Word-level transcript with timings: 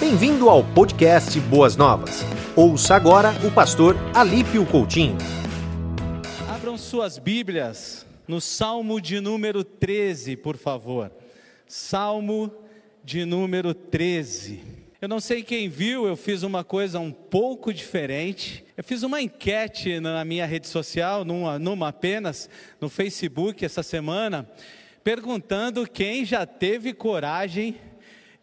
Bem-vindo 0.00 0.48
ao 0.48 0.62
podcast 0.62 1.40
Boas 1.40 1.74
Novas. 1.74 2.22
Ouça 2.54 2.94
agora 2.94 3.30
o 3.44 3.52
pastor 3.52 3.96
Alípio 4.14 4.64
Coutinho. 4.64 5.18
Abram 6.48 6.78
suas 6.78 7.18
Bíblias 7.18 8.06
no 8.26 8.40
Salmo 8.40 9.00
de 9.00 9.20
número 9.20 9.64
13, 9.64 10.36
por 10.36 10.56
favor. 10.56 11.10
Salmo 11.66 12.48
de 13.02 13.24
número 13.24 13.74
13. 13.74 14.62
Eu 15.02 15.08
não 15.08 15.18
sei 15.18 15.42
quem 15.42 15.68
viu, 15.68 16.06
eu 16.06 16.14
fiz 16.14 16.44
uma 16.44 16.62
coisa 16.62 17.00
um 17.00 17.10
pouco 17.10 17.74
diferente. 17.74 18.64
Eu 18.76 18.84
fiz 18.84 19.02
uma 19.02 19.20
enquete 19.20 19.98
na 19.98 20.24
minha 20.24 20.46
rede 20.46 20.68
social, 20.68 21.24
numa, 21.24 21.58
numa 21.58 21.88
apenas, 21.88 22.48
no 22.80 22.88
Facebook 22.88 23.64
essa 23.64 23.82
semana, 23.82 24.48
perguntando 25.02 25.88
quem 25.88 26.24
já 26.24 26.46
teve 26.46 26.94
coragem 26.94 27.76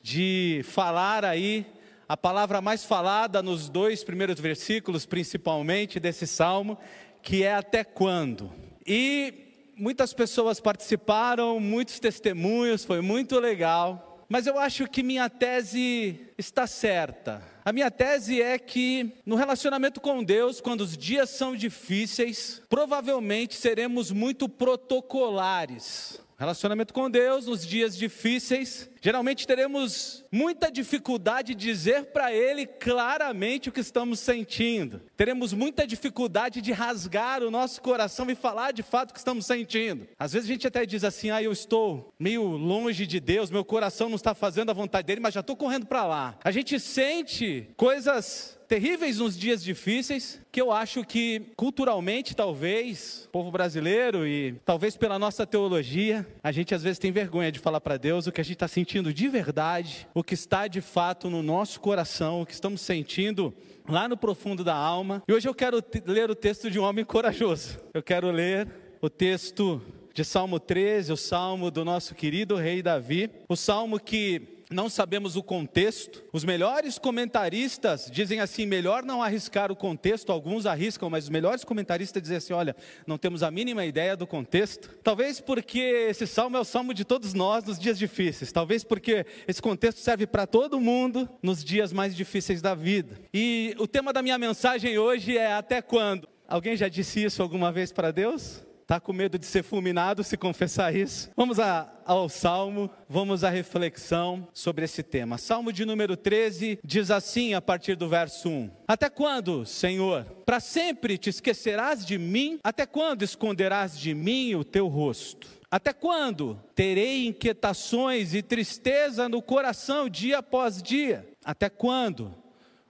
de 0.06 0.62
falar 0.66 1.26
aí 1.26 1.66
a 2.08 2.16
palavra 2.16 2.62
mais 2.62 2.86
falada 2.86 3.42
nos 3.42 3.68
dois 3.68 4.04
primeiros 4.04 4.40
versículos, 4.40 5.04
principalmente 5.04 6.00
desse 6.00 6.28
salmo, 6.28 6.78
que 7.24 7.44
é 7.44 7.56
até 7.56 7.84
quando. 7.84 8.54
E 8.86 9.34
muitas 9.76 10.14
pessoas 10.14 10.60
participaram, 10.60 11.60
muitos 11.60 12.00
testemunhos, 12.00 12.86
foi 12.86 13.02
muito 13.02 13.40
legal. 13.40 14.24
Mas 14.30 14.46
eu 14.46 14.60
acho 14.60 14.88
que 14.88 15.02
minha 15.02 15.28
tese 15.28 16.20
está 16.38 16.68
certa. 16.68 17.42
A 17.64 17.74
minha 17.74 17.90
tese 17.90 18.40
é 18.40 18.60
que 18.60 19.12
no 19.26 19.36
relacionamento 19.36 20.00
com 20.00 20.24
Deus, 20.24 20.62
quando 20.62 20.82
os 20.82 20.96
dias 20.96 21.32
são 21.32 21.56
difíceis, 21.56 22.62
provavelmente 22.70 23.56
seremos 23.56 24.12
muito 24.12 24.48
protocolares. 24.48 26.24
Relacionamento 26.38 26.94
com 26.94 27.10
Deus, 27.10 27.48
nos 27.48 27.66
dias 27.66 27.96
difíceis, 27.96 28.90
geralmente 29.06 29.46
teremos 29.46 30.26
muita 30.32 30.72
dificuldade 30.72 31.54
de 31.54 31.68
dizer 31.68 32.06
para 32.06 32.34
Ele 32.34 32.66
claramente 32.66 33.70
o 33.70 33.72
que 33.72 33.80
estamos 33.80 34.20
sentindo. 34.20 35.00
Teremos 35.16 35.54
muita 35.54 35.86
dificuldade 35.86 36.60
de 36.60 36.72
rasgar 36.72 37.44
o 37.44 37.52
nosso 37.52 37.84
coração 37.84 38.28
e 38.32 38.34
falar 38.34 38.74
de 38.74 38.82
fato 38.82 39.12
o 39.12 39.14
que 39.14 39.20
estamos 39.20 39.46
sentindo. 39.46 40.08
Às 40.18 40.34
vezes 40.34 40.50
a 40.50 40.54
gente 40.54 40.66
até 40.66 40.88
diz 40.88 41.04
assim: 41.04 41.30
ah, 41.30 41.44
eu 41.44 41.52
estou 41.52 42.12
meio 42.18 42.42
longe 42.58 43.06
de 43.06 43.20
Deus, 43.20 43.52
meu 43.52 43.64
coração 43.64 44.10
não 44.10 44.16
está 44.16 44.34
fazendo 44.34 44.72
a 44.72 44.74
vontade 44.74 45.06
dele, 45.06 45.22
mas 45.22 45.36
já 45.36 45.42
estou 45.42 45.56
correndo 45.56 45.86
para 45.86 46.04
lá. 46.04 46.40
A 46.44 46.50
gente 46.50 46.80
sente 46.80 47.70
coisas 47.78 48.56
terríveis 48.68 49.20
nos 49.20 49.38
dias 49.38 49.64
difíceis, 49.64 50.42
que 50.52 50.62
eu 50.62 50.72
acho 50.72 51.04
que 51.04 51.42
culturalmente, 51.56 52.36
talvez, 52.36 53.30
povo 53.32 53.52
brasileiro 53.52 54.26
e 54.26 54.56
talvez 54.66 54.98
pela 54.98 55.20
nossa 55.20 55.46
teologia, 55.46 56.26
a 56.44 56.52
gente 56.52 56.74
às 56.74 56.82
vezes 56.82 57.00
tem 57.00 57.12
vergonha 57.12 57.52
de 57.52 57.60
falar 57.60 57.80
para 57.80 57.98
Deus 57.98 58.28
o 58.28 58.32
que 58.32 58.42
a 58.42 58.44
gente 58.44 58.56
está 58.56 58.68
sentindo 58.68 58.95
de 59.04 59.28
verdade, 59.28 60.08
o 60.14 60.24
que 60.24 60.34
está 60.34 60.68
de 60.68 60.82
fato 60.82 61.30
no 61.30 61.44
nosso 61.44 61.80
coração, 61.80 62.42
o 62.42 62.46
que 62.46 62.54
estamos 62.54 62.82
sentindo 62.82 63.54
lá 63.88 64.08
no 64.08 64.18
profundo 64.18 64.64
da 64.64 64.76
alma. 64.76 65.22
E 65.28 65.34
hoje 65.34 65.48
eu 65.48 65.54
quero 65.54 65.84
ler 66.06 66.30
o 66.30 66.36
texto 66.36 66.70
de 66.72 66.80
um 66.80 66.84
homem 66.84 67.04
corajoso. 67.04 67.80
Eu 67.94 68.02
quero 68.02 68.32
ler 68.32 68.68
o 69.02 69.10
texto 69.10 69.82
de 70.14 70.24
Salmo 70.24 70.60
13, 70.60 71.12
o 71.12 71.18
salmo 71.18 71.70
do 71.70 71.84
nosso 71.84 72.16
querido 72.16 72.56
rei 72.56 72.82
Davi, 72.82 73.30
o 73.50 73.56
salmo 73.56 74.00
que 74.00 74.55
não 74.76 74.90
sabemos 74.90 75.38
o 75.38 75.42
contexto. 75.42 76.22
Os 76.34 76.44
melhores 76.44 77.00
comentaristas 77.00 78.10
dizem 78.12 78.42
assim: 78.42 78.66
melhor 78.66 79.04
não 79.04 79.24
arriscar 79.24 79.72
o 79.72 79.76
contexto. 79.76 80.32
Alguns 80.32 80.66
arriscam, 80.66 81.10
mas 81.10 81.24
os 81.24 81.30
melhores 81.30 81.64
comentaristas 81.64 82.22
dizem 82.22 82.38
assim: 82.38 82.54
olha, 82.54 82.76
não 83.08 83.18
temos 83.18 83.42
a 83.42 83.50
mínima 83.50 83.86
ideia 83.86 84.16
do 84.18 84.28
contexto. 84.28 84.90
Talvez 85.02 85.40
porque 85.40 85.80
esse 85.80 86.28
salmo 86.28 86.58
é 86.58 86.60
o 86.60 86.66
salmo 86.66 86.94
de 86.94 87.06
todos 87.06 87.34
nós 87.34 87.64
nos 87.64 87.80
dias 87.80 87.98
difíceis. 87.98 88.52
Talvez 88.52 88.84
porque 88.84 89.26
esse 89.48 89.62
contexto 89.62 90.00
serve 90.00 90.28
para 90.28 90.46
todo 90.46 90.80
mundo 90.80 91.28
nos 91.42 91.64
dias 91.64 91.94
mais 91.94 92.14
difíceis 92.14 92.62
da 92.62 92.76
vida. 92.76 93.18
E 93.34 93.74
o 93.80 93.88
tema 93.88 94.12
da 94.12 94.22
minha 94.22 94.38
mensagem 94.38 94.98
hoje 94.98 95.38
é: 95.38 95.54
até 95.54 95.82
quando? 95.82 96.28
Alguém 96.48 96.76
já 96.76 96.90
disse 96.90 97.24
isso 97.24 97.42
alguma 97.42 97.72
vez 97.72 97.94
para 97.94 98.12
Deus? 98.12 98.65
Está 98.86 99.00
com 99.00 99.12
medo 99.12 99.40
de 99.40 99.48
ser 99.48 99.64
fulminado 99.64 100.24
se 100.24 100.38
confessar 100.38 100.96
isso? 100.96 101.32
Vamos 101.36 101.60
a, 101.60 101.92
ao 102.06 102.30
Salmo, 102.30 102.88
vamos 103.10 103.44
à 103.44 103.50
reflexão 103.50 104.48
sobre 104.54 104.86
esse 104.86 105.02
tema. 105.02 105.40
Salmo 105.40 105.74
de 105.74 105.84
número 105.86 106.16
13 106.16 106.78
diz 106.84 107.10
assim, 107.10 107.56
a 107.56 107.62
partir 107.62 107.96
do 107.96 108.08
verso 108.08 108.48
1: 108.48 108.70
Até 108.88 109.10
quando, 109.10 109.66
Senhor, 109.66 110.26
para 110.46 110.60
sempre 110.60 111.18
te 111.18 111.32
esquecerás 111.32 112.06
de 112.06 112.20
mim? 112.20 112.60
Até 112.64 112.86
quando 112.86 113.24
esconderás 113.24 113.98
de 113.98 114.14
mim 114.14 114.54
o 114.54 114.64
teu 114.64 114.86
rosto? 114.88 115.48
Até 115.72 115.92
quando 115.92 116.62
terei 116.76 117.26
inquietações 117.26 118.36
e 118.36 118.44
tristeza 118.44 119.28
no 119.28 119.42
coração 119.42 120.08
dia 120.08 120.38
após 120.38 120.80
dia? 120.80 121.28
Até 121.44 121.72
quando 121.72 122.36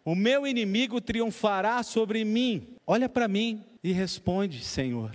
o 0.04 0.14
meu 0.14 0.46
inimigo 0.46 1.00
triunfará 1.00 1.82
sobre 1.84 2.26
mim? 2.26 2.76
Olha 2.86 3.08
para 3.08 3.30
mim 3.30 3.64
e 3.82 3.94
responde, 3.94 4.62
Senhor 4.62 5.14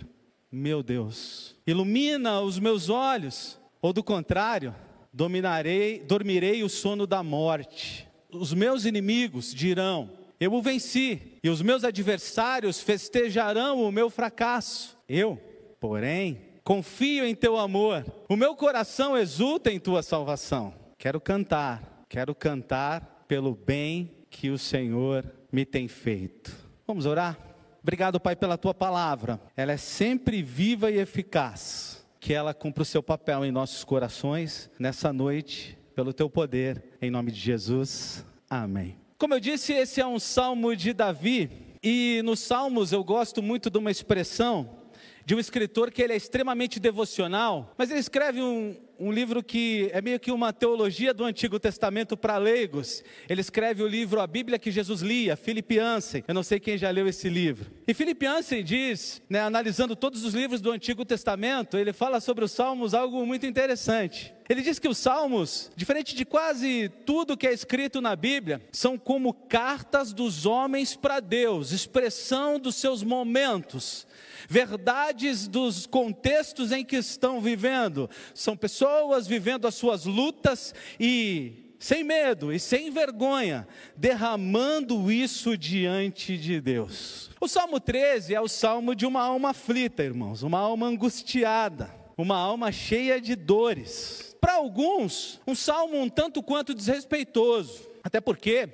meu 0.51 0.83
Deus, 0.83 1.55
ilumina 1.67 2.41
os 2.41 2.59
meus 2.59 2.89
olhos, 2.89 3.59
ou 3.81 3.93
do 3.93 4.03
contrário, 4.03 4.75
dominarei, 5.13 6.01
dormirei 6.01 6.63
o 6.63 6.69
sono 6.69 7.07
da 7.07 7.23
morte. 7.23 8.09
Os 8.33 8.53
meus 8.53 8.85
inimigos 8.85 9.55
dirão: 9.55 10.11
Eu 10.39 10.53
o 10.53 10.63
venci, 10.63 11.39
e 11.43 11.49
os 11.49 11.63
meus 11.63 11.85
adversários 11.85 12.81
festejarão 12.81 13.83
o 13.83 13.93
meu 13.93 14.11
fracasso. 14.11 14.99
Eu, 15.09 15.39
porém, 15.79 16.41
confio 16.65 17.25
em 17.25 17.35
teu 17.35 17.57
amor. 17.57 18.05
O 18.29 18.37
meu 18.37 18.55
coração 18.55 19.17
exulta 19.17 19.71
em 19.71 19.79
tua 19.79 20.03
salvação. 20.03 20.75
Quero 20.99 21.21
cantar, 21.21 22.05
quero 22.09 22.35
cantar 22.35 23.25
pelo 23.27 23.55
bem 23.55 24.11
que 24.29 24.51
o 24.51 24.59
Senhor 24.59 25.25
me 25.53 25.65
tem 25.65 25.89
feito. 25.89 26.55
Vamos 26.87 27.07
orar? 27.07 27.50
Obrigado, 27.83 28.21
Pai, 28.21 28.37
pela 28.37 28.59
tua 28.59 28.75
palavra. 28.75 29.41
Ela 29.57 29.73
é 29.73 29.77
sempre 29.77 30.43
viva 30.43 30.91
e 30.91 30.99
eficaz. 30.99 32.07
Que 32.19 32.35
ela 32.35 32.53
cumpra 32.53 32.83
o 32.83 32.87
seu 32.87 33.03
papel 33.03 33.45
em 33.45 33.51
nossos 33.51 33.83
corações 33.83 34.71
nessa 34.79 35.13
noite, 35.13 35.79
pelo 35.95 36.13
teu 36.13 36.29
poder, 36.29 36.83
em 37.01 37.11
nome 37.11 37.33
de 37.33 37.41
Jesus. 37.41 38.25
Amém. 38.49 38.99
Como 39.17 39.33
eu 39.33 39.41
disse, 39.41 39.73
esse 39.73 40.01
é 40.01 40.07
um 40.07 40.19
salmo 40.19 40.77
de 40.77 40.93
Davi, 40.93 41.51
e 41.83 42.21
nos 42.25 42.41
salmos 42.41 42.93
eu 42.93 43.03
gosto 43.03 43.43
muito 43.43 43.71
de 43.71 43.79
uma 43.79 43.91
expressão 43.91 44.81
de 45.25 45.35
um 45.35 45.39
escritor 45.39 45.91
que 45.91 46.03
ele 46.03 46.13
é 46.13 46.17
extremamente 46.17 46.81
devocional, 46.81 47.73
mas 47.79 47.91
ele 47.91 48.01
escreve 48.01 48.43
um, 48.43 48.77
um 49.01 49.11
livro 49.11 49.43
que 49.43 49.89
é 49.95 50.03
meio 50.03 50.21
que 50.21 50.31
uma 50.31 50.53
teologia 50.53 51.15
do 51.15 51.25
Antigo 51.25 51.59
Testamento 51.59 52.19
para 52.19 52.37
leigos. 52.37 53.03
Ele 53.31 53.41
escreve 53.41 53.83
o 53.83 53.89
livro 53.89 54.21
A 54.21 54.27
Bíblia 54.27 54.59
que 54.59 54.71
Jesus 54.71 55.01
lia, 55.01 55.37
Philip 55.37 55.75
Yancey. 55.75 56.23
Eu 56.29 56.35
não 56.35 56.43
sei 56.43 56.61
quem 56.61 56.77
já 56.77 56.91
leu 56.91 57.09
esse 57.09 57.31
livro. 57.31 57.71
E 57.89 57.95
Philip 57.95 58.23
Yancey 58.23 58.63
diz, 58.63 59.23
né, 59.29 59.41
analisando 59.41 59.97
todos 59.97 60.23
os 60.23 60.35
livros 60.35 60.61
do 60.61 60.71
Antigo 60.71 61.03
Testamento, 61.07 61.79
ele 61.79 61.95
fala 61.95 62.21
sobre 62.21 62.45
os 62.45 62.53
Salmos 62.53 62.93
algo 62.93 63.25
muito 63.25 63.47
interessante. 63.47 64.35
Ele 64.51 64.63
diz 64.63 64.81
que 64.81 64.89
os 64.89 64.99
Salmos, 64.99 65.71
diferente 65.77 66.15
de 66.15 66.25
quase 66.25 66.91
tudo 67.07 67.37
que 67.37 67.47
é 67.47 67.53
escrito 67.53 68.01
na 68.01 68.17
Bíblia, 68.17 68.61
são 68.73 68.99
como 68.99 69.33
cartas 69.33 70.13
dos 70.13 70.45
homens 70.45 70.97
para 70.97 71.21
Deus, 71.21 71.71
expressão 71.71 72.59
dos 72.59 72.75
seus 72.75 73.05
momentos, 73.05 74.09
verdades 74.49 75.47
dos 75.47 75.87
contextos 75.87 76.73
em 76.73 76.85
que 76.85 76.97
estão 76.97 77.41
vivendo. 77.41 78.11
São 78.35 78.57
pessoas 78.57 78.90
vivendo 79.27 79.67
as 79.67 79.75
suas 79.75 80.05
lutas 80.05 80.75
e 80.99 81.75
sem 81.81 82.05
medo 82.05 82.53
e 82.53 82.61
sem 82.61 82.91
vergonha, 82.91 83.67
derramando 83.97 85.11
isso 85.11 85.57
diante 85.57 86.37
de 86.37 86.61
Deus. 86.61 87.31
O 87.41 87.49
Salmo 87.49 87.81
13 87.81 88.35
é 88.35 88.41
o 88.41 88.47
salmo 88.49 88.95
de 88.95 89.07
uma 89.07 89.23
alma 89.23 89.51
aflita, 89.51 90.03
irmãos, 90.03 90.43
uma 90.43 90.59
alma 90.59 90.87
angustiada, 90.87 91.91
uma 92.19 92.37
alma 92.37 92.71
cheia 92.71 93.19
de 93.19 93.35
dores. 93.35 94.37
Para 94.39 94.55
alguns, 94.55 95.41
um 95.47 95.55
salmo 95.55 95.99
um 95.99 96.09
tanto 96.09 96.43
quanto 96.43 96.75
desrespeitoso, 96.75 97.89
até 98.03 98.21
porque, 98.21 98.69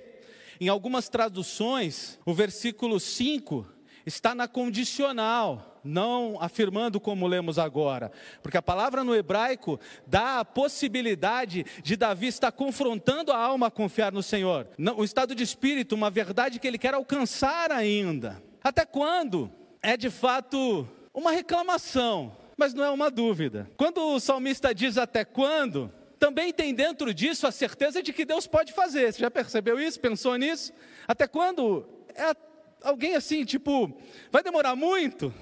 em 0.60 0.68
algumas 0.68 1.08
traduções, 1.08 2.18
o 2.26 2.34
versículo 2.34 2.98
5 2.98 3.66
está 4.04 4.34
na 4.34 4.48
condicional, 4.48 5.75
não 5.86 6.36
afirmando 6.40 7.00
como 7.00 7.26
lemos 7.26 7.58
agora, 7.58 8.10
porque 8.42 8.56
a 8.56 8.62
palavra 8.62 9.04
no 9.04 9.14
hebraico 9.14 9.78
dá 10.06 10.40
a 10.40 10.44
possibilidade 10.44 11.64
de 11.82 11.96
Davi 11.96 12.26
estar 12.26 12.52
confrontando 12.52 13.32
a 13.32 13.38
alma 13.38 13.68
a 13.68 13.70
confiar 13.70 14.12
no 14.12 14.22
Senhor, 14.22 14.68
o 14.96 15.04
estado 15.04 15.34
de 15.34 15.42
espírito, 15.42 15.94
uma 15.94 16.10
verdade 16.10 16.58
que 16.58 16.66
ele 16.66 16.78
quer 16.78 16.94
alcançar 16.94 17.70
ainda. 17.70 18.42
Até 18.62 18.84
quando? 18.84 19.50
É 19.82 19.96
de 19.96 20.10
fato 20.10 20.88
uma 21.14 21.30
reclamação, 21.30 22.36
mas 22.56 22.74
não 22.74 22.84
é 22.84 22.90
uma 22.90 23.10
dúvida. 23.10 23.70
Quando 23.76 23.98
o 23.98 24.20
salmista 24.20 24.74
diz 24.74 24.98
até 24.98 25.24
quando, 25.24 25.92
também 26.18 26.52
tem 26.52 26.74
dentro 26.74 27.12
disso 27.14 27.46
a 27.46 27.52
certeza 27.52 28.02
de 28.02 28.12
que 28.12 28.24
Deus 28.24 28.46
pode 28.46 28.72
fazer. 28.72 29.12
Você 29.12 29.20
já 29.20 29.30
percebeu 29.30 29.78
isso? 29.78 30.00
Pensou 30.00 30.36
nisso? 30.36 30.72
Até 31.06 31.26
quando? 31.26 31.86
É 32.14 32.34
alguém 32.82 33.14
assim, 33.14 33.44
tipo, 33.44 33.96
vai 34.30 34.42
demorar 34.42 34.76
muito, 34.76 35.32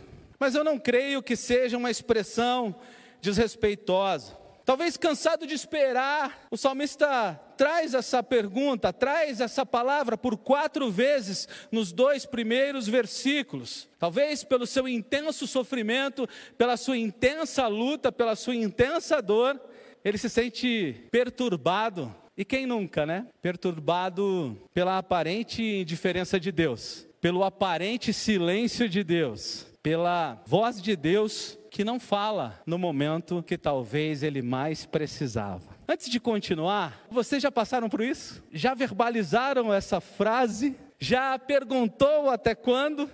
mas 0.45 0.55
eu 0.55 0.63
não 0.63 0.79
creio 0.79 1.23
que 1.23 1.37
seja 1.37 1.79
uma 1.79 1.91
expressão 1.91 2.77
desrespeitosa. 3.19 4.37
Talvez 4.63 4.95
cansado 4.95 5.47
de 5.47 5.55
esperar, 5.55 6.47
o 6.51 6.57
salmista 6.59 7.41
traz 7.57 7.95
essa 7.95 8.23
pergunta, 8.23 8.93
traz 8.93 9.41
essa 9.41 9.65
palavra 9.65 10.19
por 10.19 10.37
quatro 10.37 10.91
vezes 10.91 11.49
nos 11.73 11.93
dois 11.93 12.27
primeiros 12.27 12.87
versículos. 12.87 13.89
Talvez 13.99 14.45
pelo 14.45 14.67
seu 14.67 14.87
intenso 14.87 15.47
sofrimento, 15.47 16.29
pela 16.59 16.77
sua 16.77 16.99
intensa 16.99 17.67
luta, 17.67 18.13
pela 18.13 18.37
sua 18.37 18.55
intensa 18.55 19.23
dor, 19.23 19.59
ele 20.05 20.19
se 20.19 20.29
sente 20.29 21.09
perturbado. 21.11 22.15
E 22.37 22.45
quem 22.45 22.67
nunca, 22.67 23.07
né? 23.07 23.27
Perturbado 23.41 24.61
pela 24.75 24.99
aparente 24.99 25.63
indiferença 25.63 26.39
de 26.39 26.53
Deus, 26.53 27.09
pelo 27.19 27.43
aparente 27.43 28.13
silêncio 28.13 28.87
de 28.87 29.03
Deus, 29.03 29.73
pela 29.85 30.43
voz 30.47 30.81
de 30.81 30.97
Deus 30.97 31.59
que 31.71 31.85
não 31.85 32.01
fala 32.01 32.59
no 32.65 32.79
momento 32.79 33.45
que 33.47 33.59
talvez 33.59 34.23
ele 34.23 34.41
mais 34.41 34.87
precisava. 34.87 35.77
Antes 35.87 36.09
de 36.09 36.19
continuar, 36.19 37.05
vocês 37.11 37.43
já 37.43 37.53
passaram 37.53 37.91
por 37.91 38.01
isso? 38.01 38.43
Já 38.51 38.73
verbalizaram 38.73 39.71
essa 39.71 40.01
frase? 40.01 40.75
Já 40.99 41.39
perguntou 41.39 42.31
até 42.31 42.55
quando? 42.55 43.11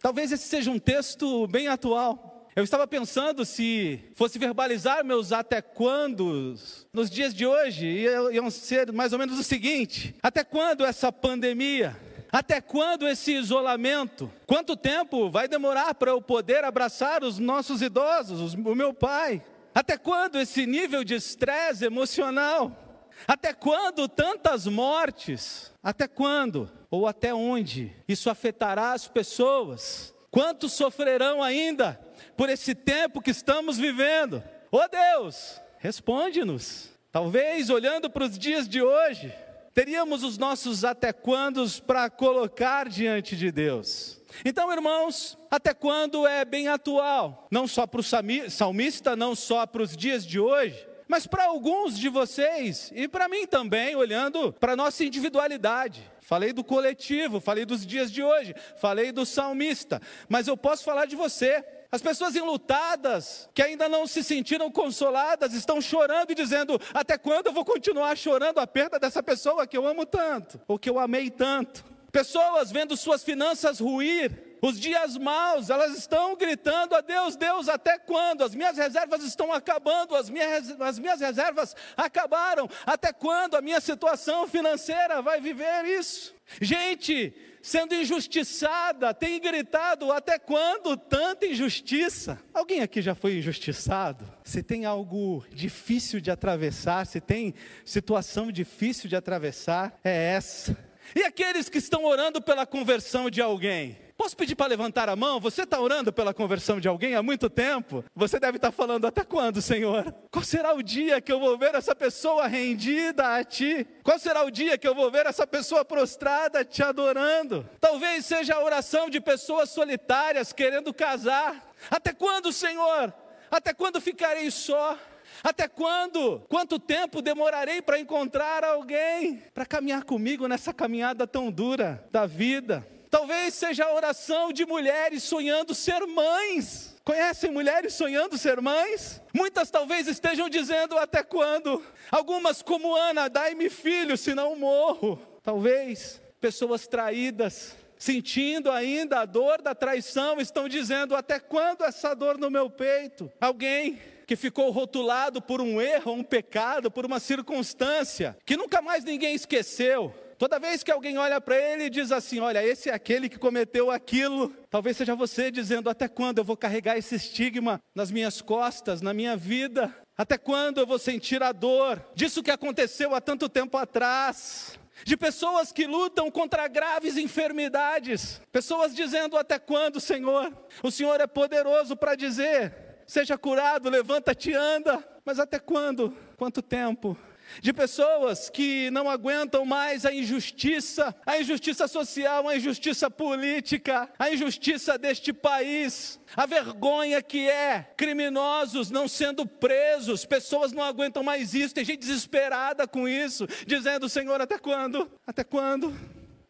Talvez 0.00 0.30
esse 0.30 0.46
seja 0.46 0.70
um 0.70 0.78
texto 0.78 1.48
bem 1.48 1.66
atual. 1.66 2.48
Eu 2.54 2.62
estava 2.62 2.86
pensando 2.86 3.44
se 3.44 3.98
fosse 4.14 4.38
verbalizar 4.38 5.04
meus 5.04 5.32
até 5.32 5.60
quando 5.60 6.54
nos 6.92 7.10
dias 7.10 7.34
de 7.34 7.44
hoje, 7.44 8.06
iam 8.32 8.48
ser 8.50 8.92
mais 8.92 9.12
ou 9.12 9.18
menos 9.18 9.36
o 9.36 9.42
seguinte: 9.42 10.14
até 10.22 10.44
quando 10.44 10.84
essa 10.84 11.10
pandemia? 11.10 11.96
Até 12.34 12.60
quando 12.60 13.06
esse 13.06 13.30
isolamento? 13.30 14.28
Quanto 14.44 14.76
tempo 14.76 15.30
vai 15.30 15.46
demorar 15.46 15.94
para 15.94 16.10
eu 16.10 16.20
poder 16.20 16.64
abraçar 16.64 17.22
os 17.22 17.38
nossos 17.38 17.80
idosos, 17.80 18.54
o 18.54 18.74
meu 18.74 18.92
pai? 18.92 19.40
Até 19.72 19.96
quando 19.96 20.40
esse 20.40 20.66
nível 20.66 21.04
de 21.04 21.14
estresse 21.14 21.84
emocional? 21.84 23.06
Até 23.24 23.52
quando 23.52 24.08
tantas 24.08 24.66
mortes? 24.66 25.70
Até 25.80 26.08
quando? 26.08 26.68
Ou 26.90 27.06
até 27.06 27.32
onde 27.32 27.92
isso 28.08 28.28
afetará 28.28 28.94
as 28.94 29.06
pessoas? 29.06 30.12
Quantos 30.28 30.72
sofrerão 30.72 31.40
ainda 31.40 32.00
por 32.36 32.50
esse 32.50 32.74
tempo 32.74 33.22
que 33.22 33.30
estamos 33.30 33.78
vivendo? 33.78 34.42
Oh 34.72 34.88
Deus, 34.88 35.60
responde-nos. 35.78 36.90
Talvez 37.12 37.70
olhando 37.70 38.10
para 38.10 38.24
os 38.24 38.36
dias 38.36 38.68
de 38.68 38.82
hoje, 38.82 39.32
teríamos 39.74 40.22
os 40.22 40.38
nossos 40.38 40.84
até 40.84 41.12
quandos 41.12 41.80
para 41.80 42.08
colocar 42.08 42.88
diante 42.88 43.36
de 43.36 43.50
Deus. 43.50 44.20
Então, 44.44 44.72
irmãos, 44.72 45.36
até 45.50 45.74
quando 45.74 46.26
é 46.26 46.44
bem 46.44 46.68
atual, 46.68 47.48
não 47.50 47.66
só 47.66 47.86
para 47.86 48.00
o 48.00 48.04
salmista, 48.48 49.16
não 49.16 49.34
só 49.34 49.66
para 49.66 49.82
os 49.82 49.96
dias 49.96 50.24
de 50.24 50.38
hoje, 50.38 50.86
mas 51.08 51.26
para 51.26 51.44
alguns 51.44 51.98
de 51.98 52.08
vocês 52.08 52.90
e 52.94 53.06
para 53.08 53.28
mim 53.28 53.46
também, 53.46 53.94
olhando 53.94 54.52
para 54.52 54.72
a 54.72 54.76
nossa 54.76 55.04
individualidade. 55.04 56.08
Falei 56.20 56.52
do 56.52 56.64
coletivo, 56.64 57.40
falei 57.40 57.66
dos 57.66 57.84
dias 57.84 58.10
de 58.10 58.22
hoje, 58.22 58.54
falei 58.76 59.12
do 59.12 59.26
salmista, 59.26 60.00
mas 60.28 60.48
eu 60.48 60.56
posso 60.56 60.82
falar 60.82 61.04
de 61.04 61.16
você. 61.16 61.62
As 61.94 62.02
pessoas 62.02 62.34
enlutadas, 62.34 63.48
que 63.54 63.62
ainda 63.62 63.88
não 63.88 64.04
se 64.04 64.24
sentiram 64.24 64.68
consoladas, 64.68 65.54
estão 65.54 65.80
chorando 65.80 66.32
e 66.32 66.34
dizendo: 66.34 66.76
até 66.92 67.16
quando 67.16 67.46
eu 67.46 67.52
vou 67.52 67.64
continuar 67.64 68.16
chorando 68.16 68.58
a 68.58 68.66
perda 68.66 68.98
dessa 68.98 69.22
pessoa 69.22 69.64
que 69.64 69.76
eu 69.76 69.86
amo 69.86 70.04
tanto, 70.04 70.60
ou 70.66 70.76
que 70.76 70.90
eu 70.90 70.98
amei 70.98 71.30
tanto? 71.30 71.84
Pessoas 72.10 72.72
vendo 72.72 72.96
suas 72.96 73.22
finanças 73.22 73.78
ruir, 73.78 74.56
os 74.60 74.80
dias 74.80 75.16
maus, 75.16 75.70
elas 75.70 75.96
estão 75.96 76.34
gritando 76.34 76.96
a 76.96 77.00
Deus: 77.00 77.36
Deus, 77.36 77.68
até 77.68 77.96
quando? 77.96 78.42
As 78.42 78.56
minhas 78.56 78.76
reservas 78.76 79.22
estão 79.22 79.52
acabando, 79.52 80.16
as 80.16 80.28
minhas, 80.28 80.74
as 80.80 80.98
minhas 80.98 81.20
reservas 81.20 81.76
acabaram, 81.96 82.68
até 82.84 83.12
quando 83.12 83.54
a 83.54 83.62
minha 83.62 83.80
situação 83.80 84.48
financeira 84.48 85.22
vai 85.22 85.40
viver 85.40 85.84
isso? 85.84 86.34
Gente, 86.60 87.32
sendo 87.64 87.94
injustiçada, 87.94 89.14
tem 89.14 89.40
gritado: 89.40 90.12
até 90.12 90.38
quando 90.38 90.94
tanta 90.98 91.46
injustiça? 91.46 92.38
Alguém 92.52 92.82
aqui 92.82 93.00
já 93.00 93.14
foi 93.14 93.38
injustiçado? 93.38 94.30
Se 94.44 94.62
tem 94.62 94.84
algo 94.84 95.42
difícil 95.50 96.20
de 96.20 96.30
atravessar, 96.30 97.06
se 97.06 97.22
tem 97.22 97.54
situação 97.82 98.52
difícil 98.52 99.08
de 99.08 99.16
atravessar, 99.16 99.98
é 100.04 100.34
essa. 100.34 100.76
E 101.16 101.22
aqueles 101.22 101.70
que 101.70 101.78
estão 101.78 102.04
orando 102.04 102.42
pela 102.42 102.66
conversão 102.66 103.30
de 103.30 103.40
alguém? 103.40 104.03
Posso 104.16 104.36
pedir 104.36 104.54
para 104.54 104.68
levantar 104.68 105.08
a 105.08 105.16
mão? 105.16 105.40
Você 105.40 105.62
está 105.62 105.80
orando 105.80 106.12
pela 106.12 106.32
conversão 106.32 106.78
de 106.78 106.86
alguém 106.86 107.16
há 107.16 107.22
muito 107.22 107.50
tempo? 107.50 108.04
Você 108.14 108.38
deve 108.38 108.56
estar 108.56 108.70
falando 108.70 109.06
até 109.06 109.24
quando, 109.24 109.60
Senhor? 109.60 110.14
Qual 110.30 110.44
será 110.44 110.72
o 110.72 110.82
dia 110.82 111.20
que 111.20 111.32
eu 111.32 111.40
vou 111.40 111.58
ver 111.58 111.74
essa 111.74 111.96
pessoa 111.96 112.46
rendida 112.46 113.34
a 113.34 113.42
Ti? 113.42 113.86
Qual 114.04 114.18
será 114.18 114.44
o 114.44 114.50
dia 114.52 114.78
que 114.78 114.86
eu 114.86 114.94
vou 114.94 115.10
ver 115.10 115.26
essa 115.26 115.46
pessoa 115.46 115.84
prostrada 115.84 116.64
te 116.64 116.82
adorando? 116.82 117.68
Talvez 117.80 118.24
seja 118.24 118.54
a 118.54 118.62
oração 118.62 119.10
de 119.10 119.20
pessoas 119.20 119.70
solitárias 119.70 120.52
querendo 120.52 120.94
casar. 120.94 121.74
Até 121.90 122.12
quando, 122.12 122.52
Senhor? 122.52 123.12
Até 123.50 123.74
quando 123.74 124.00
ficarei 124.00 124.48
só? 124.50 124.96
Até 125.42 125.66
quando? 125.66 126.40
Quanto 126.48 126.78
tempo 126.78 127.20
demorarei 127.20 127.82
para 127.82 127.98
encontrar 127.98 128.62
alguém 128.62 129.42
para 129.52 129.66
caminhar 129.66 130.04
comigo 130.04 130.46
nessa 130.46 130.72
caminhada 130.72 131.26
tão 131.26 131.50
dura 131.50 132.06
da 132.12 132.26
vida? 132.26 132.93
Talvez 133.14 133.54
seja 133.54 133.84
a 133.84 133.94
oração 133.94 134.52
de 134.52 134.66
mulheres 134.66 135.22
sonhando 135.22 135.72
ser 135.72 136.04
mães. 136.04 136.96
Conhecem 137.04 137.48
mulheres 137.48 137.94
sonhando 137.94 138.36
ser 138.36 138.60
mães? 138.60 139.22
Muitas 139.32 139.70
talvez 139.70 140.08
estejam 140.08 140.48
dizendo 140.48 140.98
até 140.98 141.22
quando? 141.22 141.80
Algumas, 142.10 142.60
como 142.60 142.92
Ana, 142.92 143.28
dai-me 143.28 143.70
filho, 143.70 144.16
senão 144.16 144.56
morro. 144.56 145.16
Talvez 145.44 146.20
pessoas 146.40 146.88
traídas, 146.88 147.76
sentindo 147.96 148.68
ainda 148.68 149.20
a 149.20 149.24
dor 149.24 149.62
da 149.62 149.76
traição, 149.76 150.40
estão 150.40 150.68
dizendo: 150.68 151.14
até 151.14 151.38
quando 151.38 151.84
essa 151.84 152.14
dor 152.14 152.36
no 152.36 152.50
meu 152.50 152.68
peito? 152.68 153.30
Alguém 153.40 153.96
que 154.26 154.34
ficou 154.34 154.72
rotulado 154.72 155.40
por 155.40 155.60
um 155.60 155.80
erro, 155.80 156.10
um 156.10 156.24
pecado, 156.24 156.90
por 156.90 157.06
uma 157.06 157.20
circunstância, 157.20 158.36
que 158.44 158.56
nunca 158.56 158.82
mais 158.82 159.04
ninguém 159.04 159.36
esqueceu, 159.36 160.12
Toda 160.38 160.58
vez 160.58 160.82
que 160.82 160.90
alguém 160.90 161.16
olha 161.18 161.40
para 161.40 161.56
ele 161.56 161.84
e 161.84 161.90
diz 161.90 162.10
assim: 162.10 162.40
Olha, 162.40 162.64
esse 162.64 162.90
é 162.90 162.94
aquele 162.94 163.28
que 163.28 163.38
cometeu 163.38 163.90
aquilo, 163.90 164.50
talvez 164.68 164.96
seja 164.96 165.14
você 165.14 165.50
dizendo: 165.50 165.88
Até 165.88 166.08
quando 166.08 166.38
eu 166.38 166.44
vou 166.44 166.56
carregar 166.56 166.96
esse 166.96 167.14
estigma 167.14 167.80
nas 167.94 168.10
minhas 168.10 168.42
costas, 168.42 169.00
na 169.00 169.14
minha 169.14 169.36
vida? 169.36 169.94
Até 170.16 170.38
quando 170.38 170.78
eu 170.78 170.86
vou 170.86 170.98
sentir 170.98 171.42
a 171.42 171.52
dor 171.52 172.04
disso 172.14 172.42
que 172.42 172.50
aconteceu 172.50 173.14
há 173.14 173.20
tanto 173.20 173.48
tempo 173.48 173.76
atrás? 173.76 174.78
De 175.04 175.16
pessoas 175.16 175.72
que 175.72 175.86
lutam 175.86 176.30
contra 176.30 176.68
graves 176.68 177.16
enfermidades, 177.16 178.40
pessoas 178.52 178.94
dizendo: 178.94 179.36
Até 179.36 179.58
quando, 179.58 180.00
Senhor? 180.00 180.52
O 180.82 180.90
Senhor 180.90 181.20
é 181.20 181.26
poderoso 181.26 181.96
para 181.96 182.14
dizer: 182.14 182.72
Seja 183.06 183.36
curado, 183.36 183.90
levanta-te, 183.90 184.52
anda. 184.52 185.02
Mas 185.24 185.38
até 185.38 185.58
quando? 185.58 186.16
Quanto 186.36 186.62
tempo? 186.62 187.16
De 187.60 187.72
pessoas 187.72 188.48
que 188.50 188.90
não 188.90 189.08
aguentam 189.08 189.64
mais 189.64 190.04
a 190.04 190.12
injustiça, 190.12 191.14
a 191.26 191.38
injustiça 191.38 191.86
social, 191.86 192.48
a 192.48 192.56
injustiça 192.56 193.10
política, 193.10 194.08
a 194.18 194.30
injustiça 194.30 194.98
deste 194.98 195.32
país, 195.32 196.20
a 196.36 196.46
vergonha 196.46 197.22
que 197.22 197.48
é 197.48 197.92
criminosos 197.96 198.90
não 198.90 199.06
sendo 199.06 199.46
presos, 199.46 200.24
pessoas 200.24 200.72
não 200.72 200.82
aguentam 200.82 201.22
mais 201.22 201.54
isso, 201.54 201.74
tem 201.74 201.84
gente 201.84 202.00
desesperada 202.00 202.86
com 202.86 203.08
isso, 203.08 203.46
dizendo: 203.66 204.08
Senhor, 204.08 204.40
até 204.40 204.58
quando? 204.58 205.10
Até 205.26 205.44
quando? 205.44 205.94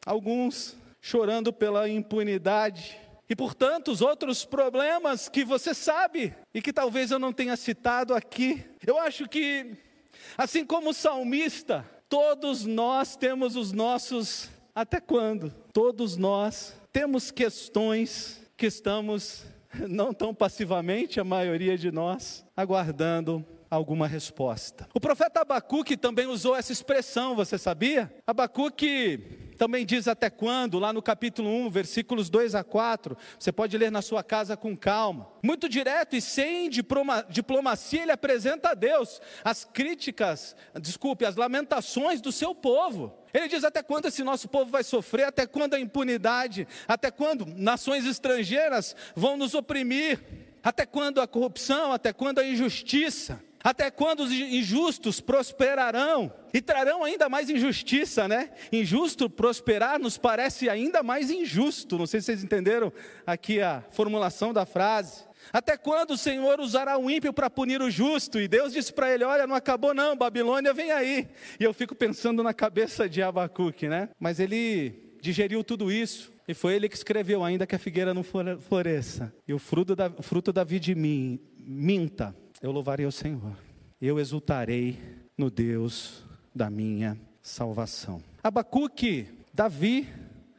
Alguns 0.04 0.76
chorando 1.00 1.52
pela 1.52 1.88
impunidade. 1.88 2.98
E 3.28 3.34
por 3.34 3.54
tantos 3.54 4.02
outros 4.02 4.44
problemas 4.44 5.28
que 5.28 5.44
você 5.44 5.72
sabe 5.72 6.34
e 6.52 6.60
que 6.60 6.72
talvez 6.72 7.10
eu 7.10 7.18
não 7.18 7.32
tenha 7.32 7.56
citado 7.56 8.14
aqui. 8.14 8.64
Eu 8.86 8.98
acho 8.98 9.26
que 9.26 9.76
Assim 10.36 10.64
como 10.64 10.90
o 10.90 10.94
salmista, 10.94 11.84
todos 12.08 12.64
nós 12.64 13.16
temos 13.16 13.56
os 13.56 13.72
nossos 13.72 14.50
até 14.74 15.00
quando? 15.00 15.50
Todos 15.72 16.16
nós 16.16 16.74
temos 16.92 17.30
questões 17.30 18.40
que 18.56 18.66
estamos 18.66 19.44
não 19.88 20.12
tão 20.12 20.34
passivamente, 20.34 21.18
a 21.20 21.24
maioria 21.24 21.76
de 21.76 21.90
nós, 21.90 22.44
aguardando 22.56 23.44
alguma 23.70 24.06
resposta. 24.06 24.88
O 24.94 25.00
profeta 25.00 25.40
Abacuque 25.40 25.96
também 25.96 26.26
usou 26.26 26.54
essa 26.54 26.72
expressão, 26.72 27.34
você 27.34 27.58
sabia? 27.58 28.12
Abacuque 28.26 29.43
também 29.56 29.86
diz 29.86 30.08
até 30.08 30.28
quando, 30.28 30.78
lá 30.78 30.92
no 30.92 31.02
capítulo 31.02 31.48
1, 31.48 31.70
versículos 31.70 32.28
2 32.28 32.54
a 32.54 32.64
4. 32.64 33.16
Você 33.38 33.52
pode 33.52 33.76
ler 33.78 33.90
na 33.90 34.02
sua 34.02 34.22
casa 34.22 34.56
com 34.56 34.76
calma. 34.76 35.28
Muito 35.42 35.68
direto 35.68 36.16
e 36.16 36.20
sem 36.20 36.68
diplomacia, 36.68 38.02
ele 38.02 38.12
apresenta 38.12 38.70
a 38.70 38.74
Deus 38.74 39.20
as 39.44 39.64
críticas, 39.64 40.56
desculpe, 40.80 41.24
as 41.24 41.36
lamentações 41.36 42.20
do 42.20 42.32
seu 42.32 42.54
povo. 42.54 43.16
Ele 43.32 43.48
diz 43.48 43.64
até 43.64 43.82
quando 43.82 44.06
esse 44.06 44.22
nosso 44.22 44.48
povo 44.48 44.70
vai 44.70 44.84
sofrer, 44.84 45.24
até 45.24 45.46
quando 45.46 45.74
a 45.74 45.80
impunidade, 45.80 46.68
até 46.86 47.10
quando 47.10 47.46
nações 47.46 48.06
estrangeiras 48.06 48.94
vão 49.14 49.36
nos 49.36 49.54
oprimir, 49.54 50.20
até 50.62 50.86
quando 50.86 51.20
a 51.20 51.26
corrupção, 51.26 51.92
até 51.92 52.12
quando 52.12 52.38
a 52.38 52.46
injustiça. 52.46 53.42
Até 53.64 53.90
quando 53.90 54.20
os 54.20 54.30
injustos 54.30 55.22
prosperarão 55.22 56.30
e 56.52 56.60
trarão 56.60 57.02
ainda 57.02 57.30
mais 57.30 57.48
injustiça, 57.48 58.28
né? 58.28 58.50
Injusto 58.70 59.30
prosperar 59.30 59.98
nos 59.98 60.18
parece 60.18 60.68
ainda 60.68 61.02
mais 61.02 61.30
injusto. 61.30 61.96
Não 61.96 62.06
sei 62.06 62.20
se 62.20 62.26
vocês 62.26 62.44
entenderam 62.44 62.92
aqui 63.26 63.62
a 63.62 63.82
formulação 63.90 64.52
da 64.52 64.66
frase. 64.66 65.24
Até 65.50 65.78
quando 65.78 66.10
o 66.10 66.18
Senhor 66.18 66.60
usará 66.60 66.98
o 66.98 67.10
ímpio 67.10 67.32
para 67.32 67.48
punir 67.48 67.80
o 67.80 67.90
justo? 67.90 68.38
E 68.38 68.46
Deus 68.46 68.70
disse 68.70 68.92
para 68.92 69.10
ele: 69.10 69.24
Olha, 69.24 69.46
não 69.46 69.56
acabou 69.56 69.94
não, 69.94 70.14
Babilônia 70.14 70.74
vem 70.74 70.92
aí. 70.92 71.26
E 71.58 71.64
eu 71.64 71.72
fico 71.72 71.94
pensando 71.94 72.42
na 72.42 72.52
cabeça 72.52 73.08
de 73.08 73.22
Abacuque, 73.22 73.88
né? 73.88 74.10
Mas 74.20 74.40
ele 74.40 75.16
digeriu 75.22 75.64
tudo 75.64 75.90
isso. 75.90 76.30
E 76.46 76.52
foi 76.52 76.74
ele 76.74 76.86
que 76.86 76.96
escreveu: 76.96 77.42
Ainda 77.42 77.66
que 77.66 77.74
a 77.74 77.78
figueira 77.78 78.12
não 78.12 78.22
floresça, 78.22 79.32
e 79.48 79.54
o 79.54 79.58
fruto 79.58 79.96
da, 79.96 80.10
fruto 80.10 80.52
da 80.52 80.64
vide 80.64 80.94
minta, 80.94 82.36
eu 82.64 82.72
louvarei 82.72 83.04
o 83.04 83.12
Senhor. 83.12 83.54
Eu 84.00 84.18
exultarei 84.18 84.98
no 85.36 85.50
Deus 85.50 86.24
da 86.54 86.70
minha 86.70 87.14
salvação. 87.42 88.22
Abacuque, 88.42 89.26
Davi, 89.52 90.08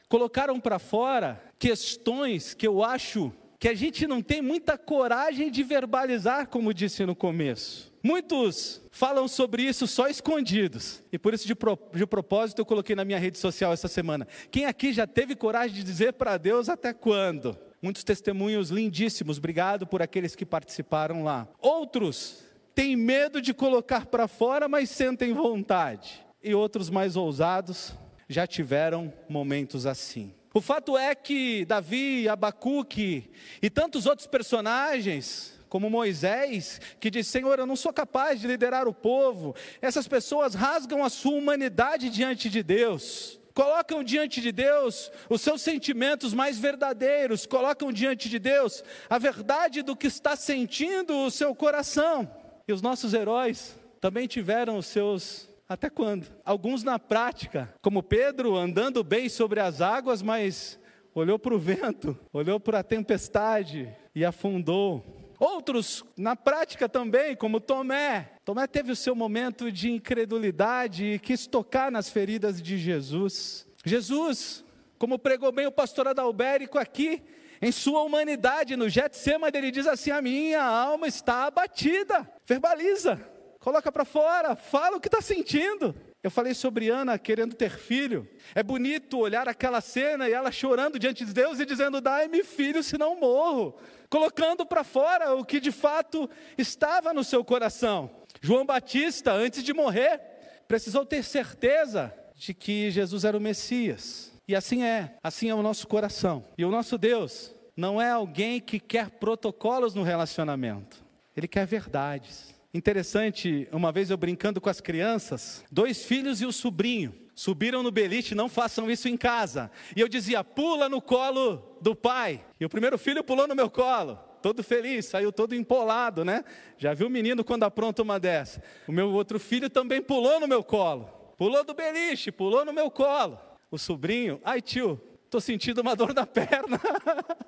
colocaram 0.08 0.60
para 0.60 0.78
fora 0.78 1.44
questões 1.58 2.54
que 2.54 2.68
eu 2.68 2.84
acho 2.84 3.34
que 3.58 3.68
a 3.68 3.74
gente 3.74 4.06
não 4.06 4.22
tem 4.22 4.40
muita 4.40 4.78
coragem 4.78 5.50
de 5.50 5.64
verbalizar, 5.64 6.48
como 6.48 6.76
disse 6.76 7.04
no 7.08 7.16
começo. 7.16 7.92
Muitos 8.04 8.84
falam 8.92 9.28
sobre 9.28 9.64
isso 9.64 9.88
só 9.88 10.08
escondidos. 10.08 11.02
E 11.12 11.18
por 11.18 11.34
isso, 11.34 11.48
de, 11.48 11.56
pro, 11.56 11.76
de, 11.92 12.06
propósito, 12.06 12.60
eu 12.60 12.66
coloquei 12.68 12.96
na 12.96 13.04
minha 13.04 13.18
rede 13.18 13.40
social 13.40 13.74
essa 13.74 13.88
semana. 13.88 14.28
Quem 14.52 14.68
aqui 14.68 14.94
já 14.94 15.08
teve 15.08 15.36
coragem 15.36 15.76
de 15.76 15.84
dizer 15.84 16.14
para 16.14 16.38
Deus 16.38 16.70
até 16.70 16.94
quando? 16.94 17.58
Muitos 17.86 18.04
testemunhos 18.04 18.72
lindíssimos, 18.72 19.38
obrigado 19.38 19.86
por 19.86 20.02
aqueles 20.02 20.36
que 20.36 20.44
participaram 20.44 21.24
lá. 21.24 21.48
Outros 21.62 22.40
têm 22.74 22.96
medo 22.96 23.40
de 23.40 23.54
colocar 23.54 24.08
para 24.08 24.28
fora, 24.28 24.68
mas 24.68 24.90
sentem 24.90 25.34
vontade. 25.34 26.26
E 26.44 26.56
outros 26.56 26.90
mais 26.90 27.16
ousados 27.16 27.94
já 28.28 28.48
tiveram 28.48 29.14
momentos 29.30 29.86
assim. 29.86 30.34
O 30.52 30.60
fato 30.62 30.98
é 30.98 31.14
que 31.14 31.64
Davi, 31.66 32.28
Abacuque 32.28 33.30
e 33.62 33.70
tantos 33.70 34.08
outros 34.08 34.26
personagens, 34.26 35.54
como 35.70 35.88
Moisés, 35.88 36.82
que 37.00 37.12
diz: 37.12 37.28
Senhor, 37.28 37.60
eu 37.60 37.68
não 37.68 37.76
sou 37.76 37.94
capaz 37.94 38.42
de 38.42 38.48
liderar 38.48 38.88
o 38.88 38.96
povo. 38.96 39.56
Essas 39.80 40.08
pessoas 40.08 40.56
rasgam 40.56 41.04
a 41.04 41.10
sua 41.10 41.34
humanidade 41.34 42.10
diante 42.10 42.50
de 42.50 42.64
Deus 42.64 43.40
colocam 43.56 44.04
diante 44.04 44.42
de 44.42 44.52
Deus 44.52 45.10
os 45.30 45.42
seus 45.42 45.62
sentimentos 45.62 46.34
mais 46.34 46.60
verdadeiros, 46.60 47.46
colocam 47.46 47.92
diante 47.92 48.30
de 48.30 48.38
Deus 48.38 48.84
a 49.10 49.18
verdade 49.18 49.82
do 49.82 49.96
que 49.96 50.08
está 50.08 50.36
sentindo 50.36 51.16
o 51.26 51.32
seu 51.32 51.56
coração. 51.56 52.30
E 52.68 52.74
os 52.74 52.82
nossos 52.82 53.14
heróis 53.14 53.80
também 54.02 54.28
tiveram 54.28 54.78
os 54.78 54.86
seus. 54.86 55.50
Até 55.68 55.90
quando? 55.90 56.28
Alguns 56.44 56.84
na 56.84 57.00
prática, 57.00 57.74
como 57.82 58.04
Pedro 58.04 58.56
andando 58.56 59.04
bem 59.04 59.30
sobre 59.30 59.60
as 59.60 59.82
águas, 59.82 60.22
mas 60.22 60.78
olhou 61.16 61.40
para 61.40 61.56
o 61.56 61.60
vento, 61.60 62.16
olhou 62.32 62.60
para 62.60 62.80
a 62.80 62.84
tempestade 62.84 63.92
e 64.14 64.24
afundou. 64.24 65.25
Outros 65.40 66.04
na 66.18 66.36
prática 66.36 66.88
também, 66.88 67.36
como 67.36 67.60
Tomé. 67.60 68.32
Tomé 68.44 68.68
teve 68.68 68.92
o 68.92 68.96
seu 68.96 69.16
momento 69.16 69.72
de 69.72 69.92
incredulidade 69.92 71.06
e 71.06 71.20
quis 71.20 71.46
tocar 71.48 71.92
nas 71.92 72.10
feridas 72.10 72.62
de 72.62 72.78
Jesus. 72.78 73.68
Jesus, 73.84 74.64
como 74.98 75.20
pregou 75.20 75.52
bem 75.52 75.68
o 75.68 75.72
pastor 75.72 76.08
Adalbérico 76.08 76.78
aqui, 76.78 77.22
em 77.62 77.72
sua 77.72 78.04
humanidade, 78.04 78.76
no 78.76 78.90
Getsemane, 78.90 79.58
ele 79.58 79.72
diz 79.72 79.88
assim: 79.88 80.12
A 80.12 80.22
minha 80.22 80.64
alma 80.64 81.08
está 81.08 81.46
abatida. 81.46 82.30
Verbaliza, 82.46 83.20
coloca 83.60 83.92
para 83.92 84.06
fora, 84.06 84.56
fala 84.56 84.98
o 84.98 85.00
que 85.00 85.08
está 85.08 85.22
sentindo. 85.22 85.96
Eu 86.26 86.32
falei 86.32 86.56
sobre 86.56 86.90
Ana 86.90 87.20
querendo 87.20 87.56
ter 87.56 87.70
filho. 87.70 88.28
É 88.56 88.64
bonito 88.64 89.20
olhar 89.20 89.48
aquela 89.48 89.80
cena 89.80 90.28
e 90.28 90.34
ela 90.34 90.52
chorando 90.52 90.98
diante 90.98 91.24
de 91.24 91.32
Deus 91.32 91.60
e 91.60 91.68
dizendo: 91.68 92.02
Dai-me 92.02 92.44
filho, 92.44 92.82
senão 92.82 93.20
morro. 93.20 93.78
Colocando 94.10 94.66
para 94.66 94.84
fora 94.84 95.36
o 95.36 95.46
que 95.46 95.60
de 95.60 95.72
fato 95.72 96.28
estava 96.58 97.14
no 97.14 97.24
seu 97.24 97.46
coração. 97.46 98.10
João 98.42 98.66
Batista, 98.66 99.34
antes 99.34 99.64
de 99.64 99.72
morrer, 99.72 100.20
precisou 100.68 101.06
ter 101.06 101.24
certeza 101.24 102.12
de 102.34 102.56
que 102.56 102.90
Jesus 102.90 103.24
era 103.24 103.38
o 103.38 103.40
Messias. 103.40 104.34
E 104.48 104.56
assim 104.56 104.84
é, 104.84 105.16
assim 105.22 105.52
é 105.52 105.54
o 105.54 105.62
nosso 105.62 105.88
coração. 105.88 106.44
E 106.58 106.66
o 106.66 106.72
nosso 106.72 106.98
Deus 106.98 107.54
não 107.78 108.02
é 108.02 108.10
alguém 108.10 108.60
que 108.60 108.80
quer 108.80 109.12
protocolos 109.12 109.94
no 109.94 110.02
relacionamento, 110.02 111.06
ele 111.38 111.48
quer 111.48 111.68
verdades. 111.68 112.55
Interessante, 112.76 113.70
uma 113.72 113.90
vez 113.90 114.10
eu 114.10 114.18
brincando 114.18 114.60
com 114.60 114.70
as 114.70 114.82
crianças, 114.82 115.64
dois 115.72 116.04
filhos 116.04 116.42
e 116.42 116.46
o 116.46 116.52
sobrinho 116.52 117.16
subiram 117.34 117.82
no 117.82 117.90
beliche, 117.90 118.36
não 118.36 118.50
façam 118.50 118.92
isso 118.92 119.08
em 119.08 119.16
casa. 119.16 119.72
E 119.96 120.02
eu 120.02 120.10
dizia, 120.10 120.44
pula 120.44 120.90
no 120.90 121.02
colo 121.02 121.78
do 121.80 121.96
pai. 121.96 122.44
E 122.60 122.66
o 122.66 122.70
primeiro 122.70 122.98
filho 122.98 123.24
pulou 123.24 123.48
no 123.48 123.56
meu 123.56 123.70
colo, 123.70 124.20
todo 124.42 124.62
feliz, 124.62 125.06
saiu 125.06 125.32
todo 125.32 125.56
empolado, 125.56 126.26
né? 126.26 126.44
Já 126.78 126.94
viu 126.94 127.08
o 127.08 127.10
menino 127.10 127.46
quando 127.46 127.64
apronta 127.64 128.02
uma 128.02 128.20
dessa. 128.20 128.62
O 128.86 128.92
meu 128.92 129.10
outro 129.14 129.40
filho 129.40 129.70
também 129.70 130.02
pulou 130.02 130.42
no 130.42 130.48
meu 130.48 130.62
colo, 130.62 131.06
pulou 131.38 131.64
do 131.64 131.74
beliche, 131.74 132.30
pulou 132.30 132.66
no 132.66 132.74
meu 132.74 132.92
colo. 132.92 133.40
O 133.72 133.78
sobrinho, 133.78 134.42
ai 134.44 134.62
tio, 134.62 135.00
Estou 135.36 135.42
sentindo 135.42 135.82
uma 135.82 135.98
dor 135.98 136.14
na 136.14 136.26
perna. 136.26 136.80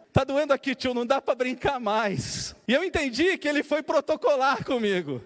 Está 0.10 0.26
doendo 0.28 0.52
aqui, 0.52 0.76
tio, 0.76 0.94
não 0.94 1.06
dá 1.06 1.22
para 1.22 1.36
brincar 1.36 1.80
mais. 1.80 2.54
E 2.68 2.74
eu 2.74 2.84
entendi 2.84 3.38
que 3.38 3.48
ele 3.48 3.64
foi 3.64 3.82
protocolar 3.82 4.66
comigo. 4.66 5.24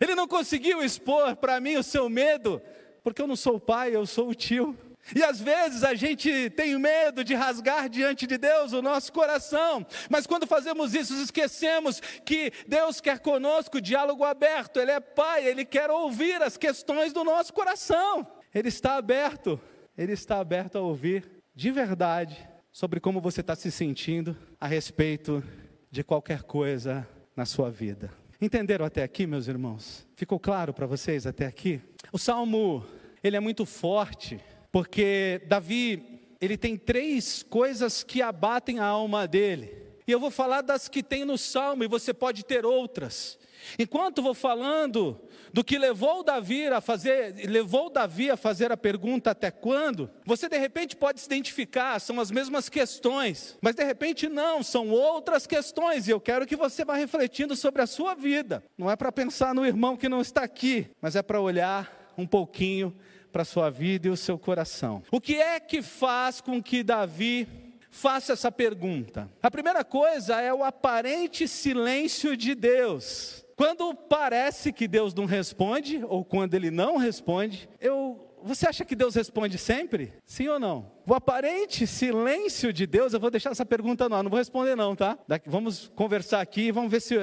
Ele 0.00 0.16
não 0.16 0.26
conseguiu 0.26 0.82
expor 0.82 1.36
para 1.36 1.60
mim 1.60 1.76
o 1.76 1.84
seu 1.84 2.08
medo, 2.08 2.60
porque 3.04 3.22
eu 3.22 3.28
não 3.28 3.36
sou 3.36 3.58
o 3.58 3.60
pai, 3.60 3.94
eu 3.94 4.04
sou 4.06 4.28
o 4.28 4.34
tio. 4.34 4.76
E 5.14 5.22
às 5.22 5.40
vezes 5.40 5.84
a 5.84 5.94
gente 5.94 6.50
tem 6.50 6.76
medo 6.76 7.22
de 7.22 7.32
rasgar 7.32 7.88
diante 7.88 8.26
de 8.26 8.38
Deus 8.38 8.72
o 8.72 8.82
nosso 8.82 9.12
coração, 9.12 9.86
mas 10.10 10.26
quando 10.26 10.48
fazemos 10.48 10.96
isso, 10.96 11.14
esquecemos 11.14 12.00
que 12.24 12.50
Deus 12.66 13.00
quer 13.00 13.20
conosco 13.20 13.80
diálogo 13.80 14.24
aberto, 14.24 14.80
Ele 14.80 14.90
é 14.90 14.98
Pai, 14.98 15.46
Ele 15.46 15.64
quer 15.64 15.92
ouvir 15.92 16.42
as 16.42 16.56
questões 16.56 17.12
do 17.12 17.22
nosso 17.22 17.52
coração, 17.52 18.26
Ele 18.52 18.66
está 18.66 18.96
aberto, 18.96 19.60
Ele 19.96 20.12
está 20.12 20.40
aberto 20.40 20.76
a 20.76 20.80
ouvir 20.80 21.33
de 21.54 21.70
verdade 21.70 22.36
sobre 22.72 22.98
como 22.98 23.20
você 23.20 23.40
está 23.40 23.54
se 23.54 23.70
sentindo 23.70 24.36
a 24.60 24.66
respeito 24.66 25.42
de 25.90 26.02
qualquer 26.02 26.42
coisa 26.42 27.06
na 27.36 27.46
sua 27.46 27.70
vida. 27.70 28.10
Entenderam 28.40 28.84
até 28.84 29.04
aqui, 29.04 29.26
meus 29.26 29.46
irmãos? 29.46 30.06
Ficou 30.16 30.40
claro 30.40 30.74
para 30.74 30.86
vocês 30.86 31.26
até 31.26 31.46
aqui? 31.46 31.80
O 32.12 32.18
salmo, 32.18 32.84
ele 33.22 33.36
é 33.36 33.40
muito 33.40 33.64
forte, 33.64 34.40
porque 34.72 35.40
Davi, 35.46 36.36
ele 36.40 36.56
tem 36.56 36.76
três 36.76 37.44
coisas 37.44 38.02
que 38.02 38.20
abatem 38.20 38.80
a 38.80 38.86
alma 38.86 39.28
dele. 39.28 39.84
E 40.06 40.10
eu 40.10 40.18
vou 40.18 40.30
falar 40.30 40.60
das 40.60 40.88
que 40.88 41.02
tem 41.02 41.24
no 41.24 41.38
salmo 41.38 41.84
e 41.84 41.88
você 41.88 42.12
pode 42.12 42.44
ter 42.44 42.66
outras. 42.66 43.38
Enquanto 43.78 44.20
vou 44.20 44.34
falando 44.34 45.18
do 45.54 45.62
que 45.62 45.78
levou 45.78 46.24
Davi 46.24 46.66
a 46.66 46.80
fazer, 46.80 47.32
levou 47.48 47.88
Davi 47.88 48.28
a 48.28 48.36
fazer 48.36 48.72
a 48.72 48.76
pergunta 48.76 49.30
até 49.30 49.52
quando, 49.52 50.10
você 50.26 50.48
de 50.48 50.58
repente 50.58 50.96
pode 50.96 51.20
se 51.20 51.26
identificar, 51.26 52.00
são 52.00 52.18
as 52.18 52.28
mesmas 52.28 52.68
questões, 52.68 53.56
mas 53.62 53.76
de 53.76 53.84
repente 53.84 54.28
não, 54.28 54.64
são 54.64 54.90
outras 54.90 55.46
questões, 55.46 56.08
e 56.08 56.10
eu 56.10 56.20
quero 56.20 56.44
que 56.44 56.56
você 56.56 56.84
vá 56.84 56.96
refletindo 56.96 57.54
sobre 57.54 57.82
a 57.82 57.86
sua 57.86 58.16
vida. 58.16 58.64
Não 58.76 58.90
é 58.90 58.96
para 58.96 59.12
pensar 59.12 59.54
no 59.54 59.64
irmão 59.64 59.96
que 59.96 60.08
não 60.08 60.20
está 60.20 60.42
aqui, 60.42 60.90
mas 61.00 61.14
é 61.14 61.22
para 61.22 61.40
olhar 61.40 62.12
um 62.18 62.26
pouquinho 62.26 62.92
para 63.30 63.42
a 63.42 63.44
sua 63.44 63.70
vida 63.70 64.08
e 64.08 64.10
o 64.10 64.16
seu 64.16 64.36
coração. 64.36 65.04
O 65.08 65.20
que 65.20 65.36
é 65.36 65.60
que 65.60 65.82
faz 65.82 66.40
com 66.40 66.60
que 66.60 66.82
Davi 66.82 67.46
faça 67.92 68.32
essa 68.32 68.50
pergunta? 68.50 69.30
A 69.40 69.52
primeira 69.52 69.84
coisa 69.84 70.40
é 70.40 70.52
o 70.52 70.64
aparente 70.64 71.46
silêncio 71.46 72.36
de 72.36 72.56
Deus. 72.56 73.43
Quando 73.56 73.94
parece 73.94 74.72
que 74.72 74.88
Deus 74.88 75.14
não 75.14 75.26
responde, 75.26 76.02
ou 76.06 76.24
quando 76.24 76.54
Ele 76.54 76.70
não 76.70 76.96
responde, 76.96 77.68
eu, 77.80 78.34
você 78.42 78.66
acha 78.66 78.84
que 78.84 78.96
Deus 78.96 79.14
responde 79.14 79.56
sempre? 79.56 80.12
Sim 80.26 80.48
ou 80.48 80.58
não? 80.58 80.92
O 81.06 81.14
aparente 81.14 81.86
silêncio 81.86 82.72
de 82.72 82.86
Deus, 82.86 83.12
eu 83.12 83.20
vou 83.20 83.30
deixar 83.30 83.50
essa 83.50 83.64
pergunta 83.64 84.08
no 84.08 84.16
ar, 84.16 84.22
não 84.22 84.30
vou 84.30 84.38
responder 84.38 84.74
não, 84.74 84.96
tá? 84.96 85.18
Vamos 85.46 85.90
conversar 85.94 86.40
aqui 86.40 86.62
e 86.62 86.72
vamos 86.72 86.90
ver 86.90 87.00
se 87.00 87.14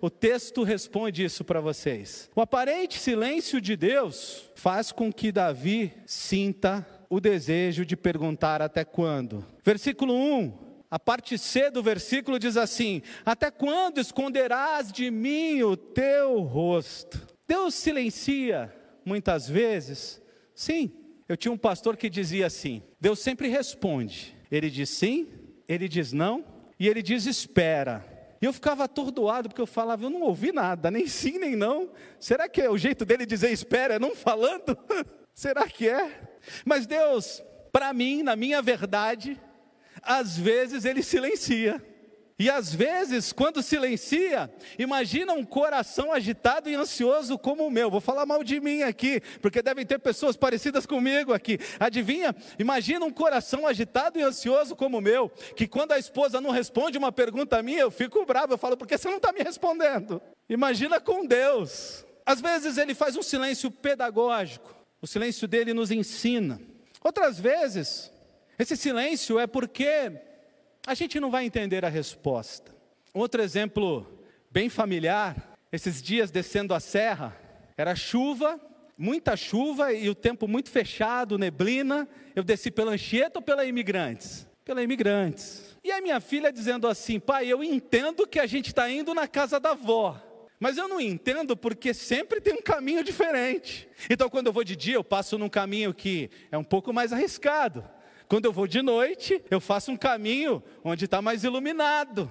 o 0.00 0.10
texto 0.10 0.62
responde 0.62 1.24
isso 1.24 1.44
para 1.44 1.60
vocês. 1.60 2.30
O 2.36 2.40
aparente 2.40 2.98
silêncio 2.98 3.60
de 3.60 3.76
Deus 3.76 4.50
faz 4.54 4.92
com 4.92 5.12
que 5.12 5.32
Davi 5.32 5.92
sinta 6.06 6.86
o 7.10 7.20
desejo 7.20 7.86
de 7.86 7.96
perguntar 7.96 8.60
até 8.60 8.84
quando. 8.84 9.44
Versículo 9.64 10.14
1: 10.14 10.67
a 10.90 10.98
parte 10.98 11.36
C 11.36 11.70
do 11.70 11.82
versículo 11.82 12.38
diz 12.38 12.56
assim: 12.56 13.02
Até 13.24 13.50
quando 13.50 13.98
esconderás 13.98 14.90
de 14.90 15.10
mim 15.10 15.62
o 15.62 15.76
teu 15.76 16.40
rosto? 16.40 17.26
Deus 17.46 17.74
silencia 17.74 18.74
muitas 19.04 19.48
vezes? 19.48 20.20
Sim. 20.54 20.92
Eu 21.28 21.36
tinha 21.36 21.52
um 21.52 21.58
pastor 21.58 21.96
que 21.96 22.08
dizia 22.08 22.46
assim: 22.46 22.82
Deus 23.00 23.18
sempre 23.18 23.48
responde. 23.48 24.34
Ele 24.50 24.70
diz 24.70 24.88
sim, 24.88 25.28
ele 25.68 25.88
diz 25.88 26.12
não 26.12 26.44
e 26.80 26.88
ele 26.88 27.02
diz 27.02 27.26
espera. 27.26 28.04
E 28.40 28.46
eu 28.46 28.52
ficava 28.52 28.84
atordoado, 28.84 29.48
porque 29.48 29.60
eu 29.60 29.66
falava, 29.66 30.04
eu 30.04 30.10
não 30.10 30.22
ouvi 30.22 30.52
nada, 30.52 30.90
nem 30.90 31.08
sim, 31.08 31.38
nem 31.38 31.56
não. 31.56 31.90
Será 32.20 32.48
que 32.48 32.62
é 32.62 32.70
o 32.70 32.78
jeito 32.78 33.04
dele 33.04 33.26
dizer 33.26 33.50
espera, 33.50 33.94
é 33.94 33.98
não 33.98 34.14
falando? 34.14 34.78
Será 35.34 35.68
que 35.68 35.88
é? 35.88 36.30
Mas 36.64 36.86
Deus, 36.86 37.42
para 37.72 37.92
mim, 37.92 38.22
na 38.22 38.36
minha 38.36 38.62
verdade, 38.62 39.38
às 40.02 40.36
vezes 40.36 40.84
ele 40.84 41.02
silencia. 41.02 41.82
E 42.40 42.48
às 42.48 42.72
vezes, 42.72 43.32
quando 43.32 43.60
silencia, 43.60 44.48
imagina 44.78 45.32
um 45.32 45.44
coração 45.44 46.12
agitado 46.12 46.70
e 46.70 46.74
ansioso 46.76 47.36
como 47.36 47.66
o 47.66 47.70
meu. 47.70 47.90
Vou 47.90 48.00
falar 48.00 48.24
mal 48.24 48.44
de 48.44 48.60
mim 48.60 48.82
aqui, 48.82 49.20
porque 49.42 49.60
devem 49.60 49.84
ter 49.84 49.98
pessoas 49.98 50.36
parecidas 50.36 50.86
comigo 50.86 51.32
aqui. 51.32 51.58
Adivinha? 51.80 52.32
Imagina 52.56 53.04
um 53.04 53.10
coração 53.10 53.66
agitado 53.66 54.20
e 54.20 54.22
ansioso 54.22 54.76
como 54.76 54.98
o 54.98 55.00
meu, 55.00 55.28
que 55.56 55.66
quando 55.66 55.90
a 55.90 55.98
esposa 55.98 56.40
não 56.40 56.50
responde 56.50 56.96
uma 56.96 57.10
pergunta 57.10 57.60
minha, 57.60 57.80
eu 57.80 57.90
fico 57.90 58.24
bravo. 58.24 58.52
Eu 58.52 58.58
falo, 58.58 58.76
por 58.76 58.86
que 58.86 58.96
você 58.96 59.08
não 59.08 59.16
está 59.16 59.32
me 59.32 59.40
respondendo? 59.40 60.22
Imagina 60.48 61.00
com 61.00 61.26
Deus. 61.26 62.06
Às 62.24 62.40
vezes 62.40 62.78
ele 62.78 62.94
faz 62.94 63.16
um 63.16 63.22
silêncio 63.22 63.68
pedagógico, 63.68 64.72
o 65.02 65.08
silêncio 65.08 65.48
dele 65.48 65.74
nos 65.74 65.90
ensina. 65.90 66.60
Outras 67.02 67.40
vezes, 67.40 68.12
esse 68.58 68.76
silêncio 68.76 69.38
é 69.38 69.46
porque 69.46 70.12
a 70.86 70.94
gente 70.94 71.20
não 71.20 71.30
vai 71.30 71.44
entender 71.44 71.84
a 71.84 71.88
resposta. 71.88 72.74
Outro 73.14 73.42
exemplo 73.42 74.06
bem 74.50 74.68
familiar, 74.68 75.54
esses 75.70 76.02
dias 76.02 76.30
descendo 76.30 76.74
a 76.74 76.80
serra, 76.80 77.36
era 77.76 77.94
chuva, 77.94 78.60
muita 78.96 79.36
chuva 79.36 79.92
e 79.92 80.10
o 80.10 80.14
tempo 80.14 80.48
muito 80.48 80.70
fechado, 80.70 81.38
neblina. 81.38 82.08
Eu 82.34 82.42
desci 82.42 82.70
pela 82.70 82.92
Anchieta 82.92 83.38
ou 83.38 83.42
pela 83.42 83.64
Imigrantes? 83.64 84.48
Pela 84.64 84.82
Imigrantes. 84.82 85.76
E 85.84 85.92
a 85.92 86.00
minha 86.00 86.20
filha 86.20 86.52
dizendo 86.52 86.88
assim: 86.88 87.20
pai, 87.20 87.46
eu 87.46 87.62
entendo 87.62 88.26
que 88.26 88.40
a 88.40 88.46
gente 88.46 88.68
está 88.68 88.90
indo 88.90 89.14
na 89.14 89.28
casa 89.28 89.60
da 89.60 89.70
avó. 89.70 90.20
Mas 90.60 90.76
eu 90.76 90.88
não 90.88 91.00
entendo 91.00 91.56
porque 91.56 91.94
sempre 91.94 92.40
tem 92.40 92.54
um 92.54 92.62
caminho 92.62 93.04
diferente. 93.04 93.88
Então, 94.10 94.28
quando 94.28 94.48
eu 94.48 94.52
vou 94.52 94.64
de 94.64 94.74
dia, 94.74 94.96
eu 94.96 95.04
passo 95.04 95.38
num 95.38 95.48
caminho 95.48 95.94
que 95.94 96.28
é 96.50 96.58
um 96.58 96.64
pouco 96.64 96.92
mais 96.92 97.12
arriscado. 97.12 97.84
Quando 98.28 98.44
eu 98.44 98.52
vou 98.52 98.66
de 98.66 98.82
noite, 98.82 99.42
eu 99.50 99.60
faço 99.60 99.90
um 99.90 99.96
caminho 99.96 100.62
onde 100.84 101.06
está 101.06 101.22
mais 101.22 101.44
iluminado. 101.44 102.30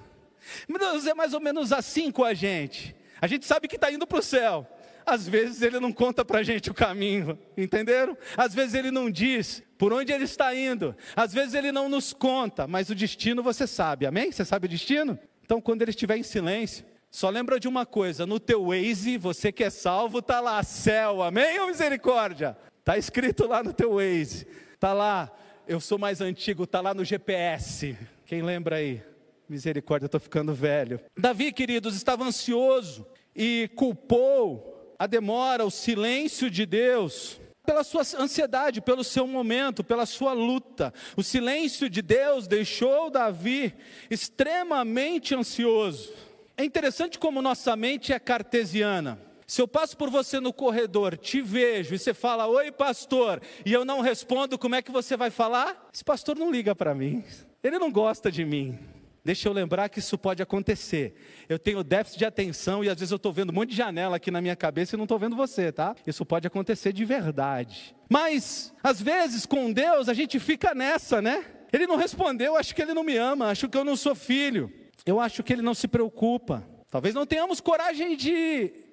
Deus 0.68 1.06
é 1.06 1.14
mais 1.14 1.34
ou 1.34 1.40
menos 1.40 1.72
assim 1.72 2.10
com 2.10 2.24
a 2.24 2.34
gente. 2.34 2.94
A 3.20 3.26
gente 3.26 3.44
sabe 3.44 3.66
que 3.66 3.74
está 3.74 3.90
indo 3.90 4.06
para 4.06 4.18
o 4.18 4.22
céu. 4.22 4.66
Às 5.04 5.26
vezes 5.26 5.62
ele 5.62 5.80
não 5.80 5.90
conta 5.90 6.24
para 6.24 6.40
a 6.40 6.42
gente 6.42 6.70
o 6.70 6.74
caminho, 6.74 7.38
entenderam? 7.56 8.16
Às 8.36 8.54
vezes 8.54 8.74
ele 8.74 8.90
não 8.90 9.10
diz 9.10 9.62
por 9.78 9.92
onde 9.92 10.12
ele 10.12 10.24
está 10.24 10.54
indo. 10.54 10.94
Às 11.16 11.32
vezes 11.32 11.54
ele 11.54 11.72
não 11.72 11.88
nos 11.88 12.12
conta, 12.12 12.66
mas 12.66 12.90
o 12.90 12.94
destino 12.94 13.42
você 13.42 13.66
sabe, 13.66 14.06
amém? 14.06 14.30
Você 14.30 14.44
sabe 14.44 14.66
o 14.66 14.68
destino? 14.68 15.18
Então 15.42 15.60
quando 15.60 15.80
ele 15.80 15.90
estiver 15.92 16.18
em 16.18 16.22
silêncio, 16.22 16.84
só 17.10 17.30
lembra 17.30 17.58
de 17.58 17.66
uma 17.66 17.86
coisa: 17.86 18.26
no 18.26 18.38
teu 18.38 18.66
Waze, 18.66 19.16
você 19.16 19.50
que 19.50 19.64
é 19.64 19.70
salvo, 19.70 20.18
está 20.18 20.40
lá, 20.40 20.62
céu, 20.62 21.22
amém 21.22 21.58
ou 21.58 21.68
misericórdia? 21.68 22.56
Está 22.80 22.98
escrito 22.98 23.46
lá 23.46 23.62
no 23.62 23.72
teu 23.72 23.94
Waze, 23.94 24.46
está 24.74 24.92
lá, 24.92 25.32
eu 25.68 25.80
sou 25.80 25.98
mais 25.98 26.22
antigo, 26.22 26.64
está 26.64 26.80
lá 26.80 26.94
no 26.94 27.04
GPS. 27.04 27.96
Quem 28.24 28.40
lembra 28.40 28.76
aí? 28.76 29.02
Misericórdia, 29.46 30.06
estou 30.06 30.18
ficando 30.18 30.54
velho. 30.54 30.98
Davi, 31.16 31.52
queridos, 31.52 31.94
estava 31.94 32.24
ansioso 32.24 33.06
e 33.36 33.70
culpou 33.76 34.94
a 34.98 35.06
demora, 35.06 35.64
o 35.64 35.70
silêncio 35.70 36.50
de 36.50 36.64
Deus 36.64 37.38
pela 37.64 37.84
sua 37.84 38.00
ansiedade, 38.18 38.80
pelo 38.80 39.04
seu 39.04 39.26
momento, 39.26 39.84
pela 39.84 40.06
sua 40.06 40.32
luta. 40.32 40.90
O 41.14 41.22
silêncio 41.22 41.90
de 41.90 42.00
Deus 42.00 42.48
deixou 42.48 43.10
Davi 43.10 43.74
extremamente 44.10 45.34
ansioso. 45.34 46.10
É 46.56 46.64
interessante 46.64 47.18
como 47.18 47.42
nossa 47.42 47.76
mente 47.76 48.10
é 48.10 48.18
cartesiana. 48.18 49.27
Se 49.48 49.62
eu 49.62 49.66
passo 49.66 49.96
por 49.96 50.10
você 50.10 50.38
no 50.40 50.52
corredor, 50.52 51.16
te 51.16 51.40
vejo 51.40 51.94
e 51.94 51.98
você 51.98 52.12
fala, 52.12 52.46
oi 52.46 52.70
pastor, 52.70 53.40
e 53.64 53.72
eu 53.72 53.82
não 53.82 54.02
respondo, 54.02 54.58
como 54.58 54.74
é 54.74 54.82
que 54.82 54.92
você 54.92 55.16
vai 55.16 55.30
falar? 55.30 55.88
Esse 55.92 56.04
pastor 56.04 56.36
não 56.36 56.50
liga 56.50 56.76
para 56.76 56.94
mim, 56.94 57.24
ele 57.64 57.78
não 57.78 57.90
gosta 57.90 58.30
de 58.30 58.44
mim. 58.44 58.78
Deixa 59.24 59.48
eu 59.48 59.52
lembrar 59.54 59.88
que 59.88 60.00
isso 60.00 60.18
pode 60.18 60.42
acontecer. 60.42 61.14
Eu 61.48 61.58
tenho 61.58 61.82
déficit 61.82 62.18
de 62.18 62.24
atenção 62.26 62.84
e 62.84 62.90
às 62.90 62.98
vezes 62.98 63.10
eu 63.10 63.16
estou 63.16 63.32
vendo 63.32 63.48
um 63.48 63.54
monte 63.54 63.70
de 63.70 63.76
janela 63.76 64.16
aqui 64.16 64.30
na 64.30 64.42
minha 64.42 64.54
cabeça 64.54 64.94
e 64.94 64.98
não 64.98 65.04
estou 65.06 65.18
vendo 65.18 65.34
você, 65.34 65.72
tá? 65.72 65.96
Isso 66.06 66.26
pode 66.26 66.46
acontecer 66.46 66.92
de 66.92 67.06
verdade. 67.06 67.96
Mas, 68.06 68.74
às 68.82 69.00
vezes, 69.00 69.46
com 69.46 69.72
Deus, 69.72 70.10
a 70.10 70.14
gente 70.14 70.38
fica 70.38 70.74
nessa, 70.74 71.22
né? 71.22 71.42
Ele 71.72 71.86
não 71.86 71.96
respondeu, 71.96 72.54
acho 72.54 72.74
que 72.74 72.82
ele 72.82 72.92
não 72.92 73.02
me 73.02 73.16
ama, 73.16 73.46
acho 73.46 73.66
que 73.66 73.78
eu 73.78 73.84
não 73.84 73.96
sou 73.96 74.14
filho. 74.14 74.70
Eu 75.06 75.18
acho 75.18 75.42
que 75.42 75.54
ele 75.54 75.62
não 75.62 75.74
se 75.74 75.88
preocupa. 75.88 76.68
Talvez 76.90 77.14
não 77.14 77.26
tenhamos 77.26 77.60
coragem 77.60 78.14
de 78.14 78.87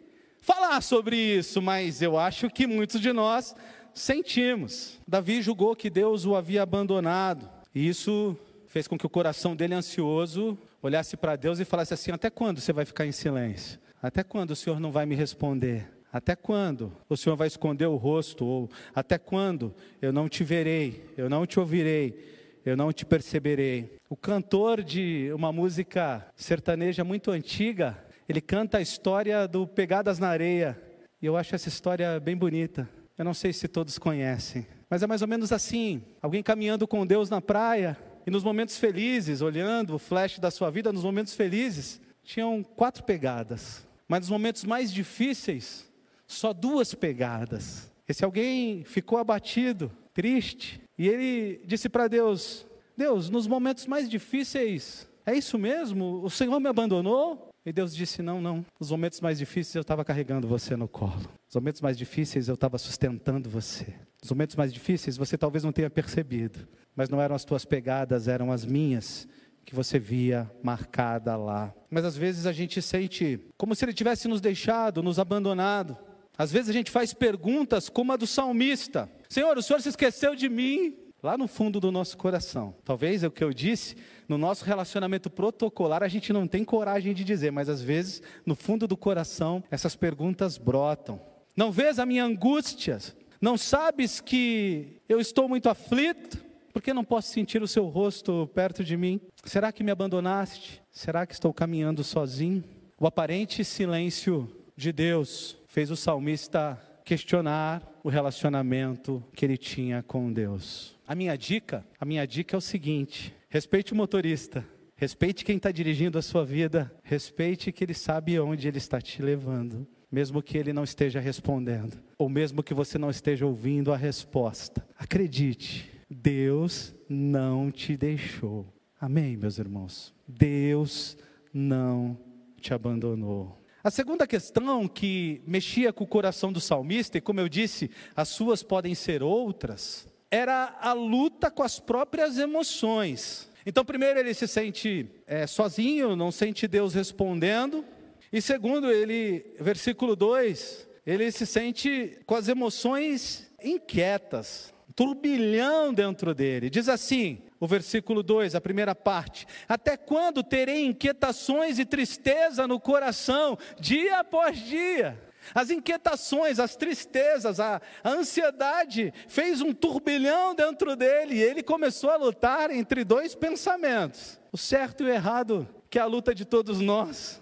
falar 0.46 0.80
sobre 0.82 1.18
isso, 1.18 1.60
mas 1.60 2.04
eu 2.04 2.20
acho 2.20 2.52
que 2.52 2.68
muitos 2.68 3.02
de 3.02 3.12
nós 3.12 3.56
sentimos. 3.96 5.00
Davi 5.08 5.42
julgou 5.42 5.76
que 5.76 5.90
Deus 5.90 6.24
o 6.24 6.36
havia 6.36 6.62
abandonado, 6.62 7.50
e 7.74 7.88
isso 7.88 8.38
fez 8.68 8.88
com 8.88 8.96
que 8.96 9.08
o 9.08 9.10
coração 9.10 9.56
dele 9.56 9.74
ansioso 9.74 10.56
olhasse 10.84 11.18
para 11.18 11.36
Deus 11.36 11.60
e 11.60 11.66
falasse 11.66 11.96
assim: 11.96 12.12
Até 12.12 12.30
quando 12.30 12.62
você 12.62 12.72
vai 12.72 12.86
ficar 12.86 13.08
em 13.08 13.12
silêncio? 13.12 13.80
Até 14.00 14.24
quando 14.24 14.52
o 14.52 14.56
Senhor 14.56 14.80
não 14.80 14.92
vai 14.92 15.06
me 15.08 15.16
responder? 15.16 15.92
Até 16.14 16.36
quando 16.36 16.94
o 17.10 17.18
Senhor 17.18 17.36
vai 17.36 17.48
esconder 17.48 17.88
o 17.88 17.96
rosto? 17.96 18.46
Ou 18.46 18.70
até 18.94 19.18
quando 19.18 19.74
eu 20.00 20.14
não 20.14 20.30
te 20.30 20.44
verei, 20.44 21.04
eu 21.18 21.28
não 21.28 21.48
te 21.48 21.60
ouvirei, 21.60 22.60
eu 22.64 22.78
não 22.78 22.94
te 22.94 23.04
perceberei? 23.04 23.98
O 24.08 24.16
cantor 24.16 24.84
de 24.84 25.32
uma 25.34 25.52
música 25.52 26.26
sertaneja 26.36 27.04
muito 27.04 27.32
antiga, 27.32 27.98
ele 28.28 28.42
canta 28.42 28.80
a 28.80 28.82
história 28.82 29.48
do 29.48 29.68
Pegadas 29.68 30.20
na 30.20 30.28
Areia. 30.28 30.82
E 31.22 31.26
eu 31.26 31.38
acho 31.38 31.56
essa 31.56 31.70
história 31.70 32.20
bem 32.20 32.36
bonita. 32.36 32.90
Eu 33.18 33.24
não 33.24 33.34
sei 33.34 33.54
se 33.54 33.68
todos 33.68 33.98
conhecem, 33.98 34.68
mas 34.90 35.02
é 35.02 35.08
mais 35.08 35.22
ou 35.22 35.28
menos 35.28 35.52
assim: 35.52 36.04
alguém 36.22 36.44
caminhando 36.44 36.88
com 36.88 37.06
Deus 37.06 37.30
na 37.30 37.40
praia, 37.40 37.98
e 38.28 38.32
nos 38.32 38.44
momentos 38.44 38.78
felizes, 38.78 39.42
olhando 39.42 39.96
o 39.96 40.00
flash 40.00 40.40
da 40.40 40.52
sua 40.52 40.70
vida, 40.70 40.92
nos 40.92 41.04
momentos 41.04 41.34
felizes, 41.34 42.02
tinham 42.24 42.64
quatro 42.64 43.04
pegadas, 43.04 43.88
mas 44.08 44.22
nos 44.22 44.30
momentos 44.30 44.66
mais 44.66 44.92
difíceis, 44.92 45.90
só 46.28 46.52
duas 46.52 46.94
pegadas. 46.94 47.92
Esse 48.08 48.26
alguém 48.26 48.84
ficou 48.84 49.18
abatido, 49.18 49.92
triste, 50.14 50.82
e 50.98 51.08
ele 51.08 51.62
disse 51.66 51.88
para 51.88 52.08
Deus: 52.08 52.66
Deus, 52.98 53.30
nos 53.30 53.48
momentos 53.48 53.86
mais 53.86 54.10
difíceis, 54.10 55.08
é 55.26 55.34
isso 55.36 55.58
mesmo? 55.58 56.22
O 56.24 56.30
Senhor 56.30 56.60
me 56.60 56.68
abandonou? 56.68 57.50
E 57.65 57.73
Deus 57.73 57.95
disse: 57.95 58.21
Não, 58.21 58.39
não. 58.39 58.63
Nos 58.80 58.91
momentos 58.91 59.19
mais 59.19 59.39
difíceis 59.39 59.75
eu 59.75 59.82
estava 59.82 60.06
carregando 60.06 60.47
você 60.47 60.75
no 60.75 60.88
colo. 60.88 61.15
Nos 61.45 61.56
momentos 61.56 61.82
mais 61.82 61.97
difíceis 61.97 62.47
eu 62.47 62.54
estava 62.54 62.78
sustentando 62.78 63.49
você. 63.49 63.88
Nos 64.21 64.32
momentos 64.32 64.56
mais 64.56 64.71
difíceis 64.71 65.17
você 65.17 65.38
talvez 65.38 65.63
não 65.63 65.71
tenha 65.71 65.89
percebido, 65.89 66.67
mas 66.95 67.10
não 67.10 67.19
eram 67.19 67.36
as 67.36 67.43
tuas 67.43 67.65
pegadas, 67.65 68.28
eram 68.28 68.51
as 68.51 68.63
minhas 68.63 69.28
que 69.65 69.73
você 69.73 69.97
via 69.97 70.49
marcada 70.62 71.36
lá. 71.36 71.73
Mas 71.89 72.06
às 72.06 72.15
vezes 72.15 72.45
a 72.45 72.51
gente 72.51 72.80
sente 72.84 73.39
como 73.58 73.73
se 73.73 73.84
ele 73.84 73.93
tivesse 73.93 74.28
nos 74.28 74.39
deixado, 74.39 75.01
nos 75.01 75.17
abandonado. 75.17 75.97
Às 76.38 76.51
vezes 76.51 76.69
a 76.69 76.73
gente 76.73 76.91
faz 76.91 77.13
perguntas 77.13 77.89
como 77.89 78.12
a 78.12 78.15
do 78.15 78.28
salmista: 78.28 79.10
Senhor, 79.28 79.58
o 79.58 79.63
Senhor 79.63 79.82
se 79.82 79.89
esqueceu 79.89 80.36
de 80.36 80.47
mim? 80.47 81.05
Lá 81.26 81.38
no 81.38 81.48
fundo 81.48 81.80
do 81.80 81.92
nosso 81.92 82.16
coração. 82.18 82.76
Talvez 82.86 83.24
é 83.24 83.28
o 83.28 83.32
que 83.32 83.44
eu 83.44 83.52
disse, 83.52 83.96
no 84.30 84.38
nosso 84.38 84.64
relacionamento 84.64 85.28
protocolar 85.28 86.04
a 86.04 86.08
gente 86.08 86.32
não 86.32 86.48
tem 86.48 86.64
coragem 86.64 87.16
de 87.16 87.24
dizer, 87.24 87.52
mas 87.52 87.68
às 87.68 87.82
vezes 87.82 88.22
no 88.46 88.56
fundo 88.56 88.88
do 88.88 88.96
coração 88.96 89.64
essas 89.72 89.96
perguntas 89.96 90.58
brotam. 90.58 91.20
Não 91.58 91.72
vês 91.72 91.98
a 91.98 92.06
minha 92.06 92.24
angústia? 92.24 93.00
Não 93.42 93.58
sabes 93.58 94.22
que 94.22 95.02
eu 95.10 95.20
estou 95.20 95.50
muito 95.50 95.68
aflito? 95.68 96.46
Por 96.72 96.82
que 96.82 96.94
não 96.94 97.04
posso 97.04 97.30
sentir 97.30 97.64
o 97.64 97.68
seu 97.68 97.88
rosto 97.88 98.48
perto 98.54 98.84
de 98.84 98.96
mim? 98.96 99.20
Será 99.44 99.72
que 99.72 99.84
me 99.84 99.92
abandonaste? 99.92 100.82
Será 100.92 101.26
que 101.26 101.34
estou 101.34 101.52
caminhando 101.52 102.04
sozinho? 102.04 102.64
O 103.00 103.08
aparente 103.08 103.64
silêncio 103.66 104.48
de 104.78 104.92
Deus 104.92 105.58
fez 105.68 105.90
o 105.90 105.96
salmista 105.96 106.80
questionar 107.04 107.82
o 108.04 108.10
relacionamento 108.10 109.24
que 109.34 109.44
ele 109.44 109.58
tinha 109.58 110.04
com 110.04 110.32
Deus. 110.32 110.95
A 111.08 111.13
minha 111.13 111.38
dica, 111.38 111.86
a 112.00 112.06
minha 112.06 112.26
dica 112.26 112.56
é 112.56 112.58
o 112.58 112.62
seguinte: 112.62 113.34
respeite 113.48 113.94
o 113.94 113.96
motorista, 113.96 114.65
respeite 114.96 115.46
quem 115.46 115.58
está 115.58 115.72
dirigindo 115.72 116.18
a 116.18 116.22
sua 116.22 116.44
vida, 116.44 116.91
respeite 117.04 117.72
que 117.72 117.84
ele 117.84 117.94
sabe 117.94 118.39
onde 118.39 118.68
ele 118.68 118.80
está 118.80 119.00
te 119.00 119.22
levando, 119.22 119.88
mesmo 120.12 120.41
que 120.41 120.58
ele 120.58 120.74
não 120.74 120.84
esteja 120.84 121.20
respondendo, 121.20 121.98
ou 122.18 122.28
mesmo 122.28 122.63
que 122.63 122.74
você 122.74 122.98
não 122.98 123.12
esteja 123.12 123.46
ouvindo 123.46 123.94
a 123.94 123.98
resposta. 123.98 124.88
Acredite, 124.98 125.91
Deus 126.10 126.96
não 127.08 127.70
te 127.70 127.96
deixou. 127.96 128.65
Amém, 129.00 129.38
meus 129.38 129.60
irmãos? 129.60 130.12
Deus 130.28 131.15
não 131.54 132.18
te 132.60 132.74
abandonou. 132.74 133.62
A 133.84 133.91
segunda 133.91 134.26
questão 134.26 134.88
que 134.88 135.44
mexia 135.46 135.94
com 135.94 136.04
o 136.04 136.08
coração 136.08 136.52
do 136.52 136.60
salmista, 136.60 137.20
e 137.20 137.22
como 137.22 137.39
eu 137.39 137.48
disse, 137.48 137.91
as 138.15 138.30
suas 138.30 138.63
podem 138.63 138.96
ser 138.96 139.22
outras, 139.22 140.08
era 140.30 140.78
a 140.82 140.94
luta 140.94 141.50
com 141.50 141.64
as 141.64 141.80
próprias 141.80 142.38
emoções. 142.38 143.50
Então, 143.66 143.84
primeiro, 143.84 144.20
ele 144.20 144.34
se 144.34 144.48
sente 144.48 145.08
é, 145.26 145.48
sozinho, 145.48 146.16
não 146.16 146.32
sente 146.32 146.68
Deus 146.68 146.94
respondendo. 146.94 147.84
E 148.32 148.42
segundo, 148.42 148.92
ele, 148.92 149.46
versículo 149.60 150.16
2, 150.16 150.88
ele 151.06 151.32
se 151.32 151.46
sente 151.46 152.20
com 152.26 152.36
as 152.36 152.48
emoções 152.48 153.50
inquietas, 153.64 154.74
turbilhão 154.96 155.94
dentro 155.94 156.36
dele. 156.36 156.70
Diz 156.70 156.90
assim: 156.90 157.42
o 157.60 157.68
versículo 157.68 158.22
2, 158.22 158.56
a 158.56 158.62
primeira 158.62 158.94
parte: 158.94 159.48
Até 159.68 159.98
quando 159.98 160.44
terei 160.44 160.86
inquietações 160.86 161.80
e 161.80 161.86
tristeza 161.86 162.68
no 162.68 162.80
coração, 162.80 163.58
dia 163.80 164.20
após 164.20 164.60
dia? 164.60 165.20
As 165.54 165.70
inquietações, 165.70 166.60
as 166.60 166.76
tristezas, 166.76 167.60
a, 167.60 167.82
a, 168.04 168.10
ansiedade 168.10 169.14
fez 169.28 169.62
um 169.62 169.74
turbilhão 169.74 170.56
dentro 170.56 170.96
dele 170.96 171.36
e 171.36 171.42
ele 171.42 171.62
começou 171.62 172.10
a 172.10 172.16
lutar 172.16 172.72
entre 172.72 173.04
dois 173.04 173.36
pensamentos: 173.36 174.40
o 174.52 174.58
certo 174.58 175.04
e 175.04 175.08
o 175.08 175.10
errado, 175.10 175.68
que 175.90 176.00
é 176.00 176.02
a 176.02 176.06
luta 176.06 176.34
de 176.34 176.46
todos 176.46 176.80
nós. 176.80 177.42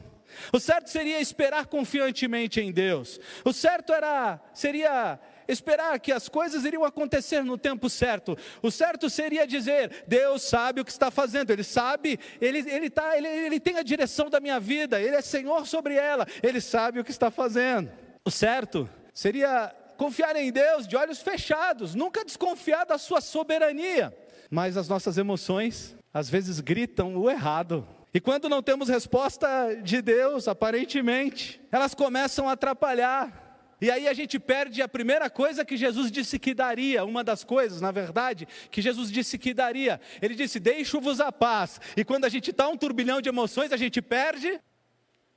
O 0.52 0.60
certo 0.60 0.90
seria 0.90 1.22
esperar 1.22 1.68
confiantemente 1.68 2.60
em 2.60 2.72
Deus. 2.72 3.20
O 3.46 3.54
certo 3.54 3.94
era 3.94 4.40
seria 4.54 5.20
esperar 5.48 6.00
que 6.00 6.12
as 6.12 6.30
coisas 6.30 6.66
iriam 6.66 6.84
acontecer 6.84 7.44
no 7.44 7.58
tempo 7.58 7.90
certo. 7.90 8.38
O 8.62 8.72
certo 8.72 9.10
seria 9.10 9.46
dizer: 9.48 10.04
Deus 10.08 10.44
sabe 10.44 10.82
o 10.82 10.86
que 10.86 10.92
está 10.92 11.10
fazendo, 11.12 11.52
Ele 11.52 11.64
sabe, 11.64 12.20
Ele, 12.42 12.60
ele, 12.70 12.90
tá, 12.90 13.18
ele, 13.18 13.28
ele 13.28 13.60
tem 13.60 13.78
a 13.78 13.84
direção 13.84 14.30
da 14.30 14.40
minha 14.40 14.60
vida, 14.60 15.02
Ele 15.02 15.16
é 15.16 15.22
Senhor 15.22 15.66
sobre 15.68 15.96
ela, 15.96 16.28
Ele 16.42 16.62
sabe 16.62 17.00
o 17.00 17.04
que 17.04 17.12
está 17.12 17.30
fazendo. 17.30 17.92
O 18.26 18.32
certo 18.32 18.90
seria 19.14 19.74
confiar 19.98 20.36
em 20.36 20.52
Deus 20.52 20.88
de 20.88 20.96
olhos 20.96 21.22
fechados, 21.22 21.96
nunca 21.96 22.26
desconfiar 22.26 22.86
da 22.86 22.98
Sua 22.98 23.22
soberania. 23.22 24.16
Mas 24.50 24.78
as 24.78 24.88
nossas 24.88 25.18
emoções, 25.18 25.96
às 26.14 26.30
vezes, 26.30 26.60
gritam 26.60 27.16
o 27.16 27.30
errado. 27.30 27.88
E 28.14 28.20
quando 28.20 28.48
não 28.48 28.62
temos 28.62 28.90
resposta 28.90 29.76
de 29.82 30.00
Deus, 30.02 30.48
aparentemente, 30.48 31.60
elas 31.72 31.96
começam 31.96 32.48
a 32.48 32.52
atrapalhar. 32.52 33.43
E 33.84 33.92
aí 33.92 34.08
a 34.08 34.14
gente 34.14 34.40
perde 34.40 34.82
a 34.82 34.88
primeira 34.88 35.30
coisa 35.30 35.66
que 35.66 35.76
Jesus 35.76 36.10
disse 36.10 36.40
que 36.40 36.54
daria, 36.54 37.04
uma 37.04 37.22
das 37.22 37.44
coisas, 37.44 37.82
na 37.82 37.92
verdade, 37.92 38.48
que 38.72 38.82
Jesus 38.82 39.12
disse 39.12 39.38
que 39.38 39.54
daria. 39.54 40.00
Ele 40.22 40.36
disse: 40.36 40.58
Deixo-vos 40.58 41.20
a 41.20 41.34
paz. 41.34 41.82
E 41.98 42.06
quando 42.06 42.24
a 42.24 42.30
gente 42.30 42.52
está 42.52 42.66
um 42.70 42.78
turbilhão 42.78 43.20
de 43.20 43.28
emoções, 43.28 43.74
a 43.74 43.78
gente 43.78 44.02
perde. 44.02 44.58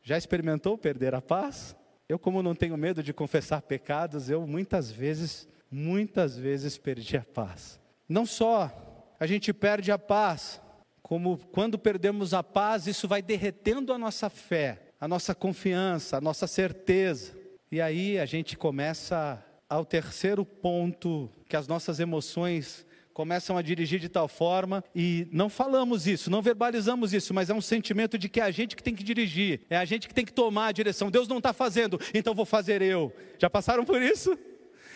Já 0.01 0.17
experimentou 0.17 0.79
perder 0.79 1.13
a 1.13 1.21
paz? 1.21 1.75
Eu, 2.09 2.21
como 2.21 2.41
não 2.41 2.55
tenho 2.55 2.77
medo 2.77 3.03
de 3.03 3.13
confessar 3.13 3.63
pecados, 3.63 4.31
eu 4.31 4.47
muitas 4.47 4.93
vezes, 4.93 5.49
muitas 5.69 6.39
vezes 6.39 6.79
perdi 6.79 7.17
a 7.17 7.25
paz. 7.25 7.81
Não 8.09 8.25
só 8.25 8.71
a 9.19 9.27
gente 9.27 9.53
perde 9.53 9.91
a 9.91 9.99
paz, 9.99 10.61
como 11.03 11.37
quando 11.51 11.77
perdemos 11.77 12.33
a 12.33 12.45
paz, 12.45 12.87
isso 12.87 13.09
vai 13.09 13.21
derretendo 13.21 13.93
a 13.93 13.99
nossa 13.99 14.31
fé, 14.31 14.93
a 15.01 15.09
nossa 15.09 15.35
confiança, 15.35 16.19
a 16.19 16.21
nossa 16.21 16.47
certeza. 16.47 17.46
E 17.71 17.81
aí 17.81 18.17
a 18.17 18.25
gente 18.25 18.57
começa 18.57 19.45
ao 19.69 19.85
terceiro 19.85 20.45
ponto, 20.45 21.29
que 21.49 21.57
as 21.57 21.67
nossas 21.67 21.99
emoções 21.99 22.87
começam 23.13 23.57
a 23.57 23.63
dirigir 23.63 23.99
de 23.99 24.09
tal 24.09 24.29
forma 24.29 24.85
e 24.95 25.27
não 25.33 25.49
falamos 25.49 26.07
isso, 26.07 26.31
não 26.31 26.41
verbalizamos 26.41 27.13
isso, 27.13 27.35
mas 27.35 27.51
é 27.51 27.55
um 27.55 27.61
sentimento 27.61 28.17
de 28.17 28.29
que 28.29 28.39
é 28.39 28.45
a 28.45 28.53
gente 28.53 28.77
que 28.77 28.83
tem 28.83 28.95
que 28.95 29.03
dirigir, 29.03 29.63
é 29.69 29.77
a 29.77 29.85
gente 29.85 30.07
que 30.07 30.15
tem 30.15 30.25
que 30.25 30.33
tomar 30.33 30.67
a 30.69 30.73
direção. 30.73 31.11
Deus 31.11 31.27
não 31.27 31.39
está 31.39 31.53
fazendo, 31.53 31.99
então 32.15 32.35
vou 32.35 32.45
fazer 32.45 32.83
eu. 32.83 33.13
Já 33.37 33.51
passaram 33.51 33.85
por 33.85 34.01
isso? 34.01 34.39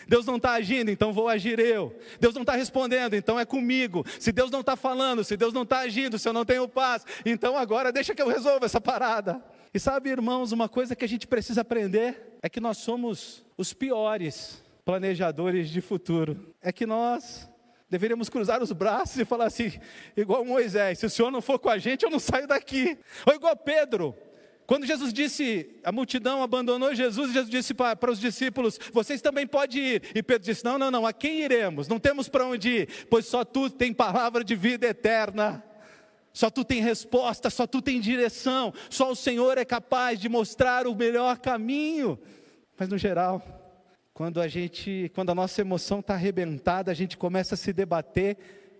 Deus 0.06 0.24
não 0.24 0.36
está 0.36 0.52
agindo, 0.52 0.92
então 0.92 1.12
vou 1.12 1.28
agir 1.28 1.58
eu. 1.58 1.98
Deus 2.20 2.34
não 2.34 2.42
está 2.42 2.54
respondendo, 2.54 3.14
então 3.14 3.38
é 3.38 3.44
comigo. 3.44 4.04
Se 4.20 4.30
Deus 4.30 4.50
não 4.50 4.60
está 4.60 4.76
falando, 4.76 5.24
se 5.24 5.36
Deus 5.36 5.52
não 5.52 5.62
está 5.62 5.80
agindo, 5.80 6.20
se 6.20 6.28
eu 6.28 6.32
não 6.32 6.44
tenho 6.44 6.68
paz, 6.68 7.04
então 7.26 7.56
agora 7.56 7.90
deixa 7.90 8.14
que 8.14 8.22
eu 8.22 8.28
resolva 8.28 8.66
essa 8.66 8.80
parada. 8.80 9.42
E 9.72 9.78
sabe, 9.78 10.10
irmãos, 10.10 10.50
uma 10.50 10.68
coisa 10.68 10.96
que 10.96 11.04
a 11.04 11.08
gente 11.08 11.28
precisa 11.28 11.60
aprender 11.60 12.38
é 12.42 12.48
que 12.48 12.60
nós 12.60 12.78
somos 12.78 13.44
os 13.56 13.72
piores 13.72 14.62
planejadores 14.84 15.70
de 15.70 15.80
futuro. 15.80 16.54
É 16.60 16.72
que 16.72 16.86
nós 16.86 17.48
deveríamos 17.88 18.28
cruzar 18.28 18.62
os 18.62 18.72
braços 18.72 19.18
e 19.18 19.24
falar 19.24 19.46
assim, 19.46 19.72
igual 20.16 20.44
Moisés: 20.44 20.98
se 20.98 21.06
o 21.06 21.10
Senhor 21.10 21.30
não 21.30 21.40
for 21.40 21.58
com 21.58 21.68
a 21.68 21.78
gente, 21.78 22.04
eu 22.04 22.10
não 22.10 22.18
saio 22.18 22.48
daqui. 22.48 22.98
Ou 23.24 23.34
igual 23.34 23.56
Pedro. 23.56 24.14
Quando 24.66 24.86
Jesus 24.86 25.12
disse, 25.12 25.68
a 25.82 25.90
multidão 25.90 26.44
abandonou 26.44 26.94
Jesus, 26.94 27.32
Jesus 27.32 27.50
disse 27.50 27.74
para, 27.74 27.94
para 27.94 28.10
os 28.10 28.20
discípulos: 28.20 28.78
Vocês 28.92 29.20
também 29.20 29.46
podem 29.46 29.80
ir. 29.80 30.02
E 30.14 30.22
Pedro 30.22 30.44
disse: 30.44 30.64
Não, 30.64 30.78
não, 30.78 30.90
não, 30.90 31.06
a 31.06 31.12
quem 31.12 31.42
iremos? 31.42 31.86
Não 31.86 31.98
temos 31.98 32.28
para 32.28 32.46
onde 32.46 32.68
ir, 32.70 33.06
pois 33.08 33.26
só 33.26 33.44
tu 33.44 33.70
tem 33.70 33.92
palavra 33.92 34.42
de 34.42 34.56
vida 34.56 34.86
eterna. 34.86 35.64
Só 36.32 36.48
tu 36.50 36.64
tem 36.64 36.80
resposta, 36.80 37.50
só 37.50 37.66
tu 37.66 37.82
tem 37.82 38.00
direção, 38.00 38.72
só 38.88 39.10
o 39.10 39.16
Senhor 39.16 39.58
é 39.58 39.64
capaz 39.64 40.18
de 40.18 40.28
mostrar 40.28 40.86
o 40.86 40.94
melhor 40.94 41.38
caminho. 41.38 42.18
Mas 42.78 42.88
no 42.88 42.96
geral, 42.96 43.42
quando 44.14 44.40
a 44.40 44.46
gente, 44.46 45.10
quando 45.14 45.30
a 45.30 45.34
nossa 45.34 45.60
emoção 45.60 46.00
está 46.00 46.14
arrebentada, 46.14 46.90
a 46.90 46.94
gente 46.94 47.16
começa 47.16 47.54
a 47.54 47.58
se 47.58 47.72
debater 47.72 48.36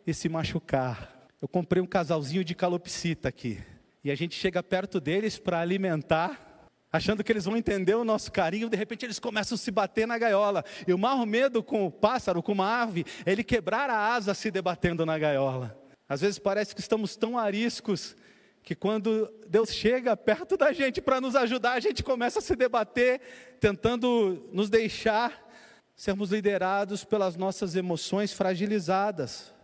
e 0.07 0.15
se 0.15 0.29
machucar. 0.29 1.29
Eu 1.41 1.49
comprei 1.49 1.83
um 1.83 1.87
casalzinho 1.87 2.45
de 2.45 2.55
calopsita 2.55 3.29
aqui. 3.29 3.59
E 4.05 4.11
a 4.11 4.15
gente 4.15 4.35
chega 4.35 4.63
perto 4.63 5.01
deles 5.01 5.39
para 5.39 5.61
alimentar, 5.61 6.69
achando 6.93 7.23
que 7.25 7.33
eles 7.33 7.45
vão 7.45 7.57
entender 7.57 7.95
o 7.95 8.05
nosso 8.05 8.31
carinho, 8.31 8.69
de 8.69 8.77
repente 8.77 9.05
eles 9.05 9.19
começam 9.19 9.55
a 9.55 9.59
se 9.59 9.71
bater 9.71 10.07
na 10.07 10.19
gaiola. 10.19 10.65
E 10.87 10.93
o 10.93 10.99
maior 10.99 11.25
medo 11.27 11.63
com 11.63 11.87
o 11.87 11.91
pássaro, 11.91 12.43
com 12.43 12.53
uma 12.53 12.83
ave, 12.83 13.05
é 13.25 13.33
ele 13.33 13.45
quebrar 13.45 13.91
a 13.91 14.15
asa 14.15 14.35
se 14.35 14.51
debatendo 14.51 15.05
na 15.05 15.19
gaiola. 15.19 15.77
Às 16.11 16.23
vezes 16.23 16.41
parece 16.41 16.75
que 16.75 16.81
estamos 16.81 17.15
tão 17.15 17.39
ariscos 17.39 18.17
que 18.65 18.75
quando 18.75 19.33
Deus 19.47 19.73
chega 19.73 20.17
perto 20.17 20.57
da 20.57 20.73
gente 20.73 21.01
para 21.01 21.21
nos 21.21 21.37
ajudar, 21.37 21.75
a 21.75 21.81
gente 21.81 22.03
começa 22.03 22.41
a 22.41 22.43
se 22.43 22.57
debater, 22.57 23.21
tentando 23.61 24.45
nos 24.53 24.69
deixar 24.69 25.49
sermos 25.95 26.33
liderados 26.33 27.05
pelas 27.05 27.37
nossas 27.37 27.77
emoções 27.77 28.33
fragilizadas. 28.33 29.55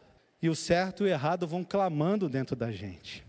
E 0.41 0.49
o 0.49 0.55
certo 0.55 1.03
e 1.03 1.07
o 1.07 1.09
errado 1.09 1.49
vão 1.49 1.65
clamando 1.65 2.29
dentro 2.29 2.55
da 2.55 2.71
gente. 2.71 3.27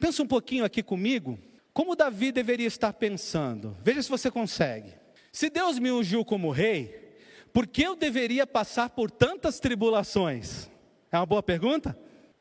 Pensa 0.00 0.24
um 0.24 0.26
pouquinho 0.26 0.64
aqui 0.64 0.82
comigo, 0.82 1.38
como 1.72 1.94
Davi 1.94 2.32
deveria 2.32 2.66
estar 2.66 2.92
pensando. 2.94 3.76
Veja 3.80 4.02
se 4.02 4.10
você 4.10 4.28
consegue. 4.28 4.92
Se 5.30 5.48
Deus 5.48 5.78
me 5.78 5.92
ungiu 5.92 6.24
como 6.24 6.50
rei, 6.50 7.14
por 7.52 7.64
que 7.64 7.82
eu 7.82 7.94
deveria 7.94 8.44
passar 8.44 8.90
por 8.90 9.08
tantas 9.08 9.60
tribulações? 9.60 10.68
É 11.12 11.16
uma 11.16 11.26
boa 11.26 11.44
pergunta? 11.44 11.96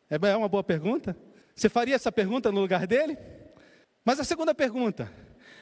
É, 0.10 0.16
é 0.16 0.36
uma 0.36 0.50
boa 0.50 0.64
pergunta? 0.64 1.18
Você 1.56 1.70
faria 1.70 1.96
essa 1.96 2.12
pergunta 2.12 2.52
no 2.52 2.62
lugar 2.62 2.86
dele? 2.86 3.18
Mas 4.04 4.20
a 4.20 4.24
segunda 4.24 4.54
pergunta: 4.54 5.12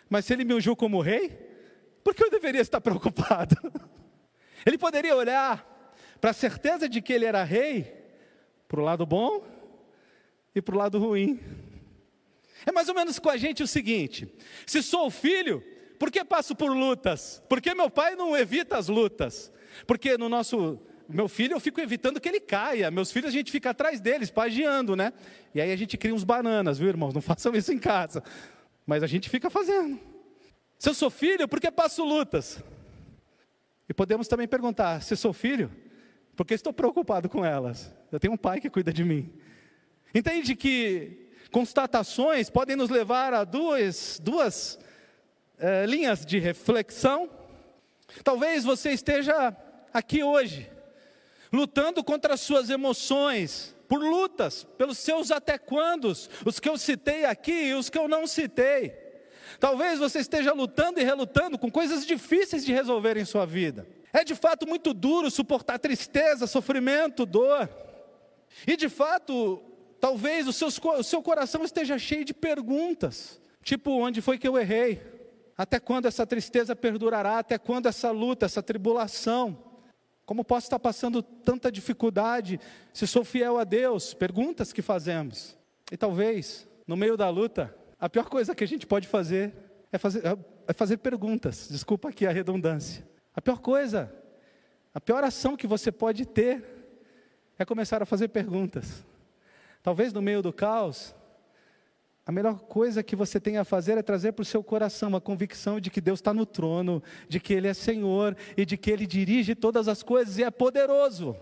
mas 0.09 0.25
se 0.25 0.33
ele 0.33 0.43
me 0.43 0.53
ungiu 0.53 0.75
como 0.75 1.01
rei, 1.01 1.29
por 2.03 2.13
que 2.13 2.23
eu 2.23 2.29
deveria 2.29 2.61
estar 2.61 2.81
preocupado? 2.81 3.55
Ele 4.65 4.77
poderia 4.77 5.13
olhar 5.13 5.93
para 6.21 6.29
a 6.29 6.33
certeza 6.33 6.87
de 6.87 7.01
que 7.01 7.11
ele 7.11 7.25
era 7.25 7.43
rei, 7.43 8.01
para 8.65 8.79
o 8.79 8.83
lado 8.83 9.05
bom 9.05 9.45
e 10.55 10.61
para 10.61 10.73
o 10.73 10.77
lado 10.77 10.97
ruim. 10.97 11.37
É 12.65 12.71
mais 12.71 12.87
ou 12.87 12.95
menos 12.95 13.19
com 13.19 13.29
a 13.29 13.35
gente 13.35 13.61
o 13.61 13.67
seguinte: 13.67 14.33
se 14.65 14.81
sou 14.81 15.09
filho, 15.09 15.61
por 15.99 16.09
que 16.09 16.23
passo 16.23 16.55
por 16.55 16.71
lutas? 16.71 17.43
Por 17.49 17.59
que 17.59 17.75
meu 17.75 17.89
pai 17.89 18.15
não 18.15 18.37
evita 18.37 18.77
as 18.77 18.87
lutas? 18.87 19.51
Porque 19.85 20.17
no 20.17 20.29
nosso 20.29 20.79
meu 21.07 21.27
filho, 21.27 21.53
eu 21.53 21.59
fico 21.59 21.81
evitando 21.81 22.19
que 22.19 22.27
ele 22.27 22.39
caia. 22.39 22.89
Meus 22.89 23.11
filhos, 23.11 23.29
a 23.29 23.31
gente 23.31 23.51
fica 23.51 23.71
atrás 23.71 23.99
deles, 23.99 24.29
pagiando, 24.29 24.95
né? 24.95 25.13
E 25.53 25.61
aí 25.61 25.71
a 25.71 25.75
gente 25.75 25.97
cria 25.97 26.13
uns 26.13 26.23
bananas, 26.23 26.77
viu, 26.77 26.87
irmãos? 26.87 27.13
Não 27.13 27.21
façam 27.21 27.53
isso 27.55 27.71
em 27.71 27.79
casa. 27.79 28.23
Mas 28.85 29.03
a 29.03 29.07
gente 29.07 29.29
fica 29.29 29.49
fazendo. 29.49 29.99
Se 30.77 30.89
eu 30.89 30.93
sou 30.93 31.09
filho, 31.09 31.47
por 31.47 31.59
que 31.59 31.71
passo 31.71 32.03
lutas? 32.03 32.61
E 33.87 33.93
podemos 33.93 34.27
também 34.27 34.47
perguntar: 34.47 35.01
se 35.01 35.15
sou 35.15 35.33
filho, 35.33 35.71
por 36.35 36.45
que 36.45 36.53
estou 36.53 36.73
preocupado 36.73 37.29
com 37.29 37.45
elas? 37.45 37.93
Eu 38.11 38.19
tenho 38.19 38.33
um 38.33 38.37
pai 38.37 38.59
que 38.59 38.69
cuida 38.69 38.91
de 38.91 39.03
mim. 39.03 39.33
Entende 40.13 40.55
que 40.55 41.29
constatações 41.51 42.49
podem 42.49 42.75
nos 42.75 42.89
levar 42.89 43.33
a 43.33 43.43
duas, 43.43 44.19
duas 44.21 44.79
é, 45.57 45.85
linhas 45.85 46.25
de 46.25 46.39
reflexão? 46.39 47.29
Talvez 48.23 48.63
você 48.63 48.91
esteja 48.91 49.55
aqui 49.93 50.23
hoje 50.23 50.72
lutando 51.53 52.03
contra 52.03 52.33
as 52.33 52.41
suas 52.41 52.71
emoções, 52.71 53.75
por 53.87 54.01
lutas, 54.01 54.63
pelos 54.75 54.97
seus 54.97 55.29
até 55.29 55.55
quandos, 55.55 56.27
os 56.43 56.59
que 56.59 56.67
eu 56.67 56.79
citei 56.79 57.25
aqui 57.25 57.67
e 57.67 57.73
os 57.75 57.91
que 57.91 57.97
eu 57.97 58.07
não 58.07 58.25
citei. 58.25 58.91
Talvez 59.59 59.99
você 59.99 60.19
esteja 60.19 60.51
lutando 60.51 60.99
e 60.99 61.03
relutando 61.03 61.59
com 61.59 61.69
coisas 61.69 62.05
difíceis 62.05 62.65
de 62.65 62.73
resolver 62.73 63.17
em 63.17 63.25
sua 63.25 63.45
vida. 63.45 63.87
É 64.11 64.23
de 64.23 64.33
fato 64.33 64.67
muito 64.67 64.95
duro 64.95 65.29
suportar 65.29 65.77
tristeza, 65.77 66.47
sofrimento, 66.47 67.23
dor. 67.23 67.69
E 68.65 68.75
de 68.75 68.89
fato, 68.89 69.61
talvez 69.99 70.47
o 70.47 70.53
seu, 70.53 70.69
o 70.69 71.03
seu 71.03 71.21
coração 71.21 71.63
esteja 71.63 71.99
cheio 71.99 72.25
de 72.25 72.33
perguntas, 72.33 73.39
tipo: 73.63 73.91
onde 73.91 74.21
foi 74.21 74.39
que 74.39 74.47
eu 74.47 74.57
errei? 74.57 75.01
Até 75.55 75.79
quando 75.79 76.07
essa 76.07 76.25
tristeza 76.25 76.75
perdurará? 76.75 77.39
Até 77.39 77.59
quando 77.59 77.87
essa 77.87 78.09
luta, 78.09 78.45
essa 78.45 78.63
tribulação? 78.63 79.72
Como 80.25 80.43
posso 80.43 80.67
estar 80.67 80.79
passando 80.79 81.21
tanta 81.21 81.71
dificuldade 81.71 82.59
se 82.93 83.05
sou 83.05 83.23
fiel 83.25 83.57
a 83.57 83.63
Deus? 83.63 84.13
Perguntas 84.13 84.71
que 84.71 84.81
fazemos. 84.81 85.57
E 85.91 85.97
talvez, 85.97 86.67
no 86.87 86.95
meio 86.95 87.17
da 87.17 87.29
luta, 87.29 87.75
a 87.99 88.09
pior 88.09 88.29
coisa 88.29 88.55
que 88.55 88.63
a 88.63 88.67
gente 88.67 88.87
pode 88.87 89.07
fazer 89.07 89.53
é 89.91 89.97
fazer, 89.97 90.23
é 90.67 90.73
fazer 90.73 90.97
perguntas. 90.97 91.67
Desculpa 91.69 92.09
aqui 92.09 92.25
a 92.25 92.31
redundância. 92.31 93.07
A 93.35 93.41
pior 93.41 93.59
coisa, 93.59 94.13
a 94.93 95.01
pior 95.01 95.23
ação 95.23 95.57
que 95.57 95.67
você 95.67 95.91
pode 95.91 96.25
ter 96.25 96.63
é 97.57 97.65
começar 97.65 98.01
a 98.01 98.05
fazer 98.05 98.29
perguntas. 98.29 99.05
Talvez 99.81 100.13
no 100.13 100.21
meio 100.21 100.41
do 100.41 100.53
caos, 100.53 101.13
a 102.25 102.31
melhor 102.31 102.59
coisa 102.61 103.03
que 103.03 103.15
você 103.15 103.39
tem 103.39 103.57
a 103.57 103.65
fazer 103.65 103.97
é 103.97 104.01
trazer 104.01 104.31
para 104.31 104.43
o 104.43 104.45
seu 104.45 104.63
coração 104.63 105.13
a 105.15 105.19
convicção 105.19 105.79
de 105.79 105.89
que 105.89 105.99
Deus 105.99 106.19
está 106.19 106.33
no 106.33 106.45
trono, 106.45 107.03
de 107.27 107.39
que 107.39 107.53
Ele 107.53 107.67
é 107.67 107.73
Senhor 107.73 108.35
e 108.55 108.65
de 108.65 108.77
que 108.77 108.89
Ele 108.89 109.05
dirige 109.05 109.53
todas 109.55 109.89
as 109.89 110.01
coisas 110.01 110.37
e 110.37 110.43
é 110.43 110.49
poderoso. 110.49 111.35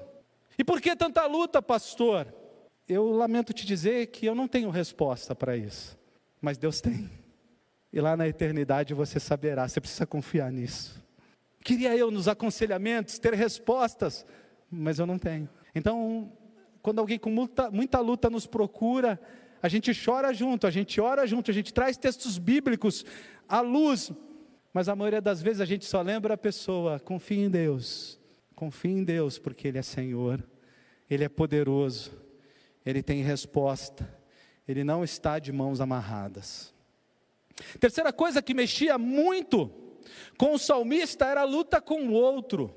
E 0.57 0.63
por 0.63 0.81
que 0.81 0.95
tanta 0.95 1.25
luta, 1.27 1.61
pastor? 1.61 2.33
Eu 2.87 3.11
lamento 3.11 3.53
te 3.53 3.65
dizer 3.65 4.07
que 4.07 4.25
eu 4.25 4.33
não 4.33 4.47
tenho 4.47 4.71
resposta 4.71 5.35
para 5.35 5.55
isso, 5.55 5.97
mas 6.41 6.57
Deus 6.57 6.81
tem. 6.81 7.09
E 7.93 8.01
lá 8.01 8.17
na 8.17 8.27
eternidade 8.27 8.93
você 8.93 9.19
saberá, 9.19 9.67
você 9.67 9.79
precisa 9.79 10.07
confiar 10.07 10.51
nisso. 10.51 10.99
Queria 11.63 11.95
eu 11.95 12.09
nos 12.09 12.27
aconselhamentos 12.27 13.19
ter 13.19 13.33
respostas, 13.35 14.25
mas 14.69 14.97
eu 14.97 15.05
não 15.05 15.19
tenho. 15.19 15.47
Então, 15.75 16.31
quando 16.81 16.99
alguém 16.99 17.19
com 17.19 17.29
muita, 17.29 17.69
muita 17.69 17.99
luta 17.99 18.31
nos 18.31 18.47
procura, 18.47 19.19
a 19.61 19.67
gente 19.67 19.91
chora 19.93 20.33
junto, 20.33 20.65
a 20.65 20.71
gente 20.71 20.99
ora 20.99 21.25
junto, 21.27 21.51
a 21.51 21.53
gente 21.53 21.73
traz 21.73 21.97
textos 21.97 22.37
bíblicos 22.37 23.05
à 23.47 23.61
luz, 23.61 24.11
mas 24.73 24.89
a 24.89 24.95
maioria 24.95 25.21
das 25.21 25.41
vezes 25.41 25.61
a 25.61 25.65
gente 25.65 25.85
só 25.85 26.01
lembra 26.01 26.33
a 26.33 26.37
pessoa: 26.37 26.99
confie 26.99 27.39
em 27.39 27.49
Deus, 27.49 28.19
confie 28.55 28.91
em 28.91 29.03
Deus, 29.03 29.37
porque 29.37 29.67
Ele 29.67 29.77
é 29.77 29.81
Senhor, 29.83 30.43
Ele 31.09 31.23
é 31.23 31.29
poderoso, 31.29 32.11
Ele 32.85 33.03
tem 33.03 33.21
resposta, 33.21 34.09
Ele 34.67 34.83
não 34.83 35.03
está 35.03 35.37
de 35.37 35.51
mãos 35.51 35.79
amarradas. 35.79 36.73
Terceira 37.79 38.11
coisa 38.11 38.41
que 38.41 38.53
mexia 38.53 38.97
muito 38.97 39.71
com 40.37 40.55
o 40.55 40.59
salmista 40.59 41.25
era 41.25 41.41
a 41.41 41.45
luta 41.45 41.79
com 41.79 42.07
o 42.07 42.13
outro. 42.13 42.73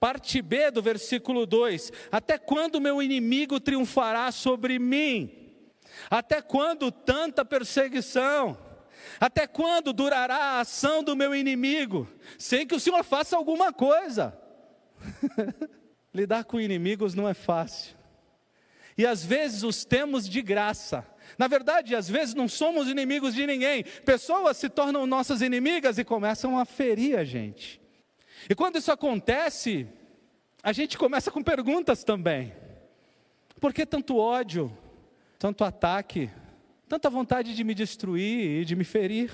Parte 0.00 0.40
B 0.40 0.70
do 0.70 0.82
versículo 0.82 1.46
2: 1.46 1.92
Até 2.10 2.38
quando 2.38 2.80
meu 2.80 3.02
inimigo 3.02 3.60
triunfará 3.60 4.32
sobre 4.32 4.78
mim? 4.78 5.39
Até 6.10 6.40
quando 6.40 6.90
tanta 6.90 7.44
perseguição? 7.44 8.58
Até 9.18 9.46
quando 9.46 9.92
durará 9.92 10.36
a 10.36 10.60
ação 10.60 11.02
do 11.02 11.16
meu 11.16 11.34
inimigo? 11.34 12.08
Sem 12.38 12.66
que 12.66 12.74
o 12.74 12.80
Senhor 12.80 13.02
faça 13.04 13.36
alguma 13.36 13.72
coisa. 13.72 14.38
Lidar 16.12 16.44
com 16.44 16.60
inimigos 16.60 17.14
não 17.14 17.28
é 17.28 17.34
fácil. 17.34 17.96
E 18.96 19.06
às 19.06 19.24
vezes 19.24 19.62
os 19.62 19.84
temos 19.84 20.28
de 20.28 20.42
graça. 20.42 21.06
Na 21.38 21.48
verdade, 21.48 21.94
às 21.94 22.08
vezes 22.08 22.34
não 22.34 22.48
somos 22.48 22.88
inimigos 22.88 23.34
de 23.34 23.46
ninguém. 23.46 23.84
Pessoas 24.04 24.56
se 24.56 24.68
tornam 24.68 25.06
nossas 25.06 25.40
inimigas 25.40 25.98
e 25.98 26.04
começam 26.04 26.58
a 26.58 26.64
ferir 26.64 27.18
a 27.18 27.24
gente. 27.24 27.80
E 28.48 28.54
quando 28.54 28.76
isso 28.76 28.90
acontece, 28.90 29.86
a 30.62 30.72
gente 30.72 30.98
começa 30.98 31.30
com 31.30 31.42
perguntas 31.42 32.04
também. 32.04 32.52
Por 33.60 33.72
que 33.72 33.86
tanto 33.86 34.16
ódio? 34.16 34.76
Tanto 35.40 35.64
ataque, 35.64 36.30
tanta 36.86 37.08
vontade 37.08 37.54
de 37.56 37.64
me 37.64 37.74
destruir 37.74 38.60
e 38.60 38.64
de 38.66 38.76
me 38.76 38.84
ferir? 38.84 39.32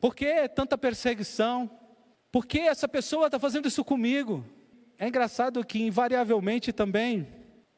Por 0.00 0.14
que 0.14 0.48
tanta 0.48 0.78
perseguição? 0.78 1.68
Por 2.30 2.46
que 2.46 2.60
essa 2.60 2.86
pessoa 2.86 3.26
está 3.26 3.36
fazendo 3.36 3.66
isso 3.66 3.84
comigo? 3.84 4.44
É 4.96 5.08
engraçado 5.08 5.66
que, 5.66 5.82
invariavelmente 5.82 6.72
também, 6.72 7.26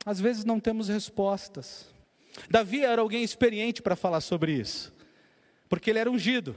às 0.05 0.21
vezes 0.21 0.45
não 0.45 0.61
temos 0.61 0.89
respostas. 0.89 1.87
Davi 2.51 2.85
era 2.85 3.01
alguém 3.01 3.25
experiente 3.25 3.81
para 3.81 3.97
falar 3.97 4.21
sobre 4.21 4.53
isso, 4.53 4.95
porque 5.71 5.89
ele 5.89 6.01
era 6.01 6.11
ungido 6.11 6.55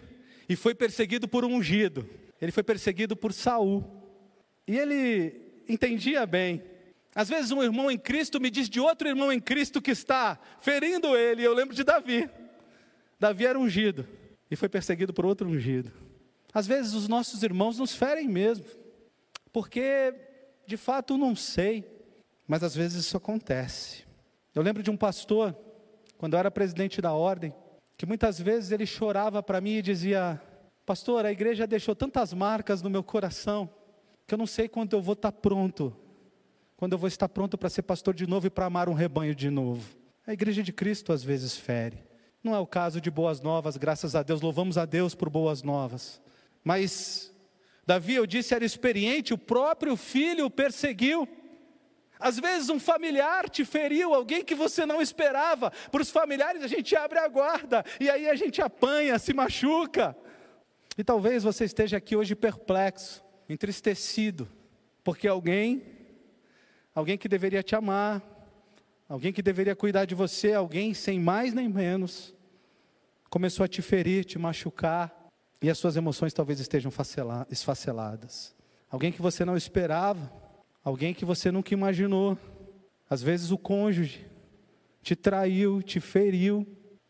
e 0.50 0.58
foi 0.58 0.76
perseguido 0.76 1.26
por 1.26 1.46
um 1.46 1.56
ungido. 1.56 2.08
Ele 2.42 2.52
foi 2.52 2.64
perseguido 2.64 3.16
por 3.16 3.32
Saul. 3.32 3.86
E 4.68 4.78
ele 4.78 5.64
entendia 5.70 6.26
bem 6.26 6.62
às 7.14 7.28
vezes 7.28 7.52
um 7.52 7.62
irmão 7.62 7.92
em 7.92 7.98
Cristo 7.98 8.40
me 8.40 8.50
diz 8.50 8.70
de 8.70 8.80
outro 8.80 9.08
irmão 9.08 9.32
em 9.32 9.40
Cristo 9.40 9.82
que 9.82 9.92
está 9.92 10.40
ferindo 10.60 11.16
ele. 11.16 11.44
Eu 11.44 11.54
lembro 11.54 11.76
de 11.76 11.84
Davi. 11.84 12.30
Davi 13.20 13.46
era 13.46 13.60
ungido 13.60 14.08
e 14.50 14.56
foi 14.56 14.70
perseguido 14.70 15.14
por 15.14 15.26
outro 15.26 15.48
ungido. 15.48 15.92
Às 16.54 16.66
vezes 16.66 16.94
os 16.94 17.08
nossos 17.08 17.44
irmãos 17.44 17.78
nos 17.78 17.94
ferem 17.94 18.28
mesmo, 18.28 18.66
porque 19.52 20.14
de 20.66 20.78
fato 20.78 21.18
não 21.18 21.36
sei, 21.36 21.86
mas 22.48 22.64
às 22.64 22.76
vezes 22.76 23.06
isso 23.06 23.18
acontece. 23.18 24.04
Eu 24.56 24.62
lembro 24.62 24.82
de 24.82 24.90
um 24.90 24.98
pastor, 24.98 25.56
quando 26.18 26.34
eu 26.34 26.40
era 26.40 26.52
presidente 26.52 27.02
da 27.02 27.14
ordem, 27.14 27.54
que 27.98 28.06
muitas 28.06 28.40
vezes 28.40 28.72
ele 28.72 28.86
chorava 28.86 29.44
para 29.44 29.62
mim 29.62 29.76
e 29.76 29.82
dizia: 29.82 30.42
Pastor, 30.86 31.26
a 31.26 31.32
igreja 31.32 31.68
deixou 31.68 31.96
tantas 31.96 32.34
marcas 32.34 32.82
no 32.82 32.90
meu 32.90 33.04
coração, 33.04 33.70
que 34.26 34.34
eu 34.34 34.38
não 34.38 34.48
sei 34.48 34.68
quando 34.68 34.94
eu 34.94 35.02
vou 35.02 35.14
estar 35.14 35.32
pronto 35.32 35.96
quando 36.82 36.94
eu 36.94 36.98
vou 36.98 37.08
estar 37.08 37.30
pronto 37.30 37.60
para 37.60 37.70
ser 37.70 37.84
pastor 37.84 38.12
de 38.12 38.26
novo 38.26 38.48
e 38.48 38.50
para 38.50 38.66
amar 38.66 38.90
um 38.90 38.94
rebanho 38.94 39.36
de 39.36 39.52
novo. 39.52 39.96
A 40.26 40.34
igreja 40.34 40.64
de 40.64 40.74
Cristo 40.74 41.14
às 41.14 41.24
vezes 41.24 41.56
fere. 41.56 42.04
Não 42.44 42.56
é 42.56 42.60
o 42.60 42.66
caso 42.66 43.00
de 43.00 43.12
boas 43.12 43.40
novas, 43.40 43.78
graças 43.78 44.16
a 44.16 44.24
Deus, 44.24 44.42
louvamos 44.42 44.80
a 44.80 44.86
Deus 44.88 45.14
por 45.14 45.30
boas 45.30 45.62
novas. 45.62 46.20
Mas 46.64 47.32
Davi, 47.86 48.16
eu 48.16 48.26
disse, 48.26 48.56
era 48.56 48.66
experiente, 48.66 49.32
o 49.32 49.38
próprio 49.38 49.96
filho 49.96 50.48
o 50.48 50.50
perseguiu. 50.50 51.30
Às 52.20 52.40
vezes 52.40 52.68
um 52.68 52.80
familiar 52.80 53.48
te 53.48 53.64
feriu, 53.64 54.16
alguém 54.16 54.44
que 54.44 54.56
você 54.56 54.84
não 54.84 55.04
esperava. 55.04 55.70
Para 55.92 56.02
os 56.02 56.10
familiares 56.10 56.64
a 56.64 56.68
gente 56.68 56.96
abre 56.96 57.20
a 57.20 57.28
guarda 57.28 57.86
e 58.00 58.10
aí 58.10 58.28
a 58.28 58.34
gente 58.34 58.60
apanha, 58.60 59.20
se 59.20 59.36
machuca. 59.36 60.18
E 60.98 61.04
talvez 61.04 61.44
você 61.44 61.64
esteja 61.64 61.98
aqui 61.98 62.16
hoje 62.16 62.36
perplexo, 62.36 63.24
entristecido, 63.48 64.50
porque 65.04 65.28
alguém 65.28 66.01
alguém 66.94 67.18
que 67.18 67.28
deveria 67.28 67.64
te 67.64 67.76
amar, 67.76 68.22
alguém 69.08 69.34
que 69.34 69.42
deveria 69.42 69.76
cuidar 69.76 70.06
de 70.06 70.16
você, 70.16 70.54
alguém 70.54 70.94
sem 70.94 71.20
mais 71.20 71.54
nem 71.54 71.68
menos, 71.68 72.34
começou 73.30 73.64
a 73.64 73.68
te 73.68 73.82
ferir, 73.82 74.26
te 74.26 74.38
machucar, 74.38 75.22
e 75.62 75.70
as 75.70 75.78
suas 75.78 75.96
emoções 75.96 76.34
talvez 76.34 76.60
estejam 76.60 76.92
esfaceladas. 77.50 78.56
Alguém 78.90 79.12
que 79.12 79.22
você 79.22 79.46
não 79.46 79.56
esperava, 79.56 80.32
alguém 80.84 81.14
que 81.14 81.24
você 81.24 81.52
nunca 81.52 81.74
imaginou. 81.74 82.38
Às 83.10 83.22
vezes 83.22 83.52
o 83.52 83.58
cônjuge 83.58 84.26
te 85.04 85.16
traiu, 85.16 85.82
te 85.82 86.00
feriu, 86.00 86.68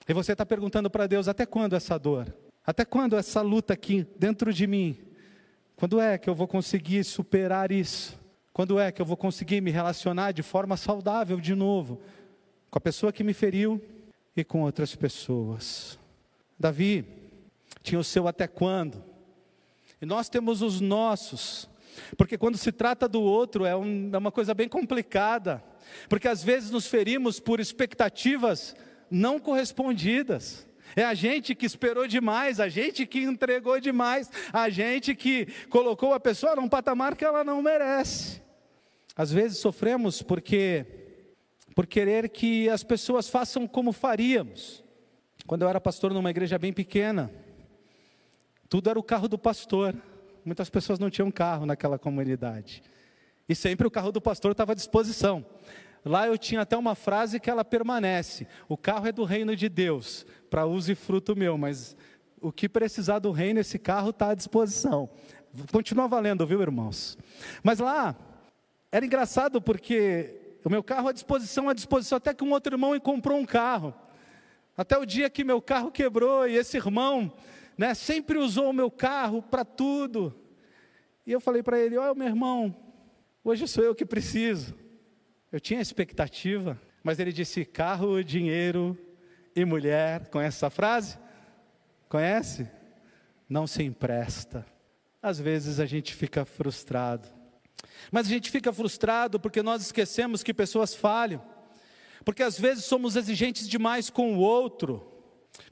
e 0.07 0.13
você 0.13 0.33
está 0.33 0.45
perguntando 0.45 0.89
para 0.89 1.07
Deus: 1.07 1.27
até 1.27 1.45
quando 1.45 1.75
essa 1.75 1.97
dor? 1.97 2.35
Até 2.65 2.85
quando 2.85 3.17
essa 3.17 3.41
luta 3.41 3.73
aqui 3.73 4.05
dentro 4.17 4.53
de 4.53 4.67
mim? 4.67 4.97
Quando 5.75 5.99
é 5.99 6.17
que 6.17 6.29
eu 6.29 6.35
vou 6.35 6.47
conseguir 6.47 7.03
superar 7.03 7.71
isso? 7.71 8.20
Quando 8.53 8.79
é 8.79 8.91
que 8.91 9.01
eu 9.01 9.05
vou 9.05 9.15
conseguir 9.15 9.61
me 9.61 9.71
relacionar 9.71 10.31
de 10.33 10.43
forma 10.43 10.75
saudável 10.75 11.39
de 11.39 11.55
novo 11.55 12.01
com 12.69 12.77
a 12.77 12.81
pessoa 12.81 13.11
que 13.11 13.23
me 13.23 13.33
feriu 13.33 13.81
e 14.35 14.43
com 14.43 14.61
outras 14.61 14.95
pessoas? 14.95 15.97
Davi 16.59 17.05
tinha 17.81 17.99
o 17.99 18.03
seu 18.03 18.27
até 18.27 18.47
quando, 18.47 19.03
e 20.01 20.05
nós 20.05 20.29
temos 20.29 20.61
os 20.61 20.81
nossos, 20.81 21.69
porque 22.17 22.37
quando 22.37 22.57
se 22.57 22.71
trata 22.71 23.07
do 23.07 23.21
outro 23.21 23.65
é, 23.65 23.75
um, 23.75 24.09
é 24.13 24.17
uma 24.17 24.31
coisa 24.31 24.53
bem 24.53 24.67
complicada, 24.67 25.63
porque 26.09 26.27
às 26.27 26.43
vezes 26.43 26.71
nos 26.71 26.87
ferimos 26.87 27.39
por 27.39 27.59
expectativas 27.59 28.75
não 29.09 29.39
correspondidas. 29.39 30.67
É 30.95 31.03
a 31.03 31.13
gente 31.13 31.55
que 31.55 31.65
esperou 31.65 32.07
demais, 32.07 32.59
a 32.59 32.67
gente 32.67 33.05
que 33.05 33.19
entregou 33.19 33.79
demais, 33.79 34.29
a 34.51 34.69
gente 34.69 35.15
que 35.15 35.47
colocou 35.69 36.13
a 36.13 36.19
pessoa 36.19 36.55
num 36.55 36.67
patamar 36.67 37.15
que 37.15 37.25
ela 37.25 37.43
não 37.43 37.61
merece. 37.61 38.41
Às 39.15 39.31
vezes 39.31 39.57
sofremos 39.59 40.21
porque 40.21 40.85
por 41.75 41.87
querer 41.87 42.29
que 42.29 42.69
as 42.69 42.83
pessoas 42.83 43.29
façam 43.29 43.67
como 43.67 43.91
faríamos. 43.91 44.83
Quando 45.47 45.63
eu 45.63 45.69
era 45.69 45.81
pastor 45.81 46.13
numa 46.13 46.29
igreja 46.29 46.57
bem 46.57 46.73
pequena, 46.73 47.31
tudo 48.69 48.89
era 48.89 48.99
o 48.99 49.03
carro 49.03 49.27
do 49.27 49.37
pastor. 49.37 49.95
Muitas 50.45 50.69
pessoas 50.69 50.99
não 50.99 51.09
tinham 51.09 51.31
carro 51.31 51.65
naquela 51.65 51.99
comunidade. 51.99 52.81
E 53.47 53.55
sempre 53.55 53.85
o 53.85 53.91
carro 53.91 54.11
do 54.11 54.21
pastor 54.21 54.51
estava 54.51 54.71
à 54.71 54.75
disposição. 54.75 55.45
Lá 56.03 56.25
eu 56.25 56.37
tinha 56.37 56.61
até 56.61 56.75
uma 56.75 56.95
frase 56.95 57.39
que 57.39 57.49
ela 57.49 57.63
permanece: 57.63 58.47
o 58.67 58.77
carro 58.77 59.07
é 59.07 59.11
do 59.11 59.23
reino 59.23 59.55
de 59.55 59.69
Deus, 59.69 60.25
para 60.51 60.67
uso 60.67 60.91
e 60.91 60.95
fruto 60.95 61.35
meu, 61.35 61.57
mas 61.57 61.97
o 62.39 62.51
que 62.51 62.69
precisar 62.69 63.17
do 63.17 63.31
reino, 63.31 63.59
esse 63.59 63.79
carro 63.79 64.11
está 64.11 64.29
à 64.29 64.35
disposição. 64.35 65.09
Continua 65.71 66.07
valendo, 66.07 66.45
viu, 66.45 66.61
irmãos? 66.61 67.17
Mas 67.63 67.79
lá, 67.79 68.15
era 68.91 69.03
engraçado 69.03 69.59
porque 69.59 70.59
o 70.63 70.69
meu 70.69 70.83
carro 70.83 71.07
à 71.07 71.11
disposição, 71.11 71.67
à 71.67 71.73
disposição, 71.73 72.17
até 72.17 72.35
que 72.35 72.43
um 72.43 72.51
outro 72.51 72.75
irmão 72.75 72.99
comprou 72.99 73.39
um 73.39 73.45
carro. 73.45 73.95
Até 74.77 74.95
o 74.95 75.05
dia 75.07 75.27
que 75.27 75.43
meu 75.43 75.59
carro 75.59 75.89
quebrou 75.89 76.47
e 76.47 76.55
esse 76.55 76.77
irmão, 76.77 77.33
né, 77.75 77.95
sempre 77.95 78.37
usou 78.37 78.69
o 78.69 78.73
meu 78.73 78.91
carro 78.91 79.41
para 79.41 79.65
tudo. 79.65 80.35
E 81.25 81.31
eu 81.31 81.39
falei 81.39 81.63
para 81.63 81.79
ele: 81.79 81.97
Olha, 81.97 82.13
meu 82.13 82.27
irmão, 82.27 82.75
Hoje 83.43 83.67
sou 83.67 83.83
eu 83.83 83.95
que 83.95 84.05
preciso. 84.05 84.75
Eu 85.51 85.59
tinha 85.59 85.81
expectativa, 85.81 86.79
mas 87.03 87.17
ele 87.17 87.33
disse: 87.33 87.65
carro, 87.65 88.23
dinheiro 88.23 88.95
e 89.55 89.65
mulher. 89.65 90.27
Conhece 90.27 90.57
essa 90.57 90.69
frase? 90.69 91.17
Conhece? 92.09 92.67
Não 93.47 93.67
se 93.67 93.83
empresta. 93.83 94.65
Às 95.21 95.39
vezes 95.39 95.79
a 95.79 95.85
gente 95.85 96.15
fica 96.15 96.45
frustrado. 96.45 97.27
Mas 98.11 98.27
a 98.27 98.29
gente 98.29 98.49
fica 98.49 98.71
frustrado 98.73 99.39
porque 99.39 99.61
nós 99.61 99.81
esquecemos 99.81 100.43
que 100.43 100.53
pessoas 100.53 100.95
falham. 100.95 101.41
Porque 102.23 102.43
às 102.43 102.59
vezes 102.59 102.85
somos 102.85 103.15
exigentes 103.15 103.67
demais 103.67 104.09
com 104.09 104.35
o 104.35 104.39
outro. 104.39 105.07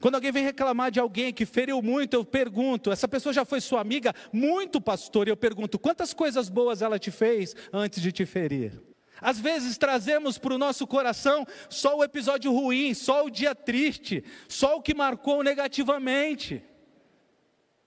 Quando 0.00 0.16
alguém 0.16 0.32
vem 0.32 0.44
reclamar 0.44 0.90
de 0.90 1.00
alguém 1.00 1.32
que 1.32 1.46
feriu 1.46 1.80
muito, 1.82 2.14
eu 2.14 2.24
pergunto: 2.24 2.90
essa 2.90 3.08
pessoa 3.08 3.32
já 3.32 3.44
foi 3.44 3.60
sua 3.60 3.80
amiga? 3.80 4.14
Muito, 4.32 4.80
pastor. 4.80 5.26
E 5.26 5.30
eu 5.30 5.36
pergunto: 5.36 5.78
quantas 5.78 6.12
coisas 6.12 6.48
boas 6.48 6.82
ela 6.82 6.98
te 6.98 7.10
fez 7.10 7.54
antes 7.72 8.02
de 8.02 8.12
te 8.12 8.26
ferir? 8.26 8.89
Às 9.20 9.38
vezes 9.38 9.76
trazemos 9.76 10.38
para 10.38 10.54
o 10.54 10.58
nosso 10.58 10.86
coração 10.86 11.46
só 11.68 11.98
o 11.98 12.04
episódio 12.04 12.52
ruim, 12.52 12.94
só 12.94 13.24
o 13.24 13.30
dia 13.30 13.54
triste, 13.54 14.24
só 14.48 14.76
o 14.76 14.82
que 14.82 14.94
marcou 14.94 15.42
negativamente. 15.42 16.62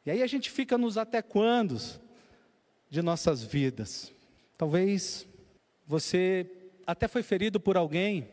E 0.06 0.12
aí 0.12 0.22
a 0.22 0.28
gente 0.28 0.52
fica 0.52 0.78
nos 0.78 0.98
até 0.98 1.22
quando 1.22 1.78
de 2.89 3.02
nossas 3.02 3.43
vidas. 3.43 4.12
Talvez 4.58 5.26
você 5.88 6.50
até 6.86 7.08
foi 7.08 7.24
ferido 7.24 7.60
por 7.60 7.78
alguém 7.78 8.30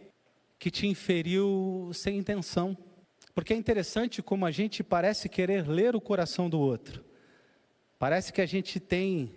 que 0.59 0.71
te 0.71 0.87
inferiu 0.87 1.91
sem 1.95 2.19
intenção. 2.19 2.77
Porque 3.35 3.55
é 3.55 3.57
interessante 3.57 4.23
como 4.23 4.45
a 4.45 4.51
gente 4.51 4.83
parece 4.83 5.29
querer 5.29 5.67
ler 5.67 5.97
o 5.97 6.01
coração 6.01 6.51
do 6.51 6.61
outro. 6.61 7.05
Parece 7.99 8.33
que 8.33 8.41
a 8.41 8.47
gente 8.47 8.79
tem 8.79 9.33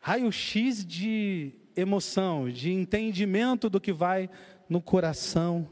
raio-x 0.00 0.84
de 0.84 1.52
emoção, 1.80 2.50
de 2.50 2.72
entendimento 2.72 3.70
do 3.70 3.80
que 3.80 3.92
vai 3.92 4.28
no 4.68 4.82
coração 4.82 5.68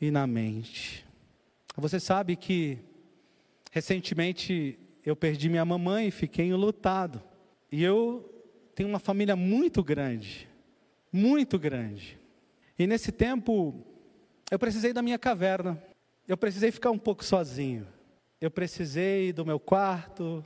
e 0.00 0.10
na 0.10 0.26
mente. 0.26 1.04
Você 1.76 2.00
sabe 2.00 2.34
que 2.34 2.78
recentemente 3.70 4.78
eu 5.04 5.14
perdi 5.14 5.48
minha 5.48 5.64
mamãe 5.64 6.08
e 6.08 6.10
fiquei 6.10 6.46
enlutado. 6.46 7.22
E 7.70 7.82
eu 7.82 8.30
tenho 8.74 8.88
uma 8.88 8.98
família 8.98 9.36
muito 9.36 9.82
grande, 9.84 10.48
muito 11.12 11.58
grande. 11.58 12.18
E 12.78 12.86
nesse 12.86 13.12
tempo 13.12 13.84
eu 14.50 14.58
precisei 14.58 14.92
da 14.92 15.02
minha 15.02 15.18
caverna. 15.18 15.82
Eu 16.26 16.36
precisei 16.36 16.70
ficar 16.70 16.90
um 16.90 16.98
pouco 16.98 17.24
sozinho. 17.24 17.86
Eu 18.40 18.50
precisei 18.50 19.32
do 19.32 19.44
meu 19.44 19.60
quarto, 19.60 20.44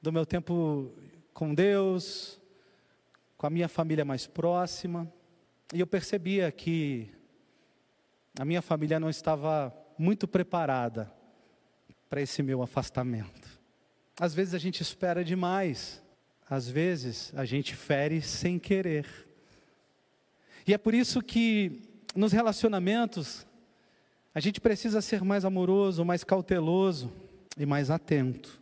do 0.00 0.10
meu 0.10 0.24
tempo 0.24 0.90
com 1.34 1.54
Deus, 1.54 2.39
com 3.40 3.46
a 3.46 3.50
minha 3.50 3.68
família 3.68 4.04
mais 4.04 4.26
próxima. 4.26 5.10
E 5.72 5.80
eu 5.80 5.86
percebia 5.86 6.52
que 6.52 7.10
a 8.38 8.44
minha 8.44 8.60
família 8.60 9.00
não 9.00 9.08
estava 9.08 9.74
muito 9.96 10.28
preparada 10.28 11.10
para 12.06 12.20
esse 12.20 12.42
meu 12.42 12.60
afastamento. 12.60 13.58
Às 14.18 14.34
vezes 14.34 14.52
a 14.52 14.58
gente 14.58 14.82
espera 14.82 15.24
demais, 15.24 16.02
às 16.50 16.68
vezes 16.68 17.32
a 17.34 17.46
gente 17.46 17.74
fere 17.74 18.20
sem 18.20 18.58
querer. 18.58 19.06
E 20.66 20.74
é 20.74 20.76
por 20.76 20.92
isso 20.92 21.22
que 21.22 21.80
nos 22.14 22.32
relacionamentos 22.32 23.46
a 24.34 24.40
gente 24.40 24.60
precisa 24.60 25.00
ser 25.00 25.24
mais 25.24 25.46
amoroso, 25.46 26.04
mais 26.04 26.22
cauteloso 26.22 27.10
e 27.56 27.64
mais 27.64 27.88
atento, 27.88 28.60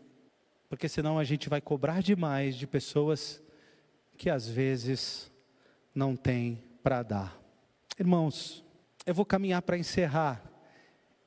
porque 0.69 0.89
senão 0.89 1.19
a 1.19 1.25
gente 1.25 1.49
vai 1.49 1.61
cobrar 1.61 2.01
demais 2.01 2.55
de 2.55 2.65
pessoas 2.65 3.43
que 4.19 4.29
às 4.29 4.49
vezes 4.49 5.31
não 5.95 6.17
têm 6.17 6.61
para 6.83 7.05
dar. 7.05 7.41
Irmãos, 7.97 8.65
eu 9.07 9.15
vou 9.15 9.25
caminhar 9.25 9.63
para 9.63 9.79
encerrar 9.79 10.43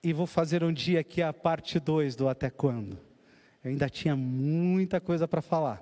e 0.03 0.11
vou 0.11 0.27
fazer 0.27 0.61
um 0.61 0.73
dia 0.73 0.99
aqui 0.99 1.21
a 1.21 1.31
parte 1.31 1.79
2 1.79 2.17
do 2.17 2.27
Até 2.27 2.49
Quando. 2.49 2.99
Eu 3.63 3.71
ainda 3.71 3.89
tinha 3.89 4.13
muita 4.13 4.99
coisa 4.99 5.25
para 5.25 5.41
falar. 5.41 5.81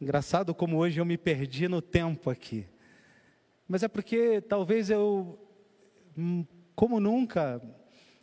Engraçado 0.00 0.54
como 0.54 0.78
hoje 0.78 1.00
eu 1.00 1.04
me 1.04 1.18
perdi 1.18 1.68
no 1.68 1.82
tempo 1.82 2.30
aqui. 2.30 2.66
Mas 3.68 3.82
é 3.82 3.88
porque 3.88 4.40
talvez 4.40 4.88
eu 4.88 5.38
hum, 6.16 6.46
como 6.74 6.98
nunca, 6.98 7.60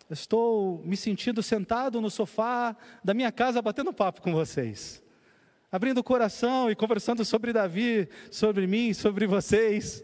estou 0.09 0.81
me 0.83 0.97
sentindo 0.97 1.43
sentado 1.43 2.01
no 2.01 2.09
sofá 2.09 2.75
da 3.03 3.13
minha 3.13 3.31
casa 3.31 3.61
batendo 3.61 3.93
papo 3.93 4.21
com 4.21 4.33
vocês. 4.33 5.02
Abrindo 5.73 5.97
o 5.97 6.03
coração 6.03 6.69
e 6.69 6.75
conversando 6.75 7.25
sobre 7.25 7.51
Davi, 7.51 8.07
sobre 8.29 8.67
mim, 8.67 8.93
sobre 8.93 9.25
vocês. 9.25 10.03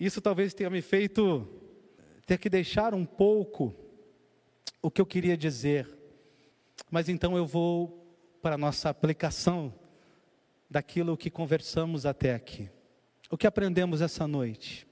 Isso 0.00 0.18
talvez 0.18 0.54
tenha 0.54 0.70
me 0.70 0.80
feito 0.80 1.46
ter 2.26 2.38
que 2.38 2.48
deixar 2.48 2.94
um 2.94 3.04
pouco 3.04 3.74
o 4.80 4.90
que 4.90 5.02
eu 5.02 5.04
queria 5.04 5.36
dizer. 5.36 5.86
Mas 6.90 7.10
então 7.10 7.36
eu 7.36 7.44
vou 7.44 8.02
para 8.40 8.54
a 8.54 8.58
nossa 8.58 8.88
aplicação 8.88 9.74
daquilo 10.70 11.18
que 11.18 11.28
conversamos 11.28 12.06
até 12.06 12.32
aqui. 12.34 12.70
O 13.30 13.36
que 13.36 13.46
aprendemos 13.46 14.00
essa 14.00 14.26
noite? 14.26 14.88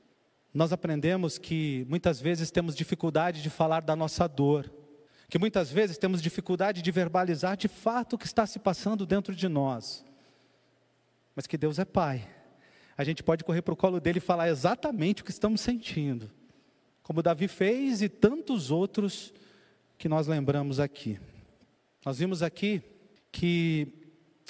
nós 0.56 0.72
aprendemos 0.72 1.36
que 1.36 1.84
muitas 1.86 2.18
vezes 2.18 2.50
temos 2.50 2.74
dificuldade 2.74 3.42
de 3.42 3.50
falar 3.50 3.80
da 3.80 3.94
nossa 3.94 4.26
dor, 4.26 4.72
que 5.28 5.38
muitas 5.38 5.70
vezes 5.70 5.98
temos 5.98 6.22
dificuldade 6.22 6.82
de 6.82 6.90
verbalizar 6.90 7.56
de 7.56 7.68
fato 7.68 8.14
o 8.14 8.18
que 8.18 8.26
está 8.26 8.46
se 8.46 8.58
passando 8.58 9.04
dentro 9.04 9.34
de 9.34 9.48
nós, 9.48 10.04
mas 11.34 11.46
que 11.46 11.58
Deus 11.58 11.78
é 11.78 11.84
Pai, 11.84 12.28
a 12.96 13.04
gente 13.04 13.22
pode 13.22 13.44
correr 13.44 13.62
para 13.62 13.74
o 13.74 13.76
colo 13.76 14.00
dele 14.00 14.18
e 14.18 14.20
falar 14.20 14.48
exatamente 14.48 15.22
o 15.22 15.24
que 15.24 15.30
estamos 15.30 15.60
sentindo, 15.60 16.30
como 17.02 17.22
Davi 17.22 17.48
fez 17.48 18.02
e 18.02 18.08
tantos 18.08 18.70
outros 18.70 19.32
que 19.98 20.08
nós 20.08 20.26
lembramos 20.26 20.80
aqui. 20.80 21.20
Nós 22.04 22.18
vimos 22.18 22.42
aqui 22.42 22.82
que 23.30 23.92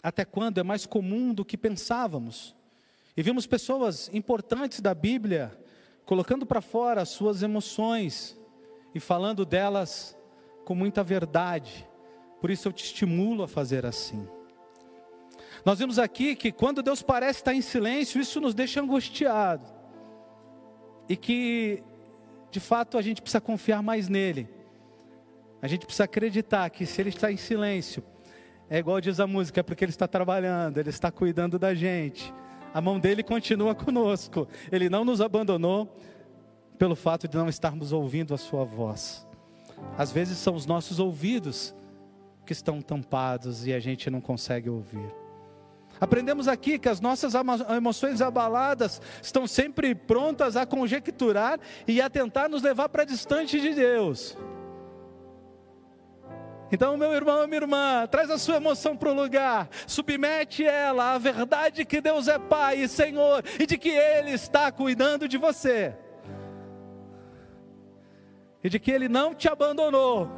até 0.02 0.24
quando 0.24 0.58
é 0.58 0.62
mais 0.62 0.86
comum 0.86 1.34
do 1.34 1.44
que 1.44 1.56
pensávamos. 1.56 2.54
E 3.16 3.22
vimos 3.22 3.46
pessoas 3.46 4.08
importantes 4.12 4.80
da 4.80 4.94
Bíblia 4.94 5.58
colocando 6.04 6.46
para 6.46 6.60
fora 6.60 7.02
as 7.02 7.08
suas 7.08 7.42
emoções 7.42 8.38
e 8.94 9.00
falando 9.00 9.44
delas 9.44 10.15
com 10.66 10.74
muita 10.74 11.02
verdade. 11.02 11.88
Por 12.42 12.50
isso 12.50 12.68
eu 12.68 12.72
te 12.72 12.84
estimulo 12.84 13.42
a 13.42 13.48
fazer 13.48 13.86
assim. 13.86 14.28
Nós 15.64 15.78
vimos 15.78 15.98
aqui 15.98 16.36
que 16.36 16.52
quando 16.52 16.82
Deus 16.82 17.00
parece 17.00 17.38
estar 17.38 17.54
em 17.54 17.62
silêncio, 17.62 18.20
isso 18.20 18.38
nos 18.38 18.54
deixa 18.54 18.82
angustiado. 18.82 19.64
E 21.08 21.16
que, 21.16 21.82
de 22.50 22.60
fato, 22.60 22.98
a 22.98 23.02
gente 23.02 23.22
precisa 23.22 23.40
confiar 23.40 23.82
mais 23.82 24.08
nele. 24.08 24.46
A 25.62 25.66
gente 25.66 25.86
precisa 25.86 26.04
acreditar 26.04 26.68
que 26.68 26.84
se 26.84 27.00
ele 27.00 27.08
está 27.08 27.32
em 27.32 27.38
silêncio, 27.38 28.04
é 28.68 28.78
igual 28.78 29.00
diz 29.00 29.18
a 29.20 29.26
música, 29.26 29.60
é 29.60 29.62
porque 29.62 29.84
ele 29.84 29.92
está 29.92 30.06
trabalhando, 30.06 30.76
ele 30.76 30.90
está 30.90 31.10
cuidando 31.10 31.58
da 31.58 31.74
gente 31.74 32.34
a 32.76 32.80
mão 32.82 33.00
dele 33.00 33.22
continua 33.22 33.74
conosco. 33.74 34.46
Ele 34.70 34.90
não 34.90 35.02
nos 35.02 35.22
abandonou 35.22 35.96
pelo 36.76 36.94
fato 36.94 37.26
de 37.26 37.34
não 37.34 37.48
estarmos 37.48 37.90
ouvindo 37.90 38.34
a 38.34 38.36
sua 38.36 38.64
voz. 38.64 39.25
Às 39.96 40.12
vezes 40.12 40.38
são 40.38 40.54
os 40.54 40.66
nossos 40.66 40.98
ouvidos 40.98 41.74
que 42.44 42.52
estão 42.52 42.80
tampados 42.80 43.66
e 43.66 43.72
a 43.72 43.80
gente 43.80 44.08
não 44.08 44.20
consegue 44.20 44.70
ouvir. 44.70 45.14
Aprendemos 46.00 46.46
aqui 46.46 46.78
que 46.78 46.88
as 46.88 47.00
nossas 47.00 47.32
emoções 47.74 48.20
abaladas 48.20 49.00
estão 49.22 49.46
sempre 49.46 49.94
prontas 49.94 50.56
a 50.56 50.66
conjecturar 50.66 51.58
e 51.88 52.00
a 52.00 52.10
tentar 52.10 52.48
nos 52.48 52.62
levar 52.62 52.88
para 52.88 53.04
distante 53.04 53.60
de 53.60 53.74
Deus. 53.74 54.36
Então, 56.70 56.96
meu 56.96 57.12
irmão, 57.14 57.46
minha 57.46 57.60
irmã, 57.60 58.06
traz 58.10 58.28
a 58.28 58.38
sua 58.38 58.56
emoção 58.56 58.96
para 58.96 59.10
o 59.10 59.14
lugar, 59.14 59.68
submete 59.86 60.64
ela 60.64 61.14
à 61.14 61.18
verdade 61.18 61.84
que 61.84 62.00
Deus 62.00 62.26
é 62.26 62.38
Pai 62.38 62.82
e 62.82 62.88
Senhor 62.88 63.42
e 63.58 63.66
de 63.66 63.78
que 63.78 63.90
Ele 63.90 64.32
está 64.32 64.72
cuidando 64.72 65.28
de 65.28 65.38
você, 65.38 65.94
e 68.66 68.68
de 68.68 68.80
que 68.80 68.90
Ele 68.90 69.08
não 69.08 69.32
te 69.32 69.48
abandonou, 69.48 70.28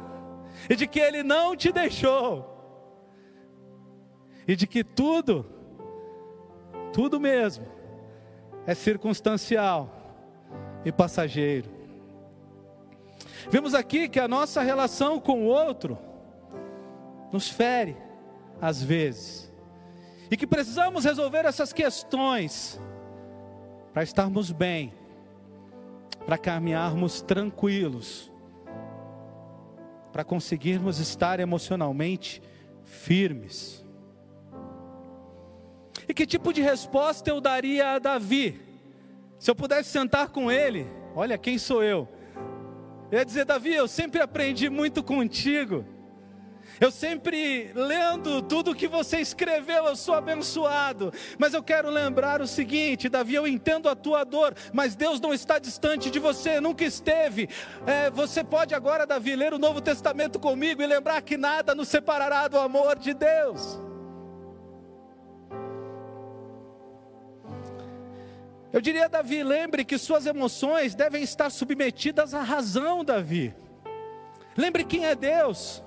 e 0.69 0.75
de 0.75 0.85
que 0.85 0.99
Ele 0.99 1.23
não 1.23 1.55
te 1.55 1.71
deixou, 1.71 2.47
e 4.47 4.55
de 4.55 4.67
que 4.67 4.83
tudo, 4.83 5.47
tudo 6.93 7.19
mesmo, 7.19 7.65
é 8.67 8.75
circunstancial 8.75 9.89
e 10.85 10.91
passageiro. 10.91 11.71
Vimos 13.49 13.73
aqui 13.73 14.07
que 14.07 14.19
a 14.19 14.27
nossa 14.27 14.61
relação 14.61 15.19
com 15.19 15.45
o 15.45 15.47
outro, 15.47 15.97
nos 17.31 17.49
fere 17.49 17.97
às 18.61 18.79
vezes, 18.79 19.51
e 20.29 20.37
que 20.37 20.45
precisamos 20.45 21.03
resolver 21.03 21.45
essas 21.45 21.73
questões 21.73 22.79
para 23.91 24.03
estarmos 24.03 24.51
bem, 24.51 24.93
para 26.29 26.37
caminharmos 26.37 27.23
tranquilos, 27.23 28.31
para 30.13 30.23
conseguirmos 30.23 30.99
estar 30.99 31.39
emocionalmente 31.39 32.39
firmes. 32.83 33.83
E 36.07 36.13
que 36.13 36.27
tipo 36.27 36.53
de 36.53 36.61
resposta 36.61 37.31
eu 37.31 37.41
daria 37.41 37.93
a 37.93 37.97
Davi? 37.97 38.61
Se 39.39 39.49
eu 39.49 39.55
pudesse 39.55 39.89
sentar 39.89 40.29
com 40.29 40.51
ele, 40.51 40.85
olha 41.15 41.35
quem 41.35 41.57
sou 41.57 41.81
eu. 41.83 42.07
Eu 43.11 43.17
ia 43.17 43.25
dizer, 43.25 43.43
Davi, 43.43 43.73
eu 43.73 43.87
sempre 43.87 44.21
aprendi 44.21 44.69
muito 44.69 45.01
contigo. 45.01 45.83
Eu 46.79 46.91
sempre 46.91 47.71
lendo 47.75 48.41
tudo 48.41 48.73
que 48.73 48.87
você 48.87 49.19
escreveu, 49.19 49.85
eu 49.85 49.95
sou 49.95 50.15
abençoado. 50.15 51.11
Mas 51.37 51.53
eu 51.53 51.61
quero 51.61 51.89
lembrar 51.89 52.41
o 52.41 52.47
seguinte, 52.47 53.09
Davi, 53.09 53.35
eu 53.35 53.45
entendo 53.45 53.89
a 53.89 53.95
tua 53.95 54.23
dor, 54.23 54.55
mas 54.71 54.95
Deus 54.95 55.19
não 55.19 55.33
está 55.33 55.59
distante 55.59 56.09
de 56.09 56.19
você, 56.19 56.61
nunca 56.61 56.85
esteve. 56.85 57.49
É, 57.85 58.09
você 58.09 58.43
pode 58.43 58.73
agora, 58.73 59.05
Davi, 59.05 59.35
ler 59.35 59.53
o 59.53 59.59
Novo 59.59 59.81
Testamento 59.81 60.39
comigo 60.39 60.81
e 60.81 60.87
lembrar 60.87 61.21
que 61.21 61.35
nada 61.35 61.75
nos 61.75 61.89
separará 61.89 62.47
do 62.47 62.57
amor 62.57 62.97
de 62.97 63.13
Deus. 63.13 63.79
Eu 68.71 68.79
diria, 68.79 69.09
Davi, 69.09 69.43
lembre 69.43 69.83
que 69.83 69.97
suas 69.97 70.25
emoções 70.27 70.93
devem 70.95 71.23
estar 71.23 71.49
submetidas 71.49 72.33
à 72.33 72.41
razão, 72.41 73.03
Davi. 73.03 73.53
Lembre 74.55 74.83
quem 74.85 75.05
é 75.05 75.15
Deus. 75.15 75.83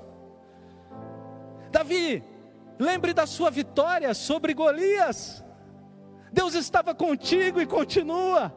Davi, 1.73 2.23
lembre 2.79 3.13
da 3.13 3.27
sua 3.27 3.51
vitória 3.51 4.13
sobre 4.15 4.55
Golias. 4.55 5.43
Deus 6.31 6.55
estava 6.55 6.95
contigo 6.95 7.61
e 7.61 7.67
continua. 7.67 8.55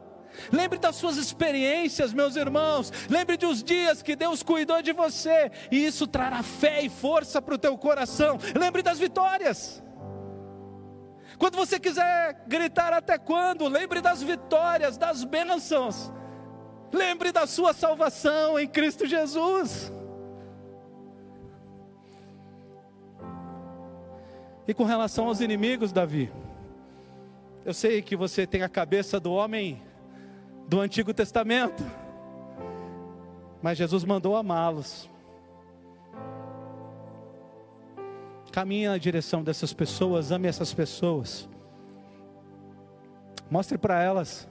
Lembre 0.52 0.78
das 0.78 0.96
suas 0.96 1.16
experiências, 1.16 2.12
meus 2.12 2.36
irmãos. 2.36 2.92
Lembre 3.08 3.36
dos 3.36 3.62
dias 3.62 4.02
que 4.02 4.14
Deus 4.14 4.42
cuidou 4.42 4.82
de 4.82 4.92
você, 4.92 5.50
e 5.72 5.84
isso 5.86 6.06
trará 6.06 6.42
fé 6.42 6.82
e 6.82 6.88
força 6.88 7.40
para 7.40 7.54
o 7.54 7.58
teu 7.58 7.76
coração. 7.76 8.38
Lembre 8.54 8.82
das 8.82 8.98
vitórias. 8.98 9.82
Quando 11.38 11.56
você 11.56 11.78
quiser 11.78 12.44
gritar 12.46 12.92
até 12.92 13.18
quando, 13.18 13.66
lembre 13.68 14.00
das 14.00 14.22
vitórias, 14.22 14.96
das 14.96 15.24
bênçãos. 15.24 16.12
Lembre 16.92 17.32
da 17.32 17.46
sua 17.46 17.72
salvação 17.72 18.58
em 18.58 18.66
Cristo 18.66 19.06
Jesus. 19.06 19.92
E 24.68 24.74
com 24.74 24.84
relação 24.84 25.28
aos 25.28 25.40
inimigos, 25.40 25.92
Davi, 25.92 26.30
eu 27.64 27.72
sei 27.72 28.02
que 28.02 28.16
você 28.16 28.46
tem 28.46 28.62
a 28.62 28.68
cabeça 28.68 29.20
do 29.20 29.32
homem 29.32 29.80
do 30.66 30.80
Antigo 30.80 31.14
Testamento, 31.14 31.84
mas 33.62 33.78
Jesus 33.78 34.04
mandou 34.04 34.36
amá-los. 34.36 35.08
Caminhe 38.50 38.88
na 38.88 38.98
direção 38.98 39.44
dessas 39.44 39.72
pessoas, 39.72 40.32
ame 40.32 40.48
essas 40.48 40.72
pessoas. 40.74 41.48
Mostre 43.50 43.78
para 43.78 44.02
elas 44.02 44.48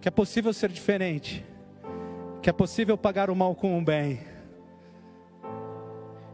que 0.00 0.08
é 0.08 0.10
possível 0.10 0.52
ser 0.52 0.70
diferente, 0.70 1.44
que 2.40 2.48
é 2.48 2.52
possível 2.52 2.96
pagar 2.96 3.28
o 3.28 3.36
mal 3.36 3.54
com 3.54 3.78
o 3.78 3.84
bem. 3.84 4.20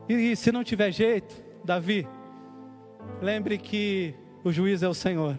E, 0.08 0.12
e 0.32 0.36
se 0.36 0.52
não 0.52 0.62
tiver 0.62 0.92
jeito, 0.92 1.42
Davi, 1.64 2.06
Lembre 3.24 3.56
que 3.56 4.14
o 4.44 4.52
juiz 4.52 4.82
é 4.82 4.88
o 4.88 4.92
Senhor. 4.92 5.38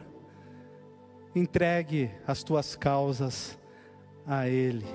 Entregue 1.36 2.09
as 2.25 2.43
tuas 2.43 2.75
causas 2.75 3.59
a 4.25 4.49
Ele. 4.49 4.88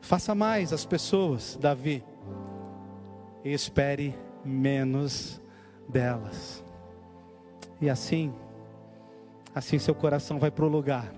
Faça 0.00 0.34
mais 0.34 0.72
as 0.72 0.86
pessoas, 0.86 1.58
Davi, 1.60 2.02
e 3.44 3.52
espere 3.52 4.14
menos 4.42 5.38
delas. 5.86 6.64
E 7.78 7.90
assim, 7.90 8.32
assim 9.54 9.78
seu 9.78 9.94
coração 9.94 10.38
vai 10.38 10.50
para 10.50 10.64
o 10.64 10.68
lugar, 10.68 11.12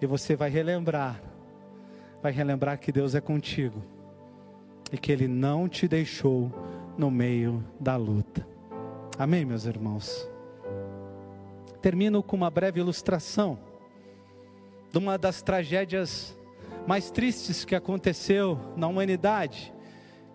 e 0.00 0.06
você 0.06 0.36
vai 0.36 0.48
relembrar, 0.48 1.20
vai 2.22 2.30
relembrar 2.30 2.78
que 2.78 2.92
Deus 2.92 3.16
é 3.16 3.20
contigo, 3.20 3.82
e 4.92 4.96
que 4.96 5.10
Ele 5.10 5.26
não 5.26 5.68
te 5.68 5.88
deixou 5.88 6.52
no 6.96 7.10
meio 7.10 7.64
da 7.80 7.96
luta. 7.96 8.49
Amém, 9.20 9.44
meus 9.44 9.66
irmãos? 9.66 10.26
Termino 11.82 12.22
com 12.22 12.36
uma 12.36 12.48
breve 12.48 12.80
ilustração 12.80 13.58
de 14.90 14.96
uma 14.96 15.18
das 15.18 15.42
tragédias 15.42 16.34
mais 16.86 17.10
tristes 17.10 17.62
que 17.62 17.74
aconteceu 17.74 18.58
na 18.78 18.88
humanidade, 18.88 19.74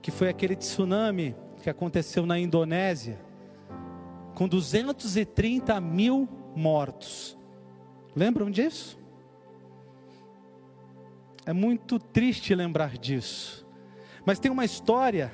que 0.03 0.11
foi 0.11 0.29
aquele 0.29 0.55
tsunami 0.55 1.35
que 1.63 1.67
aconteceu 1.67 2.27
na 2.27 2.37
Indonésia, 2.37 3.19
com 4.35 4.47
230 4.47 5.81
mil 5.81 6.29
mortos. 6.55 7.35
Lembram 8.15 8.51
disso? 8.51 8.99
É 11.43 11.53
muito 11.53 11.97
triste 11.97 12.53
lembrar 12.53 12.99
disso, 12.99 13.65
mas 14.23 14.37
tem 14.37 14.51
uma 14.51 14.63
história 14.63 15.33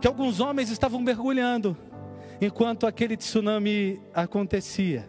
que 0.00 0.06
alguns 0.06 0.38
homens 0.38 0.70
estavam 0.70 1.00
mergulhando 1.00 1.76
enquanto 2.42 2.88
aquele 2.88 3.16
tsunami 3.16 4.00
acontecia. 4.12 5.08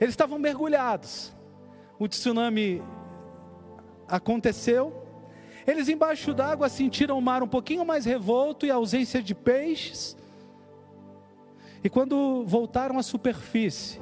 Eles 0.00 0.12
estavam 0.12 0.40
mergulhados. 0.40 1.32
O 2.00 2.08
tsunami 2.08 2.82
aconteceu. 4.08 5.06
Eles 5.64 5.88
embaixo 5.88 6.34
d'água 6.34 6.68
sentiram 6.68 7.16
o 7.16 7.22
mar 7.22 7.44
um 7.44 7.48
pouquinho 7.48 7.84
mais 7.86 8.04
revolto 8.04 8.66
e 8.66 8.72
a 8.72 8.74
ausência 8.74 9.22
de 9.22 9.36
peixes. 9.36 10.16
E 11.84 11.88
quando 11.88 12.44
voltaram 12.44 12.98
à 12.98 13.04
superfície, 13.04 14.00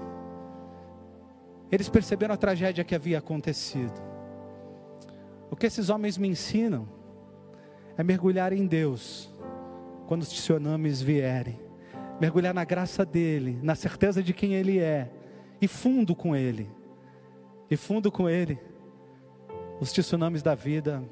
eles 1.71 1.91
perceberam 1.91 2.35
a 2.35 2.39
tragédia 2.39 2.83
que 2.83 2.95
havia 2.95 3.19
acontecido. 3.19 4.01
O 5.51 5.57
que 5.57 5.67
esses 5.67 5.91
homens 5.91 6.17
me 6.17 6.29
ensinam 6.29 6.89
é 7.99 8.03
mergulhar 8.03 8.51
em 8.55 8.67
Deus 8.67 9.29
quando 10.07 10.23
os 10.23 10.31
tsunamis 10.31 11.03
vierem 11.03 11.70
mergulhar 12.21 12.53
na 12.53 12.65
graça 12.65 13.05
dEle, 13.05 13.59
na 13.63 13.75
certeza 13.75 14.23
de 14.23 14.35
quem 14.35 14.55
Ele 14.55 14.79
é, 14.79 15.11
e 15.61 15.67
fundo 15.67 16.15
com 16.15 16.37
Ele, 16.37 16.71
e 17.71 17.77
fundo 17.77 18.13
com 18.13 18.29
Ele, 18.29 18.59
os 19.81 19.91
tsunamis 19.93 20.43
da 20.43 20.55
vida, 20.55 21.03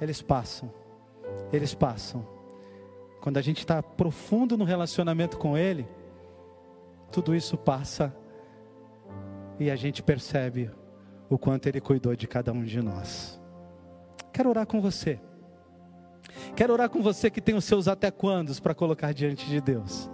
eles 0.00 0.20
passam, 0.20 0.70
eles 1.50 1.74
passam. 1.74 2.26
Quando 3.20 3.38
a 3.38 3.42
gente 3.42 3.58
está 3.58 3.82
profundo 3.82 4.58
no 4.58 4.64
relacionamento 4.64 5.38
com 5.38 5.56
Ele, 5.56 5.88
tudo 7.10 7.34
isso 7.34 7.56
passa 7.56 8.14
e 9.58 9.70
a 9.70 9.76
gente 9.76 10.02
percebe 10.02 10.70
o 11.30 11.38
quanto 11.38 11.66
Ele 11.66 11.80
cuidou 11.80 12.14
de 12.14 12.28
cada 12.28 12.52
um 12.52 12.62
de 12.62 12.82
nós. 12.82 13.40
Quero 14.32 14.50
orar 14.50 14.66
com 14.66 14.80
você. 14.80 15.18
Quero 16.54 16.72
orar 16.72 16.88
com 16.88 17.02
você 17.02 17.30
que 17.30 17.40
tem 17.40 17.54
os 17.54 17.64
seus 17.64 17.88
até 17.88 18.10
quandos 18.10 18.60
para 18.60 18.74
colocar 18.74 19.12
diante 19.12 19.46
de 19.46 19.60
Deus. 19.60 20.08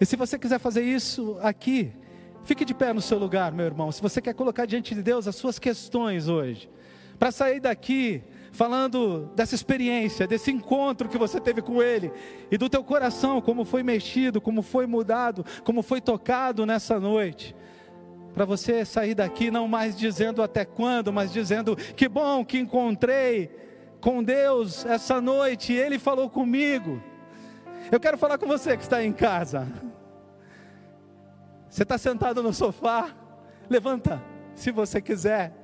E 0.00 0.06
se 0.06 0.16
você 0.16 0.38
quiser 0.38 0.58
fazer 0.58 0.82
isso 0.82 1.38
aqui, 1.40 1.92
fique 2.44 2.64
de 2.64 2.74
pé 2.74 2.92
no 2.92 3.00
seu 3.00 3.18
lugar, 3.18 3.52
meu 3.52 3.66
irmão. 3.66 3.92
Se 3.92 4.02
você 4.02 4.20
quer 4.20 4.34
colocar 4.34 4.66
diante 4.66 4.94
de 4.94 5.02
Deus 5.02 5.28
as 5.28 5.36
suas 5.36 5.58
questões 5.58 6.28
hoje, 6.28 6.68
para 7.18 7.30
sair 7.30 7.60
daqui 7.60 8.22
falando 8.52 9.30
dessa 9.34 9.54
experiência, 9.54 10.26
desse 10.26 10.50
encontro 10.50 11.08
que 11.08 11.16
você 11.16 11.40
teve 11.40 11.62
com 11.62 11.82
Ele 11.82 12.12
e 12.50 12.58
do 12.58 12.68
teu 12.68 12.84
coração, 12.84 13.40
como 13.40 13.64
foi 13.64 13.82
mexido, 13.82 14.40
como 14.40 14.60
foi 14.60 14.86
mudado, 14.86 15.44
como 15.64 15.82
foi 15.82 16.00
tocado 16.00 16.66
nessa 16.66 17.00
noite. 17.00 17.56
Para 18.34 18.44
você 18.44 18.84
sair 18.84 19.14
daqui 19.14 19.50
não 19.50 19.68
mais 19.68 19.96
dizendo 19.96 20.42
até 20.42 20.64
quando, 20.64 21.12
mas 21.12 21.32
dizendo 21.32 21.76
que 21.76 22.08
bom 22.08 22.44
que 22.44 22.58
encontrei 22.58 23.50
com 24.02 24.22
Deus 24.22 24.84
essa 24.84 25.20
noite, 25.20 25.72
Ele 25.72 25.98
falou 25.98 26.28
comigo. 26.28 27.00
Eu 27.90 28.00
quero 28.00 28.18
falar 28.18 28.36
com 28.36 28.46
você 28.46 28.76
que 28.76 28.82
está 28.82 29.02
em 29.02 29.12
casa. 29.12 29.66
Você 31.70 31.84
está 31.84 31.96
sentado 31.96 32.42
no 32.42 32.52
sofá? 32.52 33.14
Levanta, 33.70 34.20
se 34.56 34.72
você 34.72 35.00
quiser, 35.00 35.54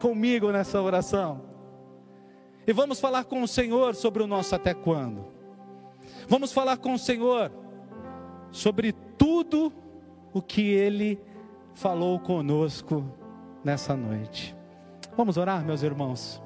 comigo 0.00 0.50
nessa 0.50 0.82
oração. 0.82 1.40
E 2.66 2.72
vamos 2.72 3.00
falar 3.00 3.24
com 3.24 3.42
o 3.42 3.48
Senhor 3.48 3.94
sobre 3.94 4.22
o 4.24 4.26
nosso 4.26 4.54
até 4.54 4.74
quando. 4.74 5.24
Vamos 6.28 6.52
falar 6.52 6.76
com 6.78 6.94
o 6.94 6.98
Senhor 6.98 7.52
sobre 8.50 8.92
tudo 8.92 9.72
o 10.32 10.42
que 10.42 10.68
Ele 10.68 11.20
falou 11.74 12.18
conosco 12.18 13.04
nessa 13.64 13.96
noite. 13.96 14.56
Vamos 15.16 15.36
orar, 15.36 15.64
meus 15.64 15.82
irmãos. 15.82 16.42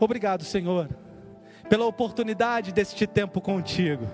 Obrigado, 0.00 0.44
Senhor, 0.44 0.88
pela 1.68 1.84
oportunidade 1.84 2.72
deste 2.72 3.06
tempo 3.06 3.38
contigo. 3.38 4.08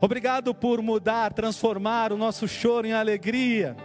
Obrigado 0.00 0.54
por 0.54 0.80
mudar, 0.80 1.34
transformar 1.34 2.12
o 2.12 2.16
nosso 2.16 2.48
choro 2.48 2.86
em 2.86 2.92
alegria. 2.94 3.76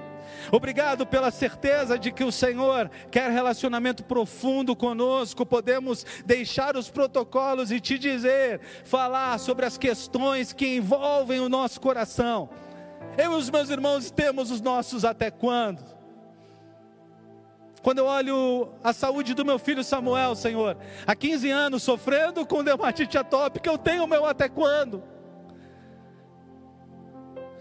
Obrigado 0.51 1.05
pela 1.05 1.31
certeza 1.31 1.99
de 1.99 2.11
que 2.11 2.23
o 2.23 2.31
Senhor 2.31 2.89
quer 3.11 3.29
relacionamento 3.29 4.03
profundo 4.03 4.75
conosco. 4.75 5.45
Podemos 5.45 6.05
deixar 6.25 6.77
os 6.77 6.89
protocolos 6.89 7.71
e 7.71 7.79
te 7.79 7.97
dizer, 7.97 8.61
falar 8.85 9.37
sobre 9.39 9.65
as 9.65 9.77
questões 9.77 10.53
que 10.53 10.77
envolvem 10.77 11.39
o 11.41 11.49
nosso 11.49 11.81
coração. 11.81 12.49
Eu 13.17 13.33
e 13.33 13.35
os 13.35 13.49
meus 13.49 13.69
irmãos 13.69 14.11
temos 14.11 14.49
os 14.49 14.61
nossos 14.61 15.03
até 15.03 15.29
quando? 15.29 15.94
Quando 17.85 17.99
eu 17.99 18.07
olho 18.07 18.69
a 18.83 18.91
saúde 18.91 19.35
do 19.35 19.45
meu 19.45 19.59
filho 19.59 19.83
Samuel, 19.83 20.33
Senhor, 20.33 20.75
há 21.05 21.15
15 21.15 21.51
anos 21.51 21.83
sofrendo 21.83 22.43
com 22.43 22.63
dermatite 22.63 23.15
atópica, 23.15 23.69
eu 23.69 23.77
tenho 23.77 24.05
o 24.05 24.07
meu 24.07 24.25
até 24.25 24.49
quando? 24.49 25.03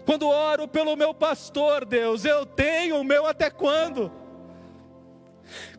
Quando 0.03 0.27
oro 0.27 0.67
pelo 0.67 0.95
meu 0.95 1.13
pastor, 1.13 1.85
Deus, 1.85 2.25
eu 2.25 2.43
tenho 2.43 2.99
o 2.99 3.03
meu 3.03 3.27
até 3.27 3.51
quando? 3.51 4.11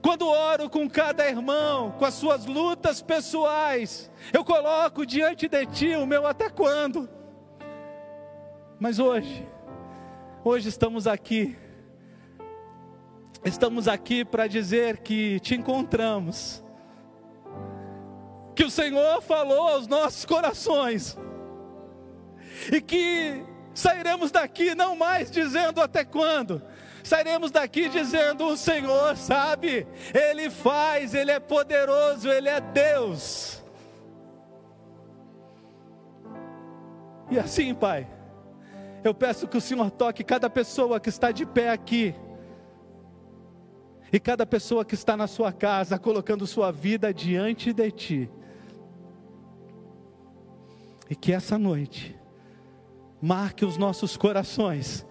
Quando 0.00 0.28
oro 0.28 0.70
com 0.70 0.88
cada 0.88 1.28
irmão, 1.28 1.90
com 1.98 2.04
as 2.04 2.14
suas 2.14 2.46
lutas 2.46 3.02
pessoais, 3.02 4.08
eu 4.32 4.44
coloco 4.44 5.04
diante 5.04 5.48
de 5.48 5.66
Ti 5.66 5.96
o 5.96 6.06
meu 6.06 6.24
até 6.24 6.48
quando? 6.48 7.08
Mas 8.78 9.00
hoje, 9.00 9.44
hoje 10.44 10.68
estamos 10.68 11.08
aqui, 11.08 11.58
estamos 13.48 13.86
aqui 13.86 14.24
para 14.24 14.46
dizer 14.46 14.98
que 14.98 15.38
te 15.40 15.54
encontramos, 15.54 16.64
que 18.54 18.64
o 18.64 18.70
Senhor 18.70 19.22
falou 19.22 19.68
aos 19.68 19.86
nossos 19.86 20.24
corações, 20.24 21.16
e 22.72 22.80
que 22.80 23.44
sairemos 23.74 24.30
daqui 24.30 24.74
não 24.74 24.96
mais 24.96 25.30
dizendo 25.30 25.80
até 25.80 26.04
quando, 26.04 26.62
sairemos 27.04 27.50
daqui 27.50 27.88
dizendo: 27.88 28.46
o 28.46 28.56
Senhor 28.56 29.16
sabe, 29.16 29.86
Ele 30.12 30.50
faz, 30.50 31.14
Ele 31.14 31.30
é 31.30 31.38
poderoso, 31.38 32.28
Ele 32.28 32.48
é 32.48 32.60
Deus. 32.60 33.62
E 37.30 37.38
assim, 37.38 37.74
Pai, 37.74 38.08
eu 39.04 39.12
peço 39.12 39.48
que 39.48 39.56
o 39.56 39.60
Senhor 39.60 39.90
toque 39.90 40.24
cada 40.24 40.48
pessoa 40.48 40.98
que 40.98 41.08
está 41.08 41.30
de 41.30 41.44
pé 41.44 41.70
aqui, 41.70 42.14
e 44.16 44.18
cada 44.18 44.46
pessoa 44.46 44.82
que 44.82 44.94
está 44.94 45.14
na 45.14 45.26
sua 45.26 45.52
casa, 45.52 45.98
colocando 45.98 46.46
sua 46.46 46.72
vida 46.72 47.12
diante 47.12 47.70
de 47.70 47.90
Ti, 47.90 48.30
e 51.10 51.14
que 51.14 51.34
essa 51.34 51.58
noite, 51.58 52.16
marque 53.20 53.62
os 53.62 53.76
nossos 53.76 54.16
corações, 54.16 55.06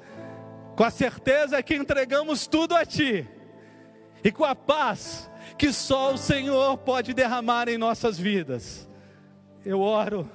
com 0.76 0.84
a 0.84 0.90
certeza 0.90 1.62
que 1.62 1.76
entregamos 1.76 2.48
tudo 2.48 2.76
a 2.76 2.84
Ti, 2.84 3.30
e 4.24 4.32
com 4.32 4.44
a 4.44 4.56
paz 4.56 5.30
que 5.56 5.72
só 5.72 6.16
o 6.16 6.18
Senhor 6.18 6.76
pode 6.80 7.14
derramar 7.14 7.70
em 7.70 7.78
nossas 7.78 8.18
vidas. 8.18 8.90
Eu 9.64 9.82
oro, 9.82 10.28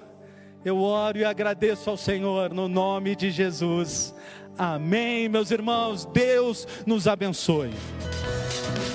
eu 0.64 0.78
oro 0.78 1.18
e 1.18 1.24
agradeço 1.24 1.90
ao 1.90 1.96
Senhor 1.96 2.54
no 2.54 2.68
nome 2.68 3.16
de 3.16 3.32
Jesus. 3.32 4.14
Amém, 4.56 5.28
meus 5.28 5.50
irmãos. 5.50 6.04
Deus 6.04 6.68
nos 6.86 7.08
abençoe. 7.08 7.72